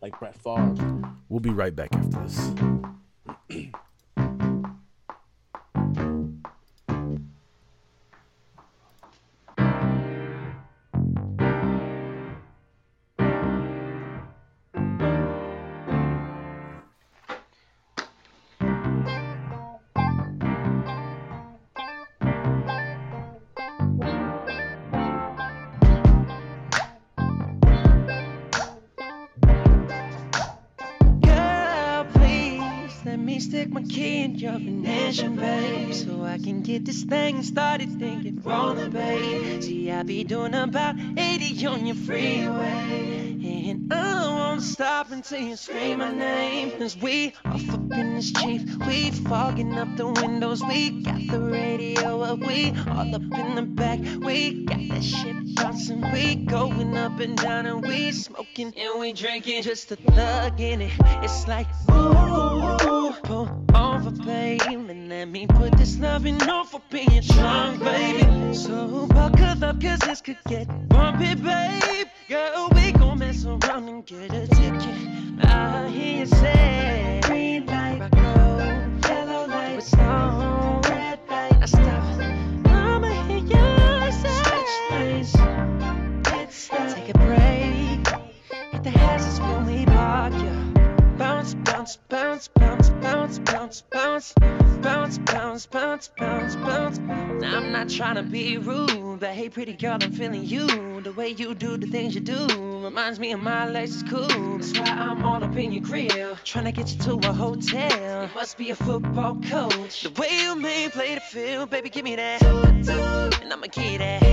[0.00, 0.74] like Brett Favre.
[1.28, 2.52] We'll be right back after this.
[33.88, 39.62] key in your ignition, babe, so I can get this thing started thinking rolling, babe.
[39.62, 45.56] See, I be doing about 80 on your freeway, and I won't stop until you
[45.56, 46.78] scream my name.
[46.78, 47.60] Cause we up
[47.92, 53.14] in this Jeep, we fogging up the windows, we got the radio up, we all
[53.14, 57.82] up in the back, we got that shit bouncing, we going up and down, and
[57.86, 58.72] we smoking.
[58.76, 60.92] And we drinking, just a thug in it.
[61.22, 67.22] It's like, ooh, pull over, babe, and let me put this loving on for being
[67.22, 68.54] strong, baby.
[68.54, 72.06] So buckle up, cause this could get bumpy, babe.
[72.28, 75.44] Girl, we gon' mess around and get a ticket.
[75.44, 82.20] I hear you say, green light, rock road, yellow light, with snow, red light, stop.
[82.66, 85.30] I'ma hear you say, switch lanes,
[86.50, 87.47] stop, take a break.
[91.54, 94.34] Bounce, bounce, bounce, bounce, bounce, bounce, bounce,
[94.82, 96.08] bounce, bounce, bounce,
[96.56, 96.98] bounce, bounce.
[97.42, 101.00] I'm not trying to be rude, but hey, pretty girl, I'm feeling you.
[101.00, 102.46] The way you do the things you do
[102.84, 104.58] reminds me of my Lexus cool.
[104.58, 108.24] That's why I'm all up in your grill, trying to get you to a hotel.
[108.24, 110.02] You must be a football coach.
[110.02, 112.42] The way you may play the field, baby, give me that.
[112.42, 114.28] And I'ma get that.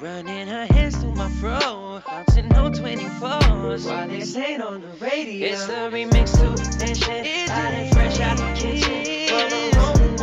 [0.00, 3.86] Running her hands through my fro, bouncing on 24s.
[3.86, 7.26] While they say on the radio, it's the remix to that shit.
[7.26, 9.28] It's body fresh out the kitchen.
[9.30, 9.52] But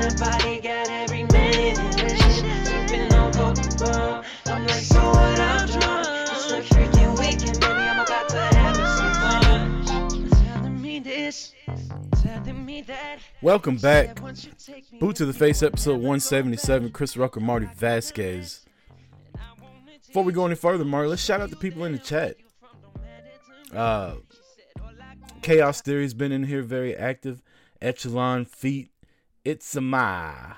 [0.04, 2.68] I'm body, got every minute in shit.
[2.68, 4.24] Sipping on Coca-Cola.
[4.48, 5.40] I'm like, so what?
[5.40, 6.08] I'm drunk.
[6.32, 7.74] It's a freaking weekend, baby.
[7.74, 10.30] I'm about to have some fun.
[10.44, 11.54] Telling me this,
[12.22, 13.20] telling me that.
[13.42, 14.22] Welcome back.
[14.22, 16.92] Once you take me Boot to the Face, episode 177.
[16.92, 18.66] Chris Rucker, Marty Vasquez.
[20.08, 22.36] Before we go any further, Marty, let's shout out the people in the chat.
[23.74, 24.18] Uh,
[25.44, 27.44] Chaos Theory's been in here very active.
[27.82, 28.92] Echelon Feet,
[29.44, 30.54] It's a Ma,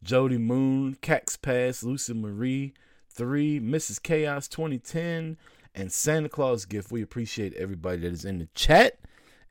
[0.00, 2.72] Jody Moon, Cax Pass, Lucy Marie,
[3.10, 4.00] 3, Mrs.
[4.00, 5.38] Chaos 2010,
[5.74, 6.92] and Santa Claus Gift.
[6.92, 9.00] We appreciate everybody that is in the chat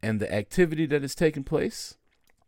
[0.01, 1.97] and the activity that is taking place.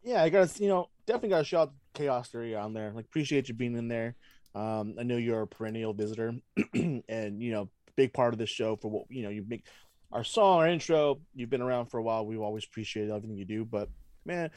[0.01, 2.93] Yeah, I gotta you know definitely gotta shout out Chaos Theory on there.
[2.95, 4.15] Like appreciate you being in there.
[4.55, 6.35] Um, I know you're a perennial visitor,
[6.73, 9.65] and you know big part of this show for what you know you make
[10.13, 11.19] our song, our intro.
[11.35, 12.25] You've been around for a while.
[12.25, 13.65] We've always appreciated everything you do.
[13.65, 13.89] But
[14.25, 14.51] man,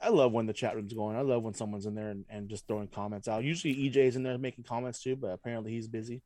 [0.00, 1.16] I love when the chat room's going.
[1.16, 3.44] I love when someone's in there and, and just throwing comments out.
[3.44, 6.22] Usually EJ's in there making comments too, but apparently he's busy.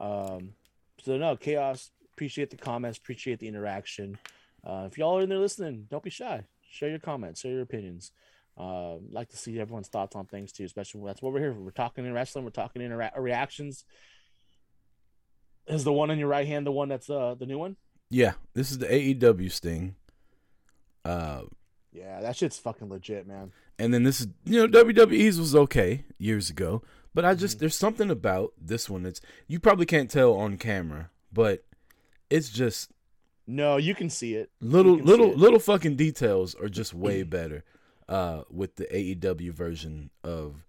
[0.00, 0.50] Um,
[1.00, 1.90] So no chaos.
[2.12, 2.98] Appreciate the comments.
[2.98, 4.18] Appreciate the interaction.
[4.64, 6.44] Uh, if y'all are in there listening, don't be shy.
[6.70, 7.40] Share your comments.
[7.40, 8.12] Share your opinions.
[8.58, 10.64] Uh, like to see everyone's thoughts on things too.
[10.64, 11.60] Especially that's what we're here for.
[11.60, 12.44] We're talking in wrestling.
[12.44, 13.84] We're talking in rea- reactions.
[15.66, 17.76] Is the one on your right hand the one that's uh the new one?
[18.14, 19.94] Yeah, this is the AEW Sting.
[21.04, 21.42] Uh,
[21.92, 23.52] Yeah, that shit's fucking legit, man.
[23.78, 26.82] and then this is you know WWE's was okay years ago,
[27.14, 27.40] but I Mm-hmm.
[27.40, 31.64] just there's something about this one that's you probably can't tell on camera, but
[32.30, 32.90] it's just
[33.46, 34.50] No, you can see it.
[34.60, 35.38] little little it.
[35.38, 37.64] little fucking details are just way better
[38.08, 40.64] uh with the AEW version of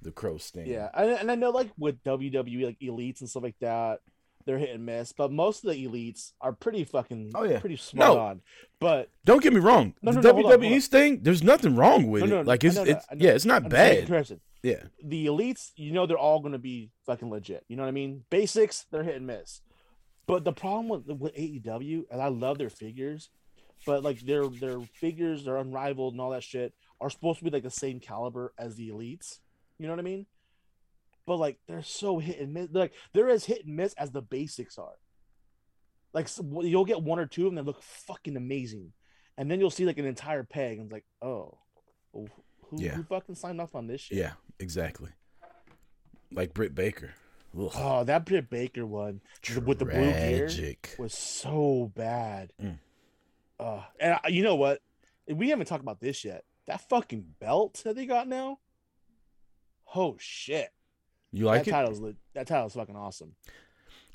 [0.00, 0.66] the Crow Sting.
[0.66, 4.00] Yeah, and, and I know like with WWE, like elites and stuff like that,
[4.48, 5.12] they're hit and miss.
[5.12, 7.60] But most of the elites are pretty fucking, Oh, yeah.
[7.60, 8.18] pretty smart No.
[8.20, 8.40] on.
[8.80, 9.94] But Don't get me wrong.
[10.00, 10.80] No, the no, no, hold WWE hold on.
[10.80, 12.30] Sting, there's nothing wrong with no, it.
[12.30, 14.08] no, like it's, it's yeah, it's not I'm bad.
[14.62, 14.84] Yeah.
[15.04, 17.64] The elites, you know, they're all to be fucking legit.
[17.68, 18.24] You know what I mean?
[18.30, 19.60] Basics, they're hit and miss.
[20.26, 23.28] But the problem with with AEW, and I love their figures,
[23.86, 27.50] but like their their figures, they're unrivaled and all that shit, are supposed to be
[27.50, 29.38] like the same caliber as the elites.
[29.78, 30.26] You know what I mean?
[31.28, 32.68] But like they're so hit and miss.
[32.72, 34.94] Like they're as hit and miss as the basics are.
[36.14, 38.94] Like s- you'll get one or two of them that look fucking amazing,
[39.36, 41.58] and then you'll see like an entire peg, and it's like, oh,
[42.14, 42.28] who,
[42.78, 42.94] Yeah.
[42.94, 44.16] who fucking signed off on this shit?
[44.16, 45.10] Yeah, exactly.
[46.32, 47.12] Like Britt Baker.
[47.58, 47.70] Ugh.
[47.74, 50.48] Oh, that Britt Baker one the- with the blue gear
[50.98, 52.54] was so bad.
[52.58, 52.78] Mm.
[53.60, 54.80] Uh, and I, you know what?
[55.28, 56.44] We haven't talked about this yet.
[56.68, 58.60] That fucking belt that they got now.
[59.94, 60.70] Oh shit!
[61.32, 61.72] You like that it?
[61.72, 63.34] title's lit- that title's fucking awesome.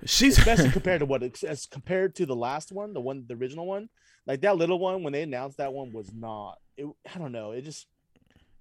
[0.06, 3.36] She's Especially compared to what it's- as compared to the last one, the one, the
[3.36, 3.90] original one.
[4.26, 6.60] Like that little one when they announced that one was not.
[6.78, 7.52] It, I don't know.
[7.52, 7.88] It just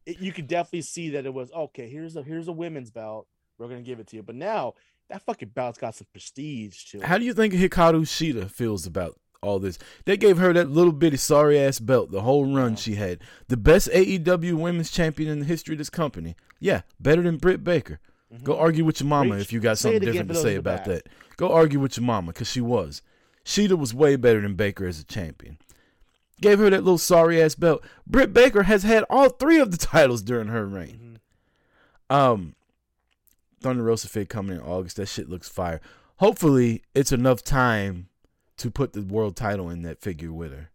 [0.06, 1.88] it, you could definitely see that it was okay.
[1.88, 3.26] Here's a here's a women's belt.
[3.58, 4.22] We're gonna give it to you.
[4.22, 4.74] But now
[5.08, 7.04] that fucking belt's got some prestige to it.
[7.04, 9.78] How do you think Hikaru Shida feels about all this?
[10.04, 13.20] They gave her that little bitty sorry ass belt the whole run she had.
[13.48, 16.34] The best AEW women's champion in the history of this company.
[16.60, 18.00] Yeah, better than Britt Baker.
[18.42, 19.42] Go argue with your mama Preach.
[19.42, 21.08] if you got something different to say about that.
[21.36, 23.02] Go argue with your mama because she was.
[23.44, 25.58] Shida was way better than Baker as a champion.
[26.40, 27.84] Gave her that little sorry ass belt.
[28.06, 31.18] Britt Baker has had all three of the titles during her reign.
[32.10, 32.14] Mhm.
[32.14, 32.54] Um,
[33.60, 34.96] Thunder Rosa Fig coming in August.
[34.96, 35.80] That shit looks fire.
[36.16, 38.08] Hopefully, it's enough time
[38.58, 40.70] to put the world title in that figure with her.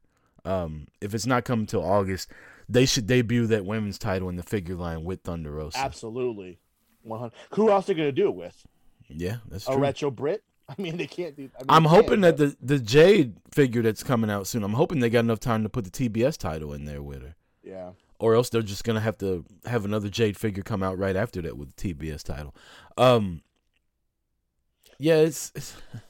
[0.46, 2.30] Um, if it's not coming till August,
[2.70, 5.78] they should debut that women's title in the figure line with Thunder Rosa.
[5.78, 6.60] Absolutely.
[7.08, 7.34] 100.
[7.56, 8.66] Who else are they going to do it with?
[9.10, 9.82] Yeah, that's A true.
[9.82, 10.44] retro Britt?
[10.70, 11.50] I mean, they can't do.
[11.70, 14.64] I mean, they hoping that but- the the Jade figure that's coming out soon.
[14.64, 17.36] I'm hoping they got enough time to put the TBS title in there with her,
[17.64, 17.92] Yeah.
[18.20, 21.42] or else they're just gonna have to have another Jade figure come out right after
[21.44, 22.54] that with the TBS title.
[22.98, 23.42] Um,
[25.00, 25.76] yeah, it's, it's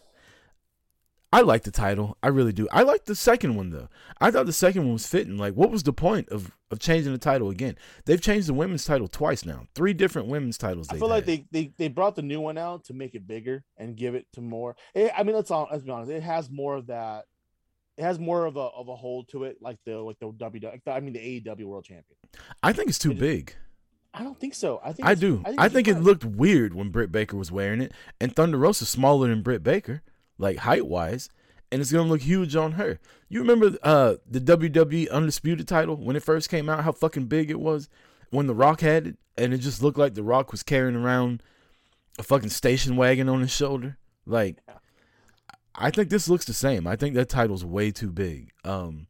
[1.33, 2.17] I like the title.
[2.23, 2.67] I really do.
[2.71, 3.89] I like the second one though.
[4.21, 5.37] I thought the second one was fitting.
[5.37, 7.75] Like, what was the point of of changing the title again?
[8.05, 9.67] They've changed the women's title twice now.
[9.75, 10.87] Three different women's titles.
[10.89, 13.65] I feel like they, they they brought the new one out to make it bigger
[13.77, 14.77] and give it to more.
[14.95, 16.11] It, I mean, let's all let's be honest.
[16.11, 17.25] It has more of that.
[17.97, 20.71] It has more of a of a hold to it, like the like the W.
[20.87, 22.17] I mean, the AEW World Champion.
[22.63, 23.53] I think it's too it- big.
[24.13, 24.81] I don't think so.
[24.83, 25.43] I think I do.
[25.45, 28.89] I it's think, it looked weird when Britt Baker was wearing it, and Thunder Rosa's
[28.89, 30.01] smaller than Britt Baker,
[30.37, 31.29] like height wise,
[31.71, 32.99] and it's gonna look huge on her.
[33.29, 36.83] You remember uh the WWE Undisputed title when it first came out?
[36.83, 37.89] How fucking big it was
[38.29, 41.43] when The Rock had it, and it just looked like The Rock was carrying around
[42.19, 43.97] a fucking station wagon on his shoulder.
[44.25, 44.57] Like,
[45.75, 46.87] I think this looks the same.
[46.87, 48.51] I think that title's way too big.
[48.63, 49.07] Um,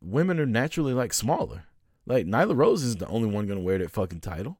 [0.00, 1.64] women are naturally like smaller.
[2.06, 4.58] Like Nyla Rose is the only one gonna wear that fucking title.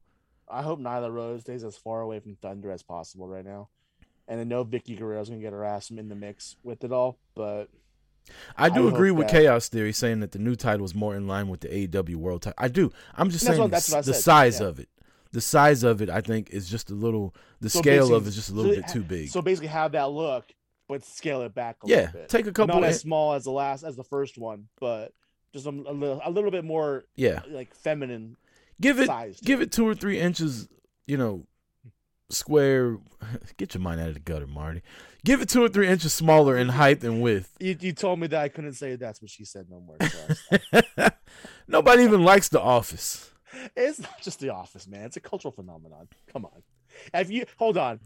[0.49, 3.69] I hope Nyla Rose stays as far away from Thunder as possible right now.
[4.31, 7.19] And I know Vickie Guerrero's gonna get her ass in the mix with it all,
[7.35, 7.69] but
[8.57, 11.17] I do I agree with that- Chaos Theory saying that the new title is more
[11.17, 12.55] in line with the AEW World title.
[12.57, 12.93] I do.
[13.17, 14.67] I'm just saying what- the, that's what I s- the size yeah.
[14.69, 14.89] of it.
[15.33, 17.35] The size of it, I think, is just a little.
[17.61, 19.29] The So scale of it is just a little so bit too big.
[19.31, 20.47] So basically, have that look,
[20.89, 22.29] but scale it back a yeah, little bit.
[22.29, 22.75] take a couple.
[22.77, 25.13] Not in- as small as the last as the first one, but
[25.53, 28.37] just a, a little a little bit more yeah, like feminine
[28.81, 29.09] give it
[29.43, 30.69] give it two or three inches.
[31.07, 31.47] You know,
[32.33, 32.99] square.
[33.57, 34.83] Get your mind out of the gutter, Marty.
[35.25, 37.55] Give it two or three inches smaller in height and width.
[37.61, 39.97] You, you told me that I couldn't say that's what she said no more.
[40.09, 41.11] So.
[41.69, 43.31] Nobody even likes The Office.
[43.77, 45.05] it's not just the office, man.
[45.05, 46.09] It's a cultural phenomenon.
[46.33, 46.63] Come on.
[47.15, 48.01] If you hold on.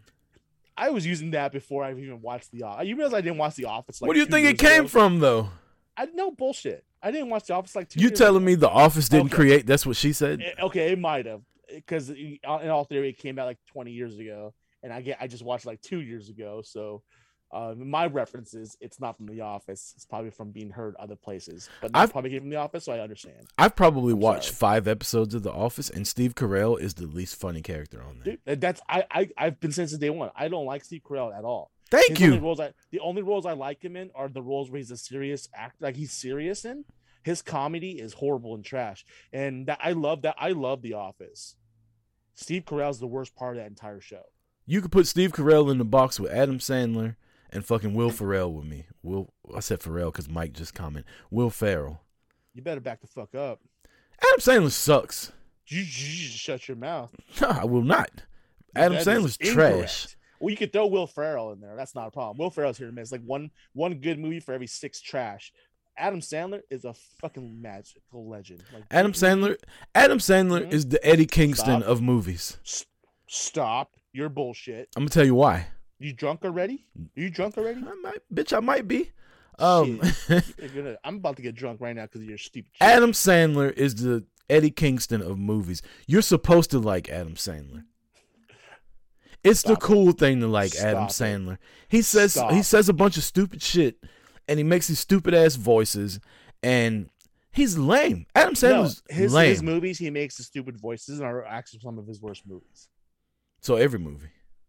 [0.77, 2.89] I was using that before I even watched the Office.
[2.89, 4.03] You realize I didn't watch The Office.
[4.03, 4.89] Like what do you think it came ago?
[4.89, 5.51] from, though?
[5.97, 6.85] I no bullshit.
[7.01, 8.01] I didn't watch The Office like two.
[8.01, 8.47] You telling ago.
[8.47, 9.37] me The Office didn't Okay.
[9.37, 9.67] create?
[9.67, 10.41] That's what she said.
[10.43, 11.43] Eh, Okay, it might have
[11.73, 15.27] because in all theory, it came out like 20 years ago, and I get I
[15.27, 16.63] just watched like two years ago.
[16.65, 17.03] So,
[17.53, 19.93] Uh, my references, it's not from The Office.
[19.95, 22.93] It's probably from being heard other places, but I've- probably came from The Office, so
[22.93, 23.47] I understand.
[23.57, 24.57] I've probably I'm watched sorry.
[24.81, 28.39] five episodes of The Office, and Steve Carell is the least funny character on there.
[28.47, 30.31] That- that's I, I I've been saying since day one.
[30.35, 31.71] I don't like Steve Carell at all.
[31.91, 32.43] Thank His only you.
[32.43, 34.97] roles I, the only roles I like him in are the roles where he's a
[34.97, 36.85] serious act, like he's serious in.
[37.25, 40.37] His comedy is horrible and trash, and that I love that.
[40.39, 41.57] I love The Office.
[42.35, 44.23] Steve Carell's the worst part of that entire show.
[44.67, 47.17] You could put Steve Carell in the box with Adam Sandler
[47.51, 48.87] and fucking Will Ferrell with me.
[49.03, 51.11] Will I said Ferrell because Mike just commented.
[51.31, 52.03] Will Ferrell.
[52.53, 53.61] You better back the fuck up.
[54.21, 55.33] Adam Sandler sucks.
[55.67, 57.15] You, you shut your mouth.
[57.41, 58.11] No, I will not.
[58.77, 60.17] Adam That Sandler's trash.
[60.41, 61.75] Well, you could throw Will Ferrell in there.
[61.77, 62.37] That's not a problem.
[62.37, 63.13] Will Ferrell's here to miss.
[63.13, 65.53] Like one one good movie for every six trash.
[65.97, 68.63] Adam Sandler is a fucking magical legend.
[68.73, 69.57] Like Adam Sandler.
[69.95, 70.73] Adam Sandler Mhm.
[70.73, 71.91] is the Eddie Kingston Stop.
[71.91, 72.59] of movies.
[72.65, 72.87] S-
[73.29, 74.89] stop your bullshit.
[74.97, 75.69] I'm gonna tell you why.
[75.99, 76.87] You drunk already?
[76.99, 77.81] Are you drunk already?
[77.81, 79.13] I might, bitch, I might be.
[79.59, 80.01] Um,
[80.75, 82.83] gonna- I'm about to get drunk right now because of your stupid shit.
[82.83, 85.81] Adam Sandler is the Eddie Kingston of movies.
[86.09, 87.85] You're supposed to like Adam Sandler.
[89.45, 89.81] It's the Stop it.
[89.87, 91.37] cool thing to like Adam Stop it.
[91.39, 91.59] Sandler.
[91.89, 92.51] He says Stop.
[92.53, 93.97] he says a bunch of stupid shit,
[94.49, 96.21] and he makes these stupid ass voices,
[96.63, 97.09] and
[97.53, 98.27] he's lame.
[98.35, 98.55] Adam No,
[98.85, 99.49] Sandler's his, lame.
[99.51, 102.89] his movies, he makes the stupid voices and are actually some of his worst movies.
[103.61, 104.29] so every movie,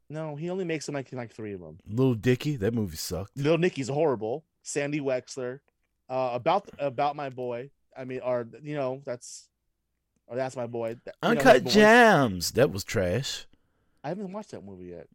[0.09, 1.79] No, he only makes them like like three of them.
[1.87, 3.35] Little Dicky, that movie sucked.
[3.37, 4.45] Little Nicky's horrible.
[4.63, 5.59] Sandy Wexler,
[6.09, 7.69] uh, about about my boy.
[7.97, 9.47] I mean, or you know, that's
[10.27, 10.95] or that's my boy.
[11.05, 13.45] That- know, Uncut boys- Gems, that was trash.
[14.03, 15.07] I haven't watched that movie yet.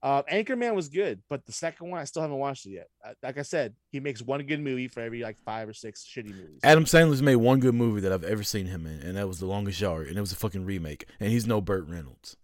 [0.00, 2.88] Uh, Anchorman was good, but the second one I still haven't watched it yet.
[3.04, 6.04] Uh, Like I said, he makes one good movie for every like five or six
[6.06, 6.60] shitty movies.
[6.62, 9.40] Adam Sandler's made one good movie that I've ever seen him in, and that was
[9.40, 12.36] The Longest Yard, and it was a fucking remake, and he's no Burt Reynolds.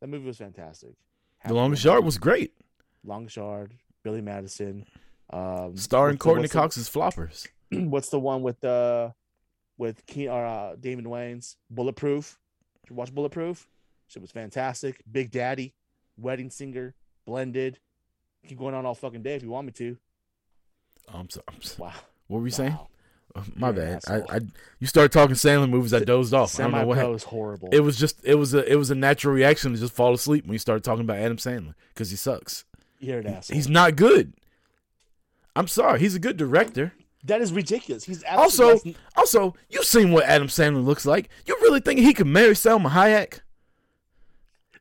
[0.00, 0.94] That movie was fantastic.
[1.46, 2.52] The Longest Yard was great,
[3.04, 4.84] Longest Yard, Billy Madison,
[5.30, 7.46] um, starring the- Courtney the- Cox's floppers.
[7.70, 9.10] what's the one with uh
[9.76, 11.54] with Ke- or, uh, Damon Wayans?
[11.70, 12.36] Bulletproof.
[12.82, 13.68] Did you watch Bulletproof?
[14.16, 15.00] It was fantastic.
[15.10, 15.74] Big Daddy,
[16.18, 16.94] Wedding Singer,
[17.26, 17.78] Blended.
[18.46, 19.96] Keep going on all fucking day if you want me to.
[21.12, 21.44] Oh, I'm sorry.
[21.48, 21.92] I'm so- Wow.
[22.26, 22.78] What were you saying?
[23.36, 24.02] Oh, my You're bad.
[24.08, 24.36] I.
[24.36, 24.40] I
[24.80, 25.94] you started talking Sandler movies.
[25.94, 26.58] I dozed off.
[26.58, 26.98] I don't know what.
[27.14, 27.68] Is horrible.
[27.72, 30.44] It was just it was a it was a natural reaction to just fall asleep
[30.44, 32.64] when you started talking about Adam Sandler because he sucks.
[32.98, 33.54] You're an asshole.
[33.54, 34.34] He's not good.
[35.54, 36.00] I'm sorry.
[36.00, 36.92] He's a good director.
[37.24, 38.04] that is ridiculous.
[38.04, 41.28] He's Also, absolutely also, you've seen what Adam Sandler looks like.
[41.46, 43.40] You really think he could marry Selma Hayek?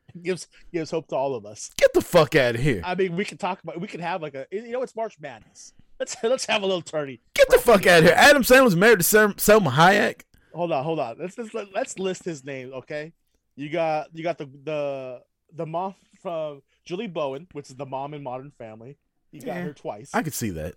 [0.23, 1.69] gives gives hope to all of us.
[1.77, 2.81] Get the fuck out of here.
[2.83, 3.79] I mean, we can talk about.
[3.79, 4.45] We can have like a.
[4.51, 5.73] You know, it's March Madness.
[5.99, 7.19] Let's let's have a little tourney.
[7.33, 8.13] Get the fuck out of here.
[8.15, 10.21] Adam Sandler's married to Sel- Selma Hayek.
[10.53, 11.17] Hold on, hold on.
[11.19, 12.73] Let's let's let's list his name.
[12.73, 13.13] Okay,
[13.55, 15.21] you got you got the the
[15.53, 18.97] the mom from Julie Bowen, which is the mom in Modern Family.
[19.31, 20.09] You got Yeah, her twice.
[20.13, 20.75] I could see that.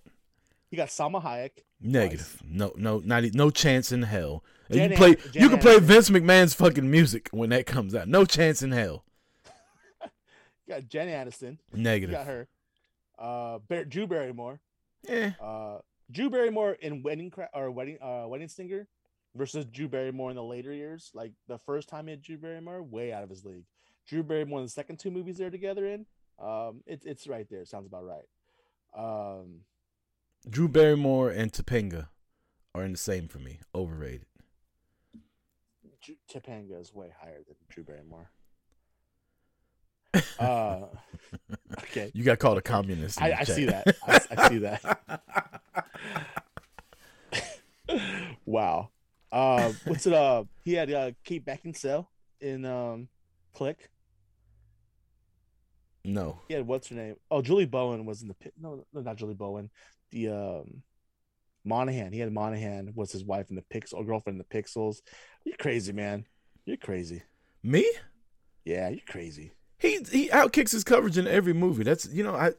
[0.71, 1.51] You got Salma Hayek.
[1.81, 2.43] Negative.
[2.45, 4.45] No, no, not no chance in hell.
[4.71, 5.15] Jen you play.
[5.33, 8.07] Jen you can play Vince McMahon's fucking music when that comes out.
[8.07, 9.05] No chance in hell.
[10.71, 11.59] You got Jen Aniston.
[11.75, 12.15] You Negative.
[12.15, 12.49] got her.
[13.19, 14.61] Uh, Bar- Drew Barrymore.
[15.03, 15.33] Yeah.
[15.41, 15.79] Uh,
[16.13, 18.87] Drew Barrymore in Wedding Cra- or Wedding uh Wedding Singer
[19.35, 21.11] versus Drew Barrymore in the later years.
[21.13, 23.65] Like the first time he had Drew Barrymore, way out of his league.
[24.07, 26.07] Drew Barrymore in the second two movies they're together in.
[26.39, 27.65] Um, it's it's right there.
[27.65, 28.29] Sounds about right.
[28.97, 29.63] Um,
[30.49, 32.09] Drew Barrymore and Topanga
[32.77, 33.59] are in the same for me.
[33.75, 34.27] Overrated.
[36.33, 38.31] Topanga is way higher than Drew Barrymore.
[40.39, 40.87] Uh,
[41.79, 43.21] okay, You got called a communist.
[43.21, 43.97] I, I see that.
[44.07, 45.01] I, I see that.
[48.45, 48.91] wow.
[49.33, 50.13] Uh, what's it?
[50.13, 52.07] Uh, he had uh, Kate Beckinsale
[52.41, 53.09] in um,
[53.55, 53.91] Click.
[56.05, 56.41] no.
[56.49, 57.17] He had what's her name?
[57.31, 58.55] Oh, Julie Bowen was in the pit.
[58.61, 59.71] No, no, not Julie Bowen.
[60.11, 60.83] The um,
[61.65, 62.13] Monaghan.
[62.13, 64.97] He had Monaghan was his wife in the Pixel, girlfriend in the Pixels.
[65.45, 66.27] You're crazy, man.
[66.65, 67.23] You're crazy.
[67.63, 67.91] Me?
[68.65, 69.53] Yeah, you're crazy.
[69.81, 71.83] He he outkicks his coverage in every movie.
[71.85, 72.53] That's you know I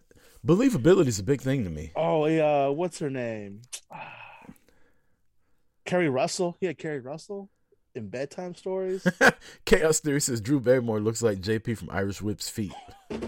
[0.46, 1.92] believability is a big thing to me.
[1.96, 2.68] Oh, yeah.
[2.68, 3.62] What's her name?
[5.86, 6.58] Keri Russell.
[6.60, 7.50] He had Keri Russell
[7.96, 9.06] in bedtime stories.
[9.66, 12.74] Chaos Theory says Drew Barrymore looks like JP from Irish Whip's feet.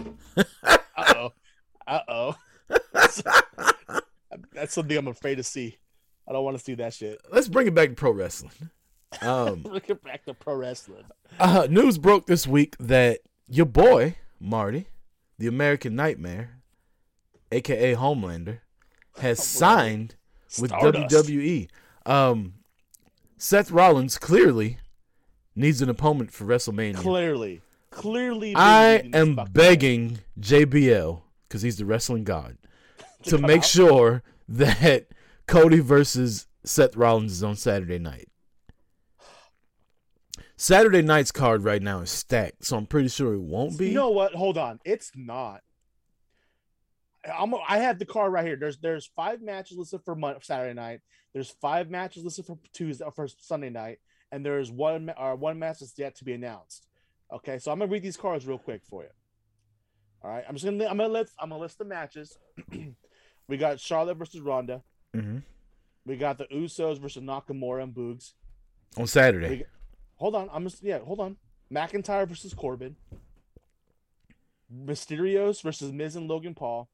[0.96, 1.32] Uh oh.
[1.86, 2.36] Uh oh.
[4.52, 5.76] That's something I'm afraid to see.
[6.28, 7.20] I don't want to see that shit.
[7.30, 8.70] Let's bring it back to pro wrestling.
[9.20, 11.04] Um, Looking back to pro wrestling.
[11.38, 14.88] uh, news broke this week that your boy Marty,
[15.38, 16.60] the American Nightmare,
[17.52, 18.60] aka Homelander,
[19.18, 20.16] has signed
[20.60, 21.28] with Stardust.
[21.28, 21.68] WWE.
[22.06, 22.54] Um,
[23.36, 24.78] Seth Rollins clearly
[25.56, 26.96] needs an opponent for WrestleMania.
[26.96, 27.60] Clearly,
[27.90, 28.54] clearly.
[28.56, 32.58] I am begging JBL because he's the wrestling god,
[33.24, 35.06] to make sure that
[35.46, 38.28] Cody versus Seth Rollins is on Saturday night.
[40.64, 43.88] Saturday night's card right now is stacked, so I'm pretty sure it won't be.
[43.88, 44.32] You know what?
[44.32, 44.80] Hold on.
[44.82, 45.60] It's not.
[47.38, 48.56] I'm, I have the card right here.
[48.56, 51.00] There's there's five matches listed for Monday, Saturday night.
[51.34, 53.98] There's five matches listed for Tuesday for Sunday night,
[54.32, 56.86] and there's one or uh, one match that's yet to be announced.
[57.30, 59.10] Okay, so I'm gonna read these cards real quick for you.
[60.22, 62.38] All right, I'm just gonna I'm gonna list I'm gonna list the matches.
[63.48, 64.82] we got Charlotte versus Ronda.
[65.14, 65.42] Mhm.
[66.06, 68.32] We got the Usos versus Nakamura and Boogs.
[68.96, 69.66] on Saturday.
[70.24, 71.00] Hold on, I'm just yeah.
[71.00, 71.36] Hold on.
[71.70, 72.96] McIntyre versus Corbin.
[74.74, 76.88] Mysterios versus Miz and Logan Paul.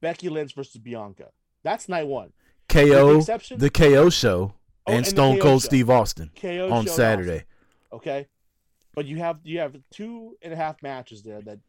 [0.00, 1.28] Becky Lynch versus Bianca.
[1.62, 2.32] That's night one.
[2.68, 4.54] KO, exception- the KO show,
[4.84, 5.66] Oh, and and Stone Cold show.
[5.68, 7.44] Steve Austin KO on Saturday.
[7.92, 8.26] also, okay,
[8.96, 11.60] but you have you have two and a half matches there that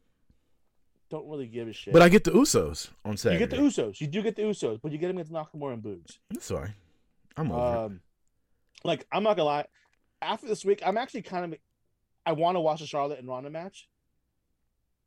[1.10, 1.92] don't really give a shit.
[1.92, 3.40] But I get the Usos on Saturday.
[3.40, 4.00] you get the Usos.
[4.00, 6.18] You do get the Usos, but you get them against Nakamura and Boogs.
[6.50, 6.70] Right.
[7.36, 7.76] I'm over.
[7.84, 8.00] Um,
[8.82, 9.66] like I'm not gonna lie.
[10.22, 11.58] After this week, I'm actually kind of
[12.26, 13.88] I want to watch the Charlotte and Ronda match,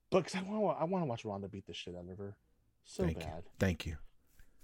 [0.09, 2.35] but 'cause I want I want to watch Ronda beat the shit out of her.
[2.85, 3.29] So Thank you.
[3.59, 3.97] Thank you.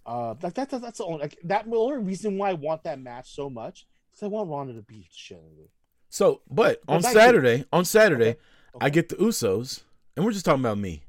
[0.05, 2.99] Uh, that, that, that's the only like, that the only reason why I want that
[2.99, 5.69] match so much because I want Ronda to beat the shit out of her.
[6.09, 7.03] So, but on.
[7.03, 8.37] Saturday, on Saturday,
[8.75, 8.85] Okay.
[8.85, 9.81] I get the Usos,
[10.15, 11.03] and we're just talking about me.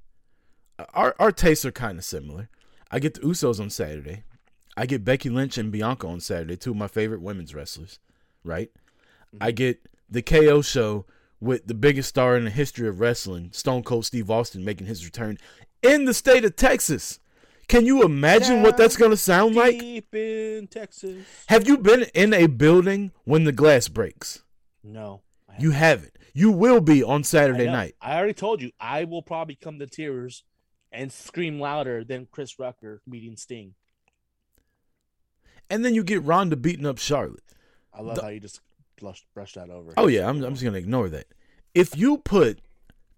[0.94, 2.48] Our our tastes are kind of similar.
[2.90, 4.24] I get the Usos on Saturday.
[4.76, 7.98] I get Becky Lynch and Bianca on Saturday, two of my favorite women's wrestlers.
[8.44, 8.70] Right.
[9.34, 9.42] Mm-hmm.
[9.42, 11.06] I get the KO show
[11.40, 15.04] with the biggest star in the history of wrestling, Stone Cold Steve Austin, making his
[15.04, 15.38] return
[15.82, 17.18] in the state of Texas.
[17.68, 19.78] Can you imagine what that's going to sound like?
[19.78, 21.24] Deep in Texas.
[21.46, 24.42] Have you been in a building when the glass breaks?
[24.82, 26.16] No, I You haven't.
[26.34, 27.72] You will be on Saturday know.
[27.72, 27.94] night.
[28.00, 30.42] I already told you I will probably come to tears
[30.92, 33.74] and scream louder than Chris Rucker meeting Sting.
[35.68, 37.44] And then you get Ronda beating up Charlotte.
[37.94, 38.60] I love The- how you just
[39.00, 39.94] brushed, brushed that over.
[39.96, 41.26] Oh yeah, I'm, I'm just gonna ignore that.
[41.74, 42.60] If you put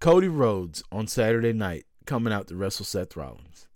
[0.00, 3.68] Cody Rhodes on Saturday night coming out to wrestle Seth Rollins,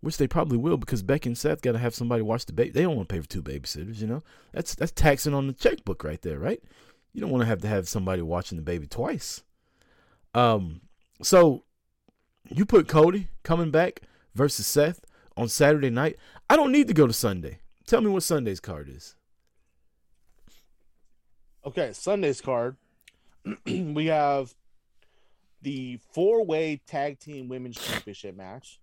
[0.00, 2.70] which they probably will because Becky and Seth got to have somebody watch the baby.
[2.70, 4.22] They don't want to pay for two babysitters, you know.
[4.52, 6.62] That's that's taxing on the checkbook right there, right?
[7.12, 9.42] You don't want to have to have somebody watching the baby twice.
[10.34, 10.82] Um,
[11.22, 11.64] so
[12.50, 14.02] you put Cody coming back
[14.34, 15.00] versus Seth
[15.36, 16.16] on Saturday night.
[16.50, 17.58] I don't need to go to Sunday.
[17.86, 19.14] Tell me what Sunday's card is.
[21.66, 22.76] Okay, Sunday's card.
[23.66, 24.54] we have
[25.62, 28.78] the four-way tag team women's championship match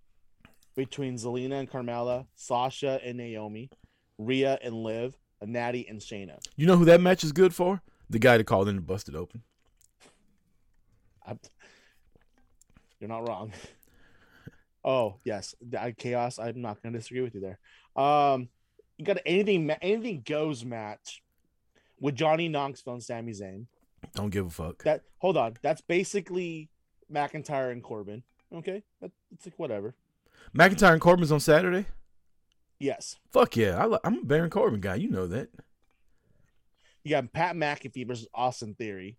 [0.75, 3.69] between Zelina and Carmella, Sasha and Naomi,
[4.17, 6.39] Rhea and Liv, Natty and Shayna.
[6.57, 7.81] You know who that match is good for?
[8.09, 9.43] The guy that called in and busted open.
[11.25, 11.37] I,
[12.99, 13.53] you're not wrong.
[14.85, 16.37] Oh yes, that chaos.
[16.37, 17.57] I'm not going to disagree with you there.
[17.95, 18.49] Um,
[18.97, 21.22] you got anything anything goes match
[22.03, 23.65] with Johnny Knoxville and Sami Zayn.
[24.13, 24.83] Don't give a fuck.
[24.83, 26.69] That hold on, that's basically
[27.11, 28.23] McIntyre and Corbin.
[28.53, 29.95] Okay, that, it's like whatever.
[30.55, 31.85] McIntyre and Corbin's on Saturday.
[32.77, 34.95] Yes, Fuck yeah, I li- I'm a Baron Corbin guy.
[34.95, 35.47] You know that.
[37.05, 39.17] you got Pat McAfee versus Austin Theory.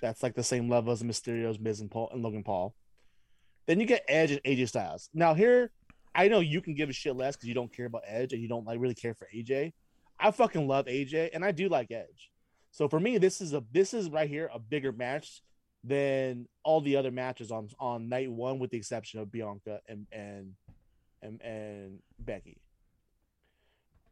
[0.00, 2.74] That's like the same level as Mysterio's Miz and Paul and Logan Paul.
[3.66, 5.10] Then you get Edge and AJ Styles.
[5.12, 5.72] Now here,
[6.14, 8.40] I know you can give a shit less because you don't care about Edge and
[8.40, 9.72] you don't like really care for AJ.
[10.20, 12.30] I fucking love AJ and I do like Edge.
[12.70, 15.42] So for me, this is a this is right here a bigger match
[15.82, 20.06] than all the other matches on on night one, with the exception of Bianca and
[20.12, 20.52] and
[21.22, 22.58] and, and Becky.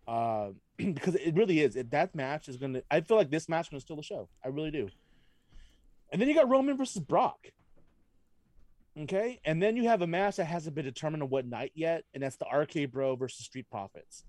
[0.07, 1.77] Uh, because it really is.
[1.77, 2.83] It, that match is gonna.
[2.91, 4.29] I feel like this match is gonna steal the show.
[4.45, 4.89] I really do.
[6.11, 7.49] And then you got Roman versus Brock.
[8.99, 12.03] Okay, and then you have a match that hasn't been determined on what night yet,
[12.15, 14.25] and that's the RK Bro versus Street Profits.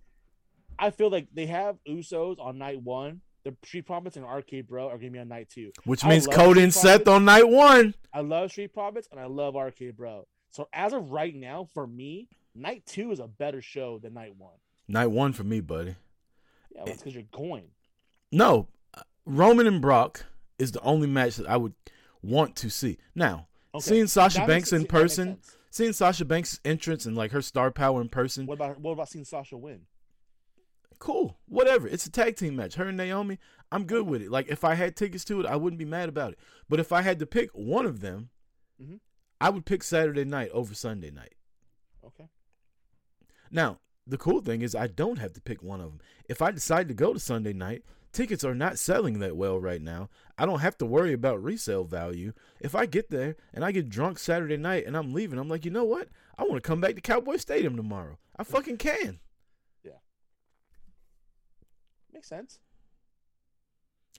[0.79, 3.21] I feel like they have Usos on night one.
[3.43, 5.71] The Street Profits and RK Bro are gonna be on night two.
[5.85, 7.95] Which I means Cody and Seth on night one.
[8.13, 10.27] I love Street Profits and I love RK Bro.
[10.51, 14.35] So as of right now, for me, night two is a better show than night
[14.37, 14.55] one.
[14.87, 15.95] Night one for me, buddy.
[16.75, 17.65] Yeah, that's because you're going.
[18.31, 20.25] No, uh, Roman and Brock
[20.57, 21.73] is the only match that I would
[22.21, 22.97] want to see.
[23.15, 23.81] Now, Okay.
[23.83, 25.39] seeing Sasha That Banks in person,
[25.69, 29.09] seeing Sasha Banks' entrance and like her star power in person, What about what about
[29.09, 29.81] seeing Sasha win?
[30.99, 31.87] Cool, whatever.
[31.87, 32.75] It's a tag team match.
[32.75, 33.39] Her and Naomi,
[33.71, 34.29] I'm good with it.
[34.31, 36.39] Like if I had tickets to it, I wouldn't be mad about it.
[36.67, 38.29] But if I had to pick one of them,
[38.81, 38.99] Mhm.
[39.41, 41.35] I would pick Saturday night over Sunday night.
[42.05, 42.29] Okay.
[43.51, 46.01] Now, the cool thing is I don't have to pick one of them.
[46.27, 49.81] If I decide to go to Sunday night, tickets are not selling that well right
[49.81, 50.09] now.
[50.37, 52.33] I don't have to worry about resale value.
[52.59, 55.63] If I get there and I get drunk Saturday night and I'm leaving, I'm like,
[55.65, 56.09] you know what?
[56.37, 58.17] I want to come back to Cowboy Stadium tomorrow.
[58.35, 59.19] I fucking can.
[62.19, 62.59] Makes sense.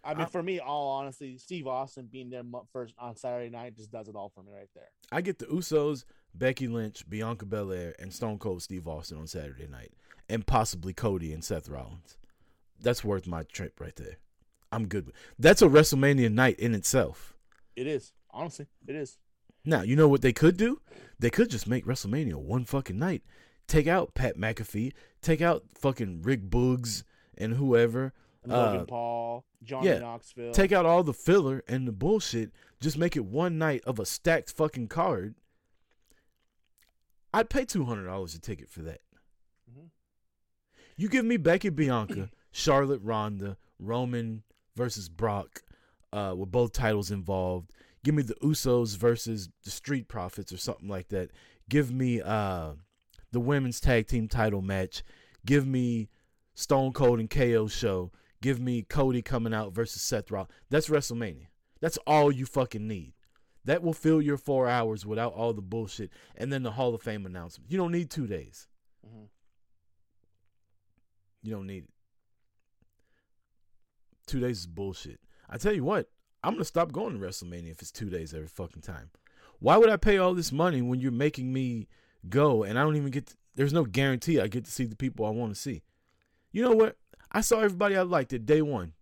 [0.03, 3.77] I mean, I- for me, all honestly, Steve Austin being there first on Saturday night
[3.77, 4.89] just does it all for me right there.
[5.13, 9.67] I get the Usos, Becky Lynch, Bianca Belair, and Stone Cold Steve Austin on Saturday
[9.67, 9.93] night,
[10.31, 12.17] and possibly Cody and Seth Rollins.
[12.81, 14.17] That's worth my trip right there.
[14.73, 15.15] I'm good with.
[15.39, 17.37] That's a WrestleMania night in itself.
[17.77, 19.19] It is honestly, it is.
[19.67, 20.81] Now you know what they could do?
[21.19, 23.23] They could just make WrestleMania one fucking night.
[23.67, 24.95] Take out Pat McAfee.
[25.21, 27.03] Take out fucking Rick Boogs
[27.41, 28.13] and whoever.
[28.47, 30.53] Logan Uh, Paul, Johnny yeah, Knoxville.
[30.53, 32.51] Take out all the filler and the bullshit.
[32.81, 35.35] Just make it one night of a stacked fucking card.
[37.33, 39.01] I'd pay two hundred dollars a ticket for that.
[39.71, 39.91] Mhm.
[40.97, 44.43] You give me Becky Bianca, Charlotte Ronda, Roman
[44.75, 45.63] versus Brock,
[46.13, 47.71] uh, with both titles involved.
[48.03, 51.31] Give me the Usos versus the Street Profits or something like that.
[51.69, 52.73] Give me uh,
[53.31, 55.03] the women's tag team title match.
[55.45, 56.09] Give me
[56.55, 58.13] Stone Cold and KO show.
[58.43, 60.51] Give me Cody coming out versus Seth Rollins.
[60.71, 61.47] That's WrestleMania.
[61.81, 63.15] That's all you fucking need.
[63.65, 66.11] That will fill your four hours without all the bullshit.
[66.37, 67.71] And then the Hall of Fame announcement.
[67.71, 68.69] You don't need two days.
[69.07, 69.29] Mhm.
[71.43, 71.91] You don't need it.
[74.27, 75.21] Two days is bullshit.
[75.49, 76.11] I tell you what,
[76.43, 79.11] I'm gonna stop going to WrestleMania if it's two days every fucking time.
[79.59, 81.89] Why would I pay all this money when you're making me
[82.29, 83.27] go and I don't even get?
[83.27, 85.83] To, there's no guarantee I get to see the people I want to see.
[86.53, 86.97] You know what?
[87.33, 88.93] I saw everybody I liked at day one,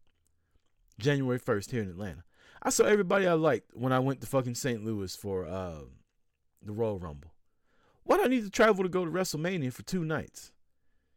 [0.99, 2.25] January 1st here in Atlanta.
[2.63, 4.85] I saw everybody I liked when I went to fucking St.
[4.85, 5.81] Louis for uh,
[6.63, 7.33] the Royal Rumble.
[8.05, 10.53] Why do I need to travel to go to WrestleMania for two nights?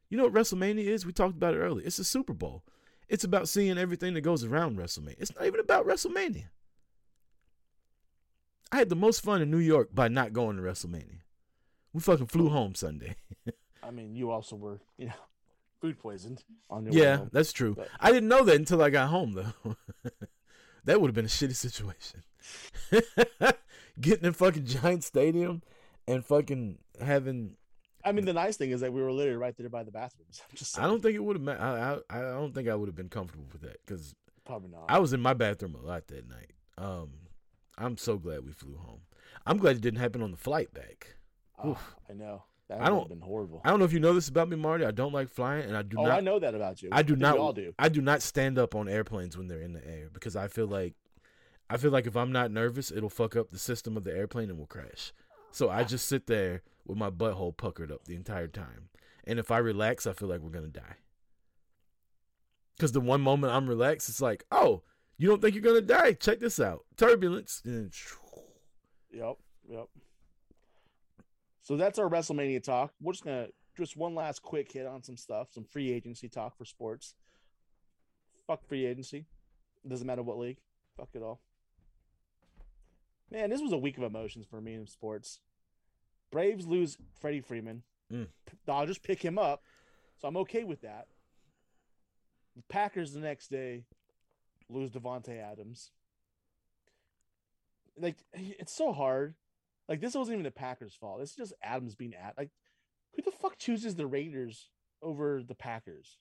[0.10, 1.06] You know what WrestleMania is?
[1.06, 1.86] We talked about it earlier.
[1.86, 2.64] It's a Super Bowl.
[3.10, 5.16] It's about seeing everything that goes around WrestleMania.
[5.18, 6.46] It's not even about WrestleMania.
[8.72, 11.20] I had the most fun in New York by not going to WrestleMania.
[11.92, 13.16] We fucking flew home Sunday.
[13.84, 15.14] I mean, you also were, you know,
[15.82, 17.76] food poisoned on your way yeah, that's true.
[17.76, 19.76] But- I didn't know that until I got home, though.
[20.86, 22.24] that would have been a shitty situation.
[24.00, 25.62] Getting in fucking Giant Stadium
[26.08, 27.58] and fucking having.
[28.06, 30.42] I mean, the nice thing is that we were literally right there by the bathrooms.
[30.50, 31.48] I'm just I don't think it would have.
[31.48, 34.86] I, I I don't think I would have been comfortable with that because probably not.
[34.88, 36.54] I was in my bathroom a lot that night.
[36.78, 37.12] Um,
[37.78, 39.02] I'm so glad we flew home.
[39.46, 41.16] I'm glad it didn't happen on the flight back.
[41.64, 41.78] Oh.
[42.10, 43.62] I know that I don't- been horrible.
[43.66, 44.86] I don't know if you know this about me, Marty.
[44.86, 46.12] I don't like flying, and I do oh, not.
[46.12, 46.90] I know that about you.
[46.92, 47.38] I do think not.
[47.38, 47.74] All do.
[47.78, 50.68] I do not stand up on airplanes when they're in the air because I feel
[50.68, 50.94] like,
[51.70, 54.50] I feel like if I'm not nervous, it'll fuck up the system of the airplane
[54.50, 55.12] and we'll crash.
[55.52, 58.88] So I just sit there with my butthole puckered up the entire time,
[59.26, 60.98] and if I relax, I feel like we're gonna die.
[62.78, 64.82] Because the one moment I'm relaxed, it's like, oh,
[65.18, 66.14] you don't think you're gonna die?
[66.14, 67.62] Check this out, turbulence.
[67.66, 67.94] And
[69.12, 69.38] Yep.
[69.70, 69.88] Yep.
[71.62, 72.94] So that's our WrestleMania talk.
[73.00, 73.48] We're just gonna
[73.78, 77.16] just one last quick hit on some stuff, some free agency talk for sports.
[78.48, 79.26] Fuck free agency.
[79.88, 80.58] Doesn't matter what league.
[80.98, 81.42] Fuck it all.
[83.32, 85.40] Man, this was a week of emotions for me in sports.
[86.32, 87.84] Braves lose Freddie Freeman.
[88.12, 88.28] Mm.
[88.66, 89.64] Dodgers pick him up,
[90.18, 91.08] so I'm okay with that.
[92.56, 93.86] The Packers the next day
[94.70, 95.92] lose Davante Adams.
[97.98, 99.36] Like it's so hard.
[99.92, 101.20] Like this wasn't even the Packers' fault.
[101.20, 102.50] This is just Adams being at like
[103.14, 104.70] who the fuck chooses the Raiders
[105.02, 106.18] over the Packers?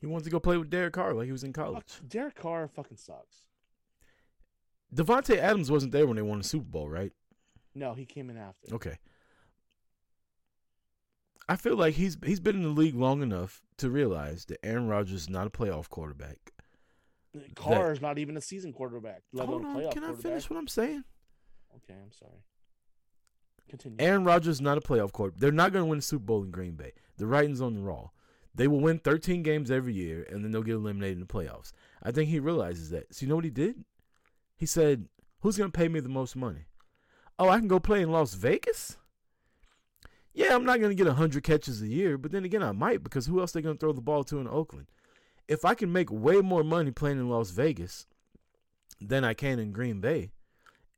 [0.00, 2.00] he wanted to go play with Derek Carr like he was in Fuck, college.
[2.08, 3.46] Derek Carr fucking sucks.
[4.92, 7.12] Davante Adams wasn't there when they won the Super Bowl, right?
[7.72, 8.74] No, he came in after.
[8.74, 8.98] Okay.
[11.48, 14.88] I feel like he's he's been in the league long enough to realize that Aaron
[14.88, 16.52] Rodgers is not a playoff quarterback.
[17.54, 21.04] Carr is not even a season quarterback, Hold on, can I finish what I'm saying?
[21.76, 22.42] Okay, I'm sorry.
[23.68, 23.96] Continue.
[24.00, 25.40] Aaron Rodgers is not a playoff quarterback.
[25.40, 26.92] They're not going to win the Super Bowl in Green Bay.
[27.16, 28.12] The writing's on the wall.
[28.54, 31.72] They will win 13 games every year, and then they'll get eliminated in the playoffs.
[32.02, 33.12] I think he realizes that.
[33.14, 33.84] So you know what he did?
[34.56, 35.08] He said,
[35.40, 36.66] "Who's going to pay me the most money?
[37.38, 38.96] Oh, I can go play in Las Vegas."
[40.32, 43.04] Yeah, I'm not going to get 100 catches a year, but then again, I might
[43.04, 44.88] because who else they going to throw the ball to in Oakland?
[45.46, 48.06] If I can make way more money playing in Las Vegas
[49.00, 50.32] than I can in Green Bay,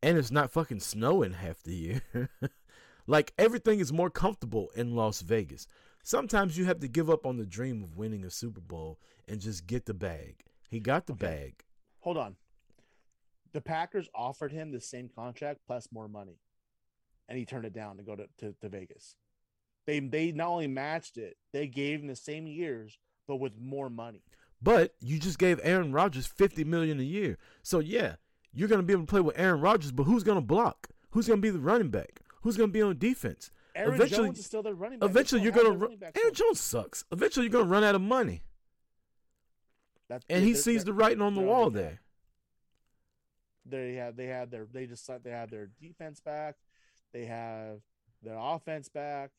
[0.07, 2.03] and it's not fucking snowing half the year,
[3.09, 5.66] like everything is more comfortable in Las Vegas.
[6.05, 9.41] Sometimes you have to give up on the dream of winning a Super Bowl and
[9.41, 10.45] just get the bag.
[10.70, 11.27] He got the Okay.
[11.27, 11.65] bag.
[12.01, 12.37] Hold on.
[13.53, 16.39] The Packers offered him the same contract plus more money,
[17.28, 19.16] and he turned it down to go to, to, to Vegas.
[19.89, 22.97] They they not only matched it, they gave him the same years,
[23.27, 24.23] but with more money.
[24.62, 27.39] But you just gave Aaron Rodgers fifty million a year.
[27.62, 28.16] So yeah,
[28.57, 30.89] you're gonna be able to play with Aaron Rodgers, but who's gonna block?
[31.11, 32.20] Who's gonna be the running back?
[32.43, 33.51] Who's gonna be on defense?
[33.74, 35.11] Aaron Eventually- Jones is still their running back.
[35.11, 35.99] Eventually, you're gonna run.
[36.03, 36.35] Aaron.
[36.35, 37.05] Jones sucks.
[37.12, 38.43] Eventually, you're gonna run out of money,
[40.09, 42.01] That's- and he sees the writing on the wall there.
[43.65, 46.57] They have they have their they just they have their defense back.
[47.12, 47.81] They have
[48.23, 49.33] their offense back.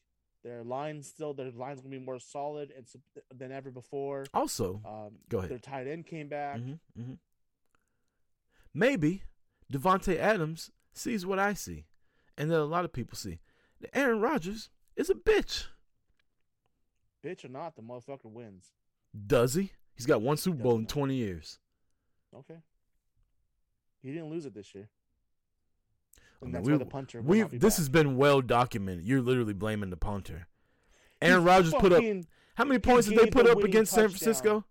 [0.43, 2.85] Their line still their line's gonna be more solid and
[3.33, 4.25] than ever before.
[4.33, 5.49] Also, Um, Go ahead.
[5.51, 6.59] Their tight end came back.
[6.59, 7.17] mhm, mhm.
[8.77, 9.23] Maybe
[9.73, 11.85] Davante Adams sees what I see,
[12.37, 13.39] and that a lot of people see.
[13.81, 15.65] That Aaron Rodgers is a bitch.
[17.25, 18.73] Bitch or not, the motherfucker wins.
[19.25, 19.71] Does he?
[19.95, 21.57] He's got one Super Bowl in 20 years.
[22.35, 22.59] Okay.
[24.03, 24.89] He didn't lose it this year.
[26.39, 27.19] I mean, that's we, why the punter.
[27.19, 27.77] we this back.
[27.77, 29.05] has been well documented.
[29.05, 30.45] You're literally blaming the punter.
[31.19, 32.03] Aaron Rodgers put up
[32.53, 34.09] how many points did they put the up against San.
[34.09, 34.65] Francisco?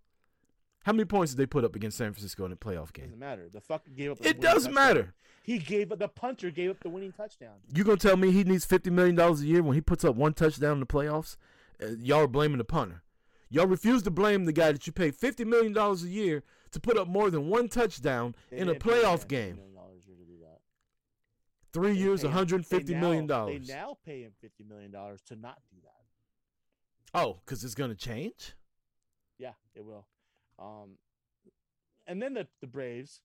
[0.87, 3.07] How many points did they put up against San Francisco in the playoff game?
[3.07, 3.49] Doesn't matter.
[3.53, 4.19] The fuck gave up.
[4.21, 4.75] the It does touchdown.
[4.75, 5.15] matter.
[5.43, 7.57] He gave up the punter gave up the winning touchdown.
[7.75, 10.15] You gonna tell me he needs fifty million dollars a year when he puts up
[10.15, 11.37] one touchdown in the playoffs?
[11.83, 13.03] Uh, y'all are blaming the punter.
[13.49, 16.79] Y'all refuse to blame the guy that you pay fifty million dollars a year to
[16.79, 19.57] put up more than one touchdown They in a playoff game.
[19.57, 20.61] million dollars a year to do that.
[21.73, 23.67] Three They years, one hundred fifty million dollars.
[23.67, 27.19] They now pay him fifty million dollars to not do that.
[27.21, 28.53] Oh, because it's gonna change.
[29.37, 30.07] Yeah, it will.
[30.59, 30.99] Um,
[32.07, 33.21] and then the the Braves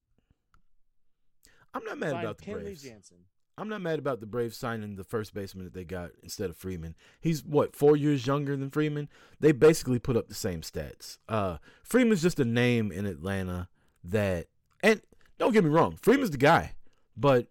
[1.74, 2.84] I'm not mad about the Kenley Braves.
[2.84, 3.18] Jansen.
[3.58, 6.58] I'm not mad about the Braves signing the first baseman that they got instead of
[6.58, 6.96] Freeman.
[7.20, 9.10] He's what four years younger than Freeman.
[9.40, 11.18] They basically put up the same stats.
[11.30, 13.68] Uh, Freeman's just a name in Atlanta
[14.04, 14.48] that,
[14.82, 15.02] and
[15.38, 16.74] don't get me wrong, Freeman's the guy,
[17.16, 17.48] but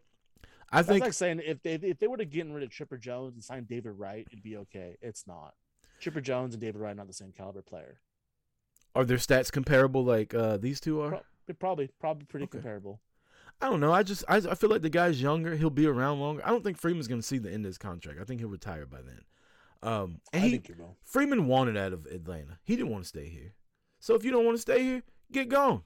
[0.72, 2.96] I That's think like saying if they if they were to get rid of Chipper
[2.96, 4.96] Jones and sign David Wright, it'd be okay.
[5.02, 5.54] It's not.
[6.00, 8.00] Chipper Jones and David Wright are not the same caliber player.
[8.94, 11.08] Are their stats comparable like uh, these two are?
[11.10, 12.58] Pro- probably probably pretty Okay.
[12.58, 13.00] comparable.
[13.60, 13.92] I don't know.
[13.92, 15.54] I just I, I feel like the guy's younger.
[15.56, 16.42] He'll be around longer.
[16.44, 18.18] I don't think Freeman's going to see the end of his contract.
[18.20, 19.20] I think he'll retire by then.
[19.82, 20.96] Um, and I he, think you will.
[21.02, 22.58] Freeman wanted out of Atlanta.
[22.62, 23.54] He didn't want to stay here.
[23.98, 25.02] So if you don't want to stay here,
[25.32, 25.82] get gone.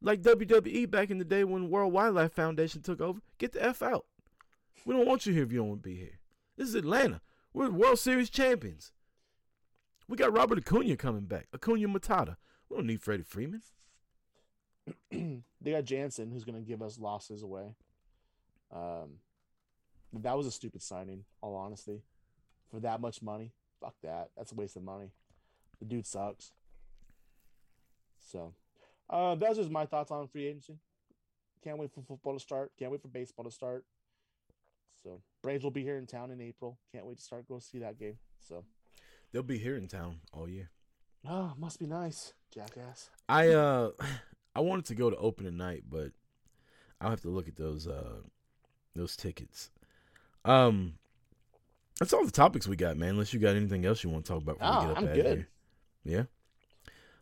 [0.00, 3.82] Like WWE back in the day when World Wildlife Foundation took over, get the F
[3.82, 4.04] out.
[4.84, 6.18] We don't want you here if you don't want to be here.
[6.56, 7.20] This is Atlanta.
[7.54, 8.92] We're World Series champions.
[10.08, 11.48] We got Robert Acuna coming back.
[11.54, 12.36] Acuna Matata.
[12.68, 13.62] We don't need Freddie Freeman.
[15.10, 17.74] they got Jansen, who's going to give us losses away.
[18.74, 19.18] Um,
[20.12, 21.24] that was a stupid signing.
[21.40, 22.02] All honesty,
[22.70, 24.30] for that much money, fuck that.
[24.36, 25.10] That's a waste of money.
[25.78, 26.52] The dude sucks.
[28.20, 28.54] So,
[29.10, 30.78] uh, that's just my thoughts on free agency.
[31.62, 32.72] Can't wait for football to start.
[32.78, 33.84] Can't wait for baseball to start.
[35.02, 36.78] So, Braves will be here in town in April.
[36.92, 38.18] Can't wait to start go see that game.
[38.40, 38.64] So,
[39.32, 40.70] They'll be here in town all year.
[41.28, 43.10] oh, must be nice, jackass.
[43.28, 43.90] I uh
[44.54, 46.10] I wanted to go to opening night, but
[47.00, 48.20] I'll have to look at those uh
[48.94, 49.70] those tickets.
[50.44, 50.94] Um
[51.98, 53.10] that's all the topics we got, man.
[53.10, 54.98] Unless you got anything else you want to talk about before we Ah, get up
[54.98, 55.26] I'm out of good.
[55.36, 55.48] here.
[56.04, 56.22] Yeah.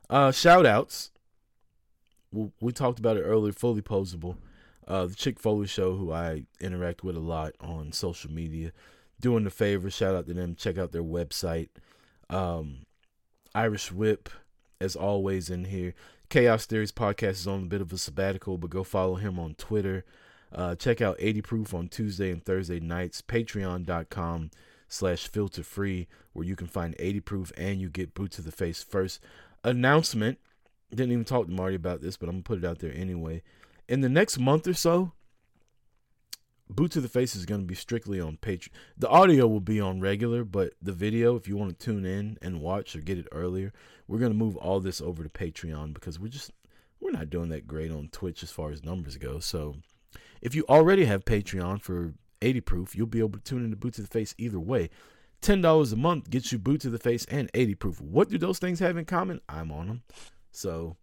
[0.09, 1.11] Uh shout outs.
[2.33, 4.37] We, we talked about it earlier, fully posable.
[4.89, 8.73] Uh the Chick Foley show, who I interact with a lot on social media.
[9.21, 10.55] Doing the favor, shout out to them.
[10.57, 11.69] Check out their website.
[12.31, 12.87] Um
[13.55, 14.29] Irish Whip,
[14.81, 15.95] as always, in here.
[16.29, 19.55] Chaos Theories podcast is on a bit of a sabbatical, but go follow him on
[19.55, 20.05] Twitter.
[20.53, 23.23] Uh, check out 80 Proof on Tuesday and Thursday nights.
[23.23, 24.51] Patreon.com
[24.89, 28.53] slash filter free, where you can find 80 Proof and you get boot to the
[28.53, 29.21] face first.
[29.65, 30.39] Announcement.
[30.91, 32.95] Didn't even talk to Marty about this, but I'm going to put it out there
[32.95, 33.43] anyway.
[33.89, 35.13] In the next month or so,
[36.71, 38.71] Boot to the Face is going to be strictly on Patreon.
[38.97, 42.39] The audio will be on regular, but the video, if you want to tune in
[42.41, 43.73] and watch or get it earlier,
[44.07, 46.53] we're going to move all this over to Patreon because we're just
[47.01, 49.41] we're not doing that great on Twitch as far as numbers go.
[49.41, 49.77] So,
[50.41, 53.77] if you already have Patreon for 80 proof, you'll be able to tune in to
[53.77, 54.91] Boot to the Face either way.
[55.43, 58.01] $10 a month gets you Boot to the Face and 80 proof.
[58.01, 59.41] What do those things have in common?
[59.49, 60.03] I'm on them.
[60.53, 60.97] So,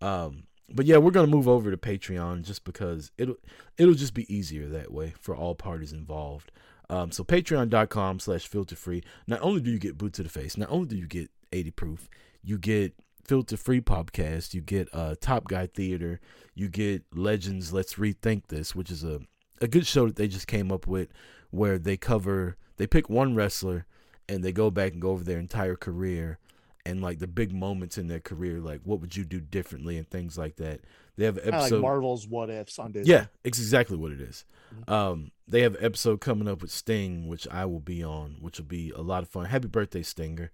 [0.00, 0.44] um
[0.74, 3.36] but yeah, we're gonna move over to Patreon just because it'll
[3.76, 6.50] it'll just be easier that way for all parties involved.
[6.90, 9.02] Um, so patreon.com slash filter free.
[9.26, 11.70] Not only do you get boot to the face, not only do you get 80
[11.70, 12.10] proof,
[12.42, 12.94] you get
[13.24, 16.20] filter free podcast, you get uh Top Guy Theater,
[16.54, 19.20] you get Legends Let's Rethink This, which is a,
[19.60, 21.08] a good show that they just came up with
[21.50, 23.86] where they cover they pick one wrestler
[24.28, 26.38] and they go back and go over their entire career
[26.84, 30.08] and like the big moments in their career, like what would you do differently and
[30.08, 30.80] things like that.
[31.16, 33.12] They have an Kind of episode like Marvel's What Ifs on Disney.
[33.12, 34.44] yeah, it's exactly what it is.
[34.88, 38.66] Um, they have episode coming up with Sting, which I will be on, which will
[38.66, 39.44] be a lot of fun.
[39.44, 40.50] Happy birthday, Stinger!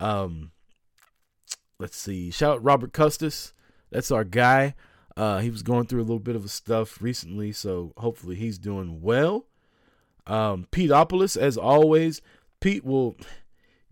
[0.00, 0.50] Um,
[1.78, 2.30] let's see.
[2.32, 3.52] Shout out Robert Custis.
[3.90, 4.74] That's our guy.
[5.16, 8.58] Uh, he was going through a little bit of a stuff recently, so hopefully he's
[8.58, 9.46] doing well.
[10.26, 12.20] Um, Pete Opolis, as always,
[12.60, 13.16] Pete will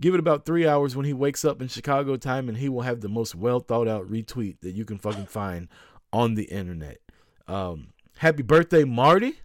[0.00, 2.82] give it about three hours when he wakes up in Chicago time, and he will
[2.82, 5.68] have the most well thought out retweet that you can fucking find
[6.12, 6.98] on the internet.
[7.46, 7.88] Um,
[8.18, 9.40] happy birthday, Marty.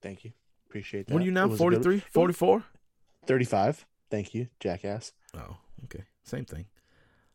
[0.00, 0.32] Thank you.
[0.68, 1.14] Appreciate that.
[1.14, 1.46] What are you now?
[1.46, 2.00] was 43?
[2.10, 2.64] 44?
[3.26, 3.86] 35.
[4.10, 5.12] Thank you, jackass.
[5.34, 6.04] Oh, okay.
[6.24, 6.66] Same thing.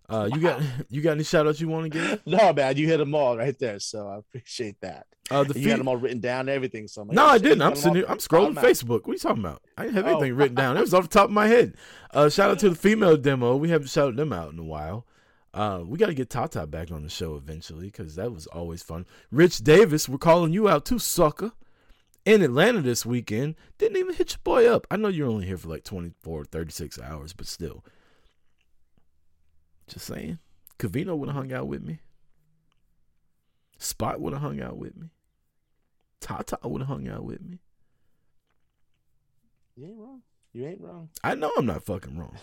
[0.10, 2.22] Uh, you got you got any shout outs you want to give?
[2.26, 3.80] No, man, you hit them all right there.
[3.80, 5.08] So I appreciate that.
[5.30, 6.88] Uh, the you had them all written down and everything.
[6.88, 7.62] So I'm like, No, oh, I didn't.
[7.62, 8.06] I'm sitting here.
[8.08, 8.70] I'm scrolling automatic.
[8.78, 9.02] Facebook.
[9.02, 9.62] What are you talking about?
[9.78, 10.12] I didn't have Oh.
[10.12, 10.78] anything written down.
[10.78, 11.76] It was off the top of my head.
[12.14, 13.58] Uh, shout out to the female demo.
[13.58, 15.06] We haven't shouted them out in a while.
[15.54, 18.84] Uh, we got to get Tata back on the show eventually because that was always
[18.84, 19.06] fun.
[19.32, 21.52] Rich Davis, we're calling you out too, sucker.
[22.26, 24.86] In Atlanta this weekend, didn't even hit your boy up.
[24.92, 27.84] I know you're only here for like 24, 36 hours, but still.
[29.88, 30.39] Just saying.
[30.80, 31.99] Cavino would have hung out with me.
[33.80, 35.09] Spot would have hung out with me.
[36.19, 37.59] Tata would have hung out with me.
[39.76, 40.22] You ain't wrong.
[40.53, 41.09] You ain't wrong.
[41.23, 42.35] I know I'm not fucking wrong.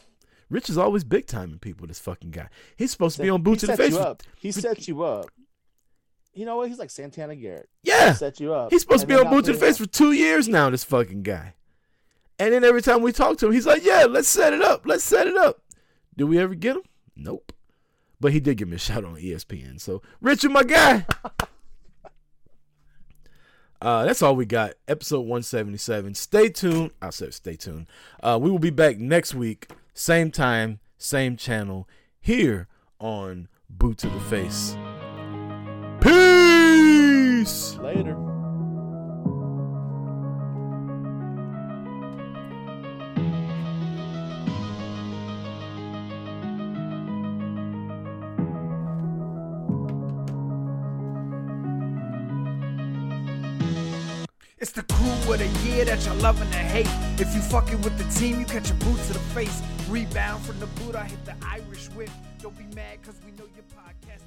[0.51, 1.87] Rich is always big timing people.
[1.87, 2.49] This fucking guy.
[2.77, 3.93] He's supposed to be on Boots he to the Face.
[3.95, 4.23] You up.
[4.37, 5.27] He set you up.
[6.33, 6.69] You know what?
[6.69, 7.69] He's like Santana Garrett.
[7.83, 8.71] yeah, Set you up.
[8.71, 10.71] he's supposed to be on Boots to the Face for two years now.
[10.71, 11.55] This fucking guy.
[12.39, 14.83] And then every time we talk to him, he's like, "Yeah, let's set it up.
[14.85, 15.63] Let's set it up."
[16.17, 16.83] Do we ever get him?
[17.17, 17.53] Nope.
[18.21, 19.81] But he did give me a shout on ESPN.
[19.81, 21.07] So Richard, my guy.
[23.85, 24.73] Uh, that's all we got.
[24.89, 26.15] Episode 177.
[26.15, 26.91] Stay tuned.
[27.03, 27.87] I said stay tuned.
[28.23, 31.87] Uh, we will be back next week, same time, same channel,
[32.19, 32.67] here
[32.99, 34.75] on Boot to the Face.
[36.01, 37.77] Peace.
[37.77, 38.34] Later.
[55.33, 56.89] Of the year that you're loving to hate.
[57.19, 59.63] If you fucking with the team, you catch a boot to the face.
[59.89, 62.11] Rebound from the boot, I hit the Irish whip.
[62.41, 64.25] Don't be mad, cause we know your podcast.